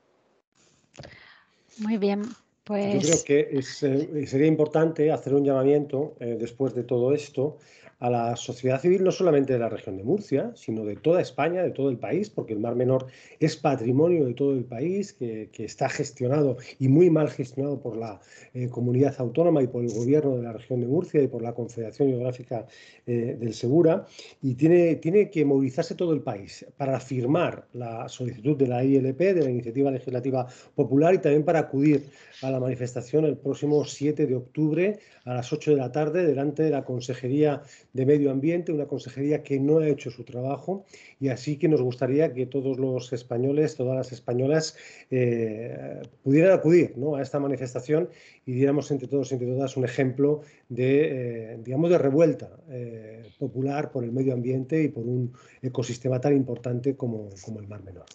Muy 1.79 1.97
bien. 1.97 2.25
Pues... 2.67 2.95
Yo 2.95 3.01
creo 3.01 3.25
que 3.25 3.59
eh, 3.59 4.27
sería 4.27 4.49
importante 4.49 5.13
hacer 5.13 5.35
un 5.35 5.45
llamamiento 5.45 6.17
eh, 6.19 6.37
después 6.37 6.75
de 6.75 6.83
todo 6.83 7.15
esto 7.15 7.59
a 7.99 8.11
la 8.11 8.37
sociedad 8.37 8.81
civil, 8.81 9.05
no 9.05 9.11
solamente 9.11 9.55
de 9.55 9.59
la 9.59 9.71
región 9.71 9.97
de 9.97 10.05
Murcia, 10.05 10.53
sino 10.55 10.85
de 10.85 10.97
toda 10.97 11.23
España, 11.23 11.63
de 11.63 11.71
todo 11.71 11.89
el 11.89 11.99
país, 11.99 12.29
porque 12.29 12.53
el 12.53 12.61
Mar 12.61 12.75
Menor 12.75 13.07
es 13.41 13.57
patrimonio 13.57 14.27
de 14.27 14.35
todo 14.35 14.53
el 14.53 14.65
país, 14.65 15.15
que, 15.15 15.49
está 15.57 15.89
gestionado 15.89 16.59
y 16.79 16.89
muy 16.89 17.11
mal 17.11 17.31
gestionado 17.31 17.81
por 17.81 17.97
la 17.97 18.21
eh, 18.55 18.69
comunidad 18.69 19.15
autónoma 19.19 19.63
y 19.63 19.67
por 19.67 19.83
el 19.83 19.93
gobierno 19.93 20.37
de 20.37 20.43
la 20.43 20.53
región 20.53 20.81
de 20.81 20.87
Murcia 20.87 21.23
y 21.23 21.27
por 21.27 21.43
la 21.43 21.55
Confederación 21.55 22.09
Geográfica 22.09 22.67
eh, 23.07 23.37
del 23.41 23.55
Segura, 23.55 24.07
y 24.43 24.55
tiene, 24.55 24.97
tiene 24.97 25.31
que 25.31 25.45
movilizarse 25.45 25.95
todo 25.95 26.13
el 26.13 26.21
país 26.21 26.67
para 26.77 27.01
firmar 27.01 27.67
la 27.73 28.09
solicitud 28.09 28.57
de 28.57 28.69
la 28.69 28.85
ILP, 28.85 29.19
de 29.19 29.43
la 29.43 29.51
Iniciativa 29.51 29.91
Legislativa 29.91 30.47
Popular, 30.75 31.15
y 31.15 31.19
también 31.19 31.45
para 31.45 31.61
acudir 31.61 32.05
a 32.43 32.51
la 32.51 32.56
manifestación 32.61 33.25
el 33.25 33.37
próximo 33.37 33.85
7 33.85 34.27
de 34.27 34.35
octubre 34.35 34.99
a 35.25 35.35
las 35.35 35.53
8 35.53 35.73
de 35.73 35.77
la 35.77 35.93
tarde 35.93 36.27
delante 36.27 36.63
de 36.63 36.71
la 36.71 36.85
Consejería 36.85 37.63
de 37.93 38.07
Medio 38.07 38.31
Ambiente, 38.31 38.73
una 38.73 38.87
consejería 38.87 39.43
que 39.43 39.59
no 39.59 39.79
ha 39.79 39.89
hecho 39.89 40.11
su 40.11 40.25
trabajo 40.25 40.85
y 41.21 41.29
así 41.29 41.57
que 41.59 41.69
nos 41.69 41.83
gustaría 41.83 42.33
que 42.33 42.47
todos 42.47 42.79
los 42.79 43.13
españoles, 43.13 43.77
todas 43.77 43.97
las 43.97 44.13
españolas 44.13 44.77
eh, 45.11 46.01
pudieran 46.23 46.53
acudir 46.53 46.95
a 47.17 47.23
esta 47.23 47.41
manifestación 47.41 48.09
y 48.45 48.53
diéramos 48.53 48.91
entre 48.91 49.09
todos 49.09 49.31
y 49.31 49.35
entre 49.35 49.49
todas 49.49 49.77
un 49.77 49.85
ejemplo 49.85 50.43
de, 50.69 51.53
eh, 51.55 51.59
digamos, 51.65 51.91
de 51.91 51.99
revuelta 51.99 52.51
eh, 52.71 53.23
popular 53.39 53.91
por 53.91 54.05
el 54.05 54.13
medio 54.13 54.35
ambiente 54.35 54.83
y 54.83 54.89
por 54.89 55.05
un 55.05 55.33
ecosistema 55.63 56.21
tan 56.21 56.37
importante 56.37 56.97
como, 56.97 57.31
como 57.45 57.61
el 57.61 57.69
Mar 57.69 57.83
Menor. 57.83 58.07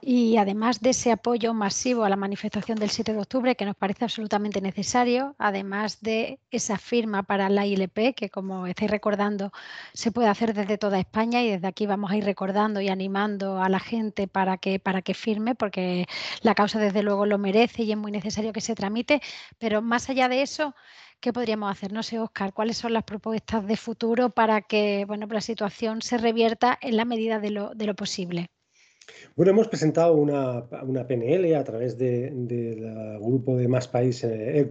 Y 0.00 0.36
además 0.36 0.80
de 0.80 0.90
ese 0.90 1.10
apoyo 1.12 1.54
masivo 1.54 2.04
a 2.04 2.08
la 2.08 2.16
manifestación 2.16 2.78
del 2.78 2.90
7 2.90 3.12
de 3.12 3.18
octubre, 3.20 3.56
que 3.56 3.64
nos 3.64 3.76
parece 3.76 4.04
absolutamente 4.04 4.60
necesario, 4.60 5.34
además 5.38 6.00
de 6.00 6.40
esa 6.50 6.78
firma 6.78 7.24
para 7.24 7.48
la 7.48 7.66
ILP, 7.66 8.14
que 8.14 8.30
como 8.30 8.66
estáis 8.68 8.90
recordando, 8.90 9.50
se 9.92 10.12
puede 10.12 10.28
hacer 10.28 10.54
desde 10.54 10.78
toda 10.78 11.00
España 11.00 11.42
y 11.42 11.50
desde 11.50 11.66
aquí 11.66 11.86
vamos 11.86 12.10
a 12.12 12.16
ir 12.16 12.24
recordando 12.24 12.80
y 12.80 12.88
animando 12.88 13.60
a 13.60 13.68
la 13.68 13.80
gente 13.80 14.28
para 14.28 14.56
que, 14.58 14.78
para 14.78 15.02
que 15.02 15.14
firme, 15.14 15.54
porque 15.56 16.06
la 16.42 16.54
causa 16.54 16.78
desde 16.78 17.02
luego 17.02 17.26
lo 17.26 17.38
merece 17.38 17.82
y 17.82 17.90
es 17.92 17.98
muy 17.98 18.12
necesario 18.12 18.52
que 18.52 18.60
se 18.60 18.74
tramite. 18.76 19.20
Pero 19.58 19.82
más 19.82 20.08
allá 20.10 20.28
de 20.28 20.42
eso, 20.42 20.74
¿qué 21.20 21.32
podríamos 21.32 21.70
hacer? 21.72 21.92
No 21.92 22.02
sé, 22.04 22.18
Oscar, 22.20 22.52
¿cuáles 22.52 22.76
son 22.78 22.92
las 22.92 23.04
propuestas 23.04 23.66
de 23.66 23.76
futuro 23.76 24.30
para 24.30 24.62
que 24.62 25.04
bueno, 25.06 25.26
la 25.26 25.40
situación 25.40 26.02
se 26.02 26.18
revierta 26.18 26.78
en 26.80 26.96
la 26.96 27.04
medida 27.04 27.40
de 27.40 27.50
lo, 27.50 27.74
de 27.74 27.86
lo 27.86 27.94
posible? 27.96 28.50
Bueno, 29.38 29.52
hemos 29.52 29.68
presentado 29.68 30.14
una, 30.14 30.66
PNL 31.06 31.54
a 31.54 31.62
través 31.62 31.96
del 31.96 33.18
grupo 33.20 33.56
de 33.56 33.68
Más 33.68 33.86
País 33.86 34.24
eh, 34.24 34.68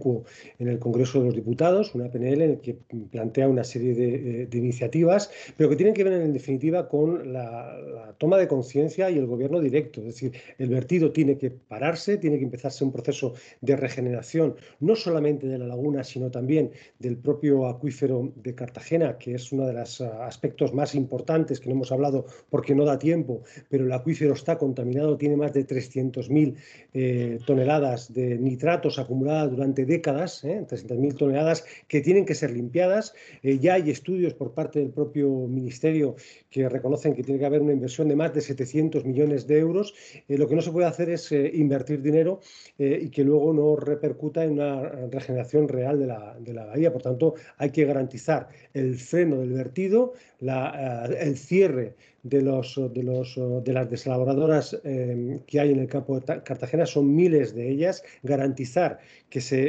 en 0.58 0.68
el 0.68 0.78
Congreso 0.78 1.20
de 1.20 1.24
los 1.24 1.34
Diputados, 1.34 1.94
una 1.94 2.10
PNL 2.10 2.42
en 2.42 2.50
la 2.50 2.60
que 2.60 2.76
plantea 3.10 3.48
una 3.48 3.64
serie 3.64 3.94
de, 3.94 4.58
iniciativas, 4.58 5.30
pero 5.56 5.70
que 5.70 5.76
tienen 5.76 5.94
que 5.94 6.04
ver 6.04 6.12
en 6.14 6.34
definitiva 6.34 6.86
con 6.88 7.32
la, 7.32 8.14
toma 8.18 8.36
de 8.36 8.46
conciencia 8.46 9.10
y 9.10 9.16
el 9.16 9.26
gobierno 9.26 9.60
directo. 9.60 10.00
Es 10.00 10.06
decir, 10.06 10.32
el 10.58 10.68
vertido 10.68 11.12
tiene 11.12 11.38
que 11.38 11.50
pararse, 11.50 12.18
tiene 12.18 12.36
que 12.36 12.44
empezarse 12.44 12.84
un 12.84 12.92
proceso 12.92 13.32
de 13.62 13.74
regeneración, 13.74 14.56
no 14.80 14.96
solamente 14.96 15.46
de 15.46 15.56
la 15.58 15.66
laguna, 15.66 16.04
sino 16.04 16.30
también 16.30 16.72
del 16.98 17.16
propio 17.16 17.68
acuífero 17.68 18.32
de 18.36 18.54
Cartagena, 18.54 19.16
que 19.16 19.34
es 19.34 19.50
uno 19.50 19.66
de 19.66 19.72
los 19.72 20.00
aspectos 20.02 20.74
más 20.74 20.94
importantes 20.94 21.58
que 21.58 21.70
no 21.70 21.76
hemos 21.76 21.90
hablado 21.90 22.26
porque 22.50 22.74
no 22.74 22.84
da 22.84 22.98
tiempo, 22.98 23.42
pero 23.70 23.86
el 23.86 23.92
acuífero 23.92 24.27
está 24.32 24.58
contaminado, 24.58 25.16
tiene 25.16 25.36
más 25.36 25.52
de 25.52 25.66
300.000 25.66 26.54
eh, 26.94 27.38
toneladas 27.46 28.12
de 28.12 28.38
nitratos 28.38 28.98
acumuladas 28.98 29.50
durante 29.50 29.84
décadas, 29.84 30.44
300.000 30.44 31.12
¿eh? 31.12 31.14
toneladas 31.14 31.64
que 31.86 32.00
tienen 32.00 32.24
que 32.24 32.34
ser 32.34 32.50
limpiadas. 32.50 33.14
Eh, 33.42 33.58
ya 33.58 33.74
hay 33.74 33.90
estudios 33.90 34.34
por 34.34 34.52
parte 34.52 34.78
del 34.80 34.90
propio 34.90 35.28
Ministerio 35.48 36.16
que 36.50 36.68
reconocen 36.68 37.14
que 37.14 37.22
tiene 37.22 37.40
que 37.40 37.46
haber 37.46 37.62
una 37.62 37.72
inversión 37.72 38.08
de 38.08 38.16
más 38.16 38.34
de 38.34 38.40
700 38.40 39.04
millones 39.04 39.46
de 39.46 39.58
euros. 39.58 39.94
lo 40.28 40.48
que 40.48 40.54
no 40.54 40.62
se 40.62 40.72
puede 40.72 40.86
hacer 40.86 41.10
es 41.10 41.30
invertir 41.32 42.02
dinero 42.02 42.40
y 42.78 43.10
que 43.10 43.24
luego 43.24 43.52
no 43.52 43.76
repercuta 43.76 44.44
en 44.44 44.52
una 44.52 44.88
regeneración 45.10 45.68
real 45.68 45.98
de 45.98 46.06
la, 46.06 46.36
de 46.38 46.54
la 46.54 46.66
bahía. 46.66 46.92
Por 46.92 47.02
tanto, 47.02 47.34
hay 47.56 47.70
que 47.70 47.84
garantizar 47.84 48.48
el 48.74 48.96
freno 48.96 49.38
del 49.40 49.52
vertido, 49.52 50.14
la, 50.40 51.06
el 51.20 51.36
cierre 51.36 51.94
de, 52.28 52.42
los, 52.42 52.80
de, 52.92 53.02
los, 53.02 53.38
de 53.64 53.72
las 53.72 53.90
desalaboradoras 53.90 54.78
eh, 54.84 55.40
que 55.46 55.60
hay 55.60 55.72
en 55.72 55.80
el 55.80 55.88
campo 55.88 56.18
de 56.18 56.42
Cartagena, 56.42 56.86
son 56.86 57.14
miles 57.14 57.54
de 57.54 57.68
ellas, 57.68 58.02
garantizar 58.22 58.98
que 59.28 59.40
se, 59.40 59.60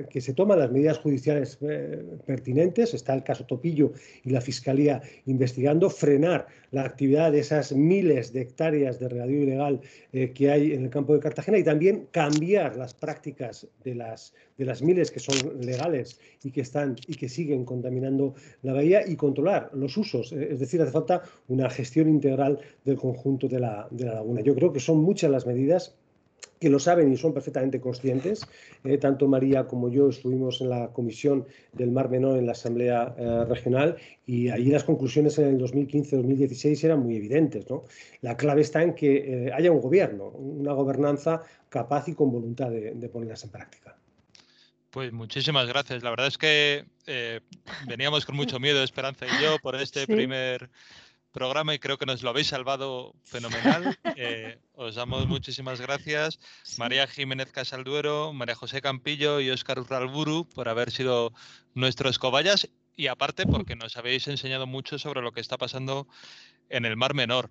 eh, 0.00 0.06
que 0.08 0.20
se 0.20 0.32
toman 0.32 0.58
las 0.58 0.70
medidas 0.70 0.98
judiciales 0.98 1.58
eh, 1.60 2.02
pertinentes, 2.26 2.94
está 2.94 3.14
el 3.14 3.22
caso 3.22 3.44
Topillo 3.44 3.92
y 4.24 4.30
la 4.30 4.40
Fiscalía 4.40 5.02
investigando, 5.26 5.90
frenar 5.90 6.46
la 6.70 6.82
actividad 6.82 7.32
de 7.32 7.40
esas 7.40 7.72
miles 7.72 8.32
de 8.32 8.42
hectáreas 8.42 8.98
de 8.98 9.08
regadío 9.08 9.42
ilegal 9.42 9.80
que 10.34 10.50
hay 10.50 10.72
en 10.72 10.84
el 10.84 10.90
campo 10.90 11.14
de 11.14 11.20
Cartagena 11.20 11.58
y 11.58 11.64
también 11.64 12.08
cambiar 12.10 12.76
las 12.76 12.94
prácticas 12.94 13.66
de 13.84 13.94
las, 13.94 14.34
de 14.58 14.64
las 14.64 14.82
miles 14.82 15.10
que 15.10 15.20
son 15.20 15.60
legales 15.60 16.20
y 16.42 16.50
que, 16.50 16.60
están, 16.62 16.96
y 17.06 17.14
que 17.14 17.28
siguen 17.28 17.64
contaminando 17.64 18.34
la 18.62 18.72
bahía 18.72 19.06
y 19.06 19.16
controlar 19.16 19.70
los 19.74 19.96
usos. 19.96 20.32
Es 20.32 20.58
decir, 20.58 20.80
hace 20.82 20.92
falta 20.92 21.22
una 21.48 21.68
gestión 21.70 22.08
integral 22.08 22.58
del 22.84 22.96
conjunto 22.96 23.48
de 23.48 23.60
la, 23.60 23.88
de 23.90 24.04
la 24.04 24.14
laguna. 24.14 24.40
Yo 24.40 24.54
creo 24.54 24.72
que 24.72 24.80
son 24.80 24.98
muchas 24.98 25.30
las 25.30 25.46
medidas 25.46 25.96
que 26.60 26.70
lo 26.70 26.78
saben 26.78 27.12
y 27.12 27.16
son 27.16 27.32
perfectamente 27.32 27.80
conscientes. 27.80 28.46
Eh, 28.84 28.98
tanto 28.98 29.28
María 29.28 29.66
como 29.66 29.90
yo 29.90 30.08
estuvimos 30.08 30.60
en 30.60 30.70
la 30.70 30.88
comisión 30.88 31.46
del 31.72 31.90
Mar 31.90 32.08
Menor 32.08 32.38
en 32.38 32.46
la 32.46 32.52
Asamblea 32.52 33.14
eh, 33.18 33.44
Regional 33.48 33.96
y 34.26 34.48
allí 34.48 34.70
las 34.70 34.84
conclusiones 34.84 35.38
en 35.38 35.48
el 35.48 35.58
2015-2016 35.58 36.84
eran 36.84 37.00
muy 37.00 37.16
evidentes. 37.16 37.68
¿no? 37.68 37.84
La 38.22 38.36
clave 38.36 38.62
está 38.62 38.82
en 38.82 38.94
que 38.94 39.46
eh, 39.46 39.52
haya 39.52 39.70
un 39.70 39.80
gobierno, 39.80 40.28
una 40.28 40.72
gobernanza 40.72 41.42
capaz 41.68 42.08
y 42.08 42.14
con 42.14 42.30
voluntad 42.30 42.70
de, 42.70 43.08
ponerlas 43.08 43.44
en 43.44 43.50
práctica. 43.50 43.96
Pues 44.90 45.12
muchísimas 45.12 45.66
gracias. 45.68 46.02
La 46.02 46.10
verdad 46.10 46.26
es 46.26 46.38
que 46.38 46.84
veníamos 47.86 48.24
con 48.24 48.34
mucho 48.34 48.58
miedo, 48.58 48.82
Esperanza 48.82 49.26
y 49.26 49.42
yo, 49.42 49.58
por 49.58 49.76
este 49.76 50.06
primer 50.06 50.70
programa 51.36 51.74
y 51.74 51.78
creo 51.78 51.98
que 51.98 52.06
nos 52.06 52.22
lo 52.22 52.30
habéis 52.30 52.46
salvado 52.48 53.14
fenomenal. 53.24 53.96
Eh, 54.18 54.58
os 54.74 54.94
damos 54.94 55.26
muchísimas 55.26 55.78
gracias. 55.78 56.38
María 56.78 57.06
Jiménez 57.06 57.52
Casalduero, 57.52 58.32
María 58.32 58.54
José 58.54 58.80
Campillo 58.80 59.40
y 59.40 59.50
Óscar 59.50 59.78
Urralburu 59.78 60.48
por 60.48 60.70
haber 60.70 60.90
sido 60.90 61.34
nuestros 61.74 62.18
cobayas 62.18 62.70
y 62.96 63.08
aparte 63.08 63.44
porque 63.44 63.76
nos 63.76 63.98
habéis 63.98 64.26
enseñado 64.26 64.66
mucho 64.66 64.98
sobre 64.98 65.20
lo 65.20 65.32
que 65.32 65.42
está 65.42 65.58
pasando 65.58 66.08
en 66.70 66.86
el 66.86 66.96
Mar 66.96 67.12
Menor. 67.12 67.50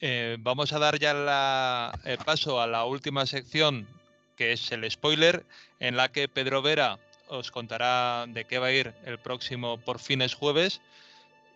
Eh, 0.00 0.36
vamos 0.38 0.74
a 0.74 0.78
dar 0.78 0.98
ya 0.98 1.92
el 2.04 2.18
paso 2.18 2.60
a 2.60 2.66
la 2.66 2.84
última 2.84 3.24
sección 3.24 3.88
que 4.36 4.52
es 4.52 4.70
el 4.70 4.90
spoiler 4.90 5.46
en 5.80 5.96
la 5.96 6.12
que 6.12 6.28
Pedro 6.28 6.60
Vera 6.60 6.98
os 7.28 7.50
contará 7.50 8.26
de 8.28 8.44
qué 8.44 8.58
va 8.58 8.66
a 8.66 8.72
ir 8.72 8.92
el 9.06 9.18
próximo 9.18 9.78
por 9.78 9.98
fines 9.98 10.34
jueves 10.34 10.82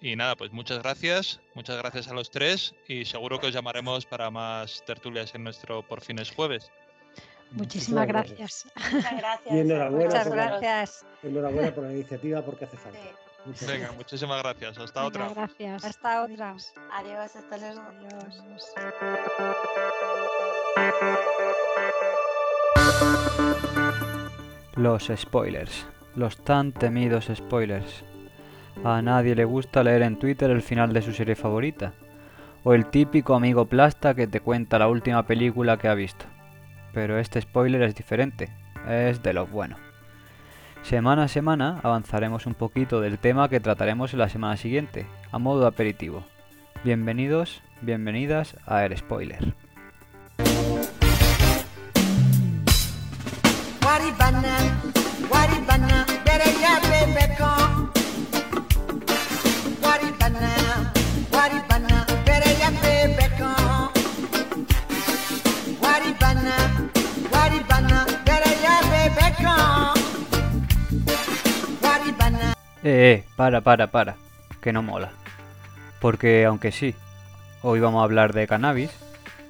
y 0.00 0.16
nada, 0.16 0.36
pues 0.36 0.52
muchas 0.52 0.82
gracias, 0.82 1.40
muchas 1.54 1.76
gracias 1.78 2.08
a 2.08 2.14
los 2.14 2.30
tres 2.30 2.74
y 2.86 3.04
seguro 3.04 3.40
que 3.40 3.46
os 3.48 3.52
llamaremos 3.52 4.06
para 4.06 4.30
más 4.30 4.84
tertulias 4.84 5.34
en 5.34 5.44
nuestro 5.44 5.82
Por 5.82 6.00
Fines 6.00 6.30
Jueves. 6.30 6.70
Muchísimas 7.52 8.06
gracias. 8.06 8.66
Muchas 8.92 9.16
gracias. 9.18 9.54
Y 9.54 9.58
enhorabuena, 9.58 10.06
Muchas 10.06 10.28
por 10.28 10.36
gracias. 10.36 11.06
La, 11.22 11.28
enhorabuena 11.28 11.74
por 11.74 11.84
la 11.84 11.92
iniciativa 11.92 12.42
porque 12.42 12.64
hace 12.64 12.76
falta. 12.76 12.98
Venga, 13.66 13.92
muchísimas 13.92 14.42
gracias. 14.42 14.76
Hasta 14.78 15.04
otra. 15.04 15.28
Gracias. 15.28 15.84
Hasta 15.84 16.24
otra. 16.24 16.56
Adiós, 16.92 17.36
hasta 17.36 17.56
luego. 17.58 17.80
Adiós. 17.80 18.74
Los 24.74 25.10
spoilers. 25.16 25.86
Los 26.16 26.36
tan 26.42 26.72
temidos 26.72 27.30
spoilers. 27.34 28.04
A 28.84 29.02
nadie 29.02 29.34
le 29.34 29.44
gusta 29.44 29.82
leer 29.82 30.02
en 30.02 30.18
Twitter 30.18 30.50
el 30.50 30.62
final 30.62 30.92
de 30.92 31.02
su 31.02 31.12
serie 31.12 31.34
favorita. 31.34 31.92
O 32.64 32.74
el 32.74 32.86
típico 32.86 33.34
amigo 33.34 33.66
plasta 33.66 34.14
que 34.14 34.26
te 34.26 34.40
cuenta 34.40 34.78
la 34.78 34.88
última 34.88 35.24
película 35.24 35.76
que 35.78 35.88
ha 35.88 35.94
visto. 35.94 36.26
Pero 36.92 37.18
este 37.18 37.40
spoiler 37.40 37.82
es 37.82 37.94
diferente, 37.94 38.48
es 38.88 39.22
de 39.22 39.32
lo 39.32 39.46
bueno. 39.46 39.76
Semana 40.82 41.24
a 41.24 41.28
semana 41.28 41.80
avanzaremos 41.82 42.46
un 42.46 42.54
poquito 42.54 43.00
del 43.00 43.18
tema 43.18 43.48
que 43.48 43.60
trataremos 43.60 44.12
en 44.12 44.20
la 44.20 44.28
semana 44.28 44.56
siguiente, 44.56 45.06
a 45.32 45.38
modo 45.38 45.66
aperitivo. 45.66 46.24
Bienvenidos, 46.84 47.62
bienvenidas 47.82 48.56
a 48.66 48.84
El 48.84 48.96
Spoiler. 48.96 49.54
Eh, 72.86 73.14
eh, 73.14 73.24
para, 73.34 73.62
para, 73.62 73.88
para, 73.88 74.14
que 74.60 74.72
no 74.72 74.80
mola. 74.80 75.10
Porque 76.00 76.44
aunque 76.44 76.70
sí, 76.70 76.94
hoy 77.62 77.80
vamos 77.80 78.00
a 78.00 78.04
hablar 78.04 78.32
de 78.32 78.46
cannabis, 78.46 78.92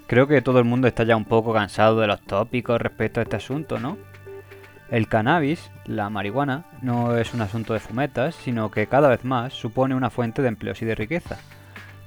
creo 0.07 0.27
que 0.27 0.41
todo 0.41 0.59
el 0.59 0.65
mundo 0.65 0.89
está 0.89 1.05
ya 1.05 1.17
un 1.17 1.27
poco 1.27 1.53
cansado 1.53 2.01
de 2.01 2.07
los 2.07 2.23
tópicos 2.23 2.81
respecto 2.81 3.21
a 3.21 3.25
este 3.25 3.37
asunto, 3.37 3.79
¿no? 3.79 3.99
El 4.91 5.07
cannabis, 5.09 5.71
la 5.85 6.09
marihuana, 6.09 6.65
no 6.81 7.19
es 7.19 7.35
un 7.35 7.43
asunto 7.43 7.75
de 7.75 7.81
fumetas, 7.81 8.35
sino 8.37 8.71
que 8.71 8.87
cada 8.87 9.11
vez 9.11 9.23
más 9.23 9.53
supone 9.53 9.95
una 9.95 10.09
fuente 10.09 10.41
de 10.41 10.49
empleos 10.49 10.81
y 10.81 10.87
de 10.87 10.95
riqueza. 10.95 11.37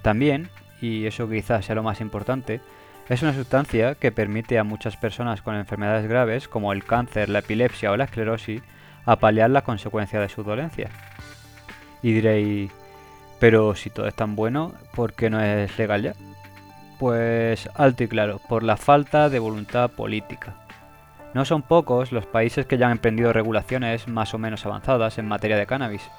También, 0.02 0.50
y 0.82 1.06
eso 1.06 1.30
quizás 1.30 1.64
sea 1.64 1.76
lo 1.76 1.84
más 1.84 2.02
importante, 2.02 2.60
es 3.08 3.22
una 3.22 3.36
sustancia 3.36 3.94
que 3.94 4.12
permite 4.12 4.58
a 4.58 4.64
muchas 4.64 4.98
personas 4.98 5.44
con 5.44 5.54
enfermedades 5.54 6.10
graves 6.10 6.48
como 6.48 6.74
el 6.74 6.86
cáncer, 6.86 7.30
la 7.30 7.40
epilepsia 7.40 7.92
o 7.92 7.98
la 7.98 8.06
esclerosis 8.06 8.64
a 9.06 9.16
paliar 9.18 9.50
las 9.50 9.64
consecuencias 9.64 10.22
de 10.22 10.30
sus 10.30 10.45
dolencias. 10.45 10.91
Y 12.02 12.14
diréis, 12.14 12.72
pero 13.39 13.76
si 13.76 13.89
todo 13.89 14.08
es 14.08 14.16
tan 14.16 14.36
bueno, 14.36 14.74
¿por 14.93 15.14
qué 15.14 15.30
no 15.30 15.41
es 15.41 15.78
legal 15.78 16.02
ya? 16.02 16.14
Pues 17.00 17.70
alto 17.76 18.04
y 18.04 18.08
claro, 18.08 18.39
por 18.50 18.64
la 18.64 18.78
falta 18.78 19.30
de 19.30 19.39
voluntad 19.39 19.89
política. 19.89 20.56
No 21.34 21.45
son 21.45 21.62
pocos 21.62 22.12
los 22.12 22.26
países 22.26 22.66
que 22.66 22.78
ya 22.78 22.88
han 22.88 22.93
emprendido 22.93 23.32
regulaciones 23.32 24.08
más 24.08 24.34
o 24.34 24.38
menos 24.38 24.66
avanzadas 24.66 25.18
en 25.18 25.28
materia 25.28 25.58
de 25.58 25.68
cannabis. 25.68 26.10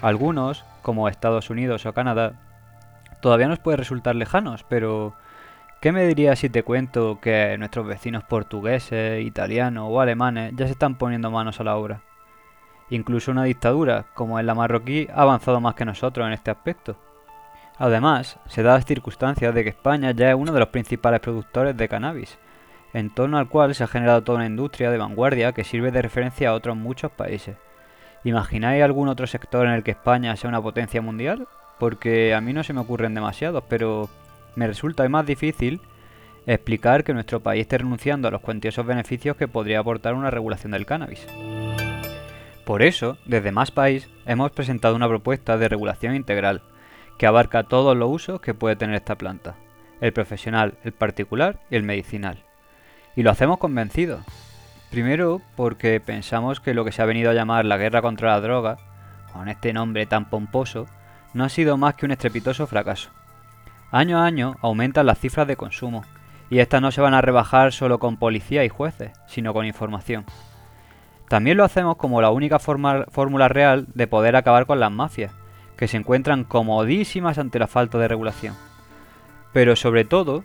Algunos, 0.00 0.64
como 0.82 1.08
Estados 1.08 1.50
Unidos 1.50 1.84
o 1.86 1.92
Canadá, 1.92 2.32
todavía 3.20 3.48
nos 3.48 3.58
puede 3.58 3.76
resultar 3.76 4.14
lejanos, 4.14 4.64
pero 4.68 5.14
¿qué 5.80 5.92
me 5.92 6.06
dirías 6.06 6.38
si 6.38 6.48
te 6.48 6.62
cuento 6.62 7.18
que 7.20 7.56
nuestros 7.58 7.86
vecinos 7.86 8.24
portugueses, 8.24 9.24
italianos 9.24 9.88
o 9.90 10.00
alemanes 10.00 10.52
ya 10.56 10.66
se 10.66 10.72
están 10.72 10.96
poniendo 10.96 11.30
manos 11.30 11.60
a 11.60 11.64
la 11.64 11.76
obra? 11.76 12.00
Incluso 12.90 13.30
una 13.30 13.44
dictadura, 13.44 14.06
como 14.14 14.38
es 14.38 14.44
la 14.44 14.54
marroquí, 14.54 15.08
ha 15.14 15.22
avanzado 15.22 15.60
más 15.60 15.74
que 15.74 15.84
nosotros 15.84 16.26
en 16.26 16.32
este 16.32 16.50
aspecto. 16.50 16.96
Además, 17.76 18.38
se 18.46 18.62
da 18.62 18.74
la 18.74 18.82
circunstancia 18.82 19.52
de 19.52 19.62
que 19.62 19.70
España 19.70 20.10
ya 20.10 20.30
es 20.30 20.34
uno 20.34 20.52
de 20.52 20.60
los 20.60 20.68
principales 20.68 21.20
productores 21.20 21.76
de 21.76 21.88
cannabis, 21.88 22.38
en 22.92 23.10
torno 23.10 23.38
al 23.38 23.48
cual 23.48 23.74
se 23.74 23.84
ha 23.84 23.88
generado 23.88 24.22
toda 24.22 24.38
una 24.38 24.46
industria 24.46 24.90
de 24.90 24.98
vanguardia 24.98 25.52
que 25.52 25.64
sirve 25.64 25.92
de 25.92 26.02
referencia 26.02 26.48
a 26.48 26.54
otros 26.54 26.76
muchos 26.76 27.12
países. 27.12 27.56
¿Imagináis 28.24 28.82
algún 28.82 29.08
otro 29.08 29.26
sector 29.26 29.66
en 29.66 29.72
el 29.72 29.84
que 29.84 29.92
España 29.92 30.34
sea 30.36 30.48
una 30.48 30.62
potencia 30.62 31.00
mundial? 31.00 31.46
Porque 31.78 32.34
a 32.34 32.40
mí 32.40 32.52
no 32.52 32.64
se 32.64 32.72
me 32.72 32.80
ocurren 32.80 33.14
demasiados, 33.14 33.62
pero 33.68 34.08
me 34.58 34.66
resulta 34.66 35.08
más 35.08 35.24
difícil 35.24 35.80
explicar 36.44 37.04
que 37.04 37.14
nuestro 37.14 37.40
país 37.40 37.62
esté 37.62 37.78
renunciando 37.78 38.26
a 38.26 38.30
los 38.32 38.40
cuantiosos 38.40 38.84
beneficios 38.84 39.36
que 39.36 39.46
podría 39.46 39.78
aportar 39.78 40.14
una 40.14 40.32
regulación 40.32 40.72
del 40.72 40.84
cannabis. 40.84 41.24
Por 42.64 42.82
eso, 42.82 43.18
desde 43.24 43.52
Más 43.52 43.70
País 43.70 44.08
hemos 44.26 44.50
presentado 44.50 44.96
una 44.96 45.06
propuesta 45.06 45.58
de 45.58 45.68
regulación 45.68 46.16
integral 46.16 46.62
que 47.18 47.26
abarca 47.26 47.62
todos 47.62 47.96
los 47.96 48.10
usos 48.10 48.40
que 48.40 48.52
puede 48.52 48.74
tener 48.74 48.96
esta 48.96 49.16
planta, 49.16 49.54
el 50.00 50.12
profesional, 50.12 50.74
el 50.82 50.92
particular 50.92 51.60
y 51.70 51.76
el 51.76 51.84
medicinal. 51.84 52.42
Y 53.14 53.22
lo 53.22 53.30
hacemos 53.30 53.58
convencidos. 53.58 54.22
Primero 54.90 55.40
porque 55.54 56.00
pensamos 56.00 56.58
que 56.58 56.74
lo 56.74 56.84
que 56.84 56.92
se 56.92 57.00
ha 57.00 57.06
venido 57.06 57.30
a 57.30 57.34
llamar 57.34 57.64
la 57.64 57.76
guerra 57.76 58.02
contra 58.02 58.32
la 58.32 58.40
droga, 58.40 58.76
con 59.32 59.48
este 59.48 59.72
nombre 59.72 60.06
tan 60.06 60.28
pomposo, 60.28 60.86
no 61.32 61.44
ha 61.44 61.48
sido 61.48 61.76
más 61.76 61.94
que 61.94 62.06
un 62.06 62.12
estrepitoso 62.12 62.66
fracaso. 62.66 63.10
Año 63.90 64.18
a 64.18 64.26
año 64.26 64.56
aumentan 64.60 65.06
las 65.06 65.18
cifras 65.18 65.46
de 65.46 65.56
consumo, 65.56 66.04
y 66.50 66.58
estas 66.58 66.82
no 66.82 66.90
se 66.90 67.00
van 67.00 67.14
a 67.14 67.20
rebajar 67.20 67.72
solo 67.72 67.98
con 67.98 68.16
policía 68.16 68.64
y 68.64 68.68
jueces, 68.68 69.12
sino 69.26 69.52
con 69.52 69.66
información. 69.66 70.24
También 71.28 71.56
lo 71.56 71.64
hacemos 71.64 71.96
como 71.96 72.22
la 72.22 72.30
única 72.30 72.58
fórmula 72.58 73.48
real 73.48 73.86
de 73.94 74.06
poder 74.06 74.36
acabar 74.36 74.66
con 74.66 74.80
las 74.80 74.90
mafias, 74.90 75.32
que 75.76 75.88
se 75.88 75.96
encuentran 75.96 76.44
comodísimas 76.44 77.38
ante 77.38 77.58
la 77.58 77.66
falta 77.66 77.98
de 77.98 78.08
regulación. 78.08 78.54
Pero 79.52 79.76
sobre 79.76 80.04
todo 80.04 80.44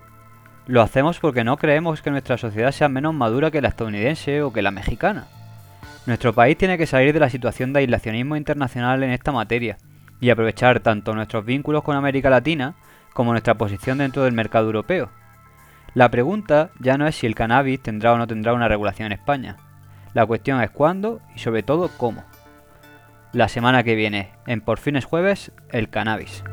lo 0.68 0.82
hacemos 0.82 1.20
porque 1.20 1.44
no 1.44 1.58
creemos 1.58 2.02
que 2.02 2.12
nuestra 2.12 2.38
sociedad 2.38 2.72
sea 2.72 2.88
menos 2.88 3.14
madura 3.14 3.52
que 3.52 3.62
la 3.62 3.70
estadounidense 3.70 4.42
o 4.42 4.54
que 4.54 4.62
la 4.62 4.72
mexicana. 4.72 5.28
Nuestro 6.06 6.34
país 6.34 6.58
tiene 6.58 6.78
que 6.78 6.86
salir 6.86 7.14
de 7.14 7.20
la 7.20 7.30
situación 7.30 7.74
de 7.74 7.80
aislacionismo 7.80 8.36
internacional 8.36 9.04
en 9.04 9.12
esta 9.12 9.32
materia 9.32 9.78
y 10.20 10.30
aprovechar 10.30 10.82
tanto 10.82 11.14
nuestros 11.14 11.46
vínculos 11.46 11.84
con 11.84 11.96
América 11.96 12.30
Latina 12.30 12.76
como 13.14 13.32
nuestra 13.32 13.56
posición 13.56 14.00
dentro 14.00 14.24
del 14.24 14.34
mercado 14.34 14.66
europeo. 14.66 15.10
La 15.94 16.10
pregunta 16.10 16.72
ya 16.80 16.98
no 16.98 17.08
es 17.08 17.16
si 17.16 17.28
el 17.28 17.36
cannabis 17.36 17.82
tendrá 17.82 18.14
o 18.14 18.18
no 18.18 18.28
tendrá 18.28 18.54
una 18.54 18.68
regulación 18.68 19.08
en 19.08 19.14
España. 19.14 19.58
La 20.14 20.26
cuestión 20.26 20.62
es 20.62 20.72
cuándo 20.72 21.22
y 21.36 21.40
sobre 21.40 21.64
todo 21.64 21.90
cómo. 21.98 22.24
La 23.32 23.48
semana 23.48 23.84
que 23.84 23.96
viene, 23.96 24.32
en 24.48 24.62
Por 24.62 24.80
fines 24.80 25.06
jueves, 25.06 25.52
el 25.70 25.90
cannabis. 25.90 26.44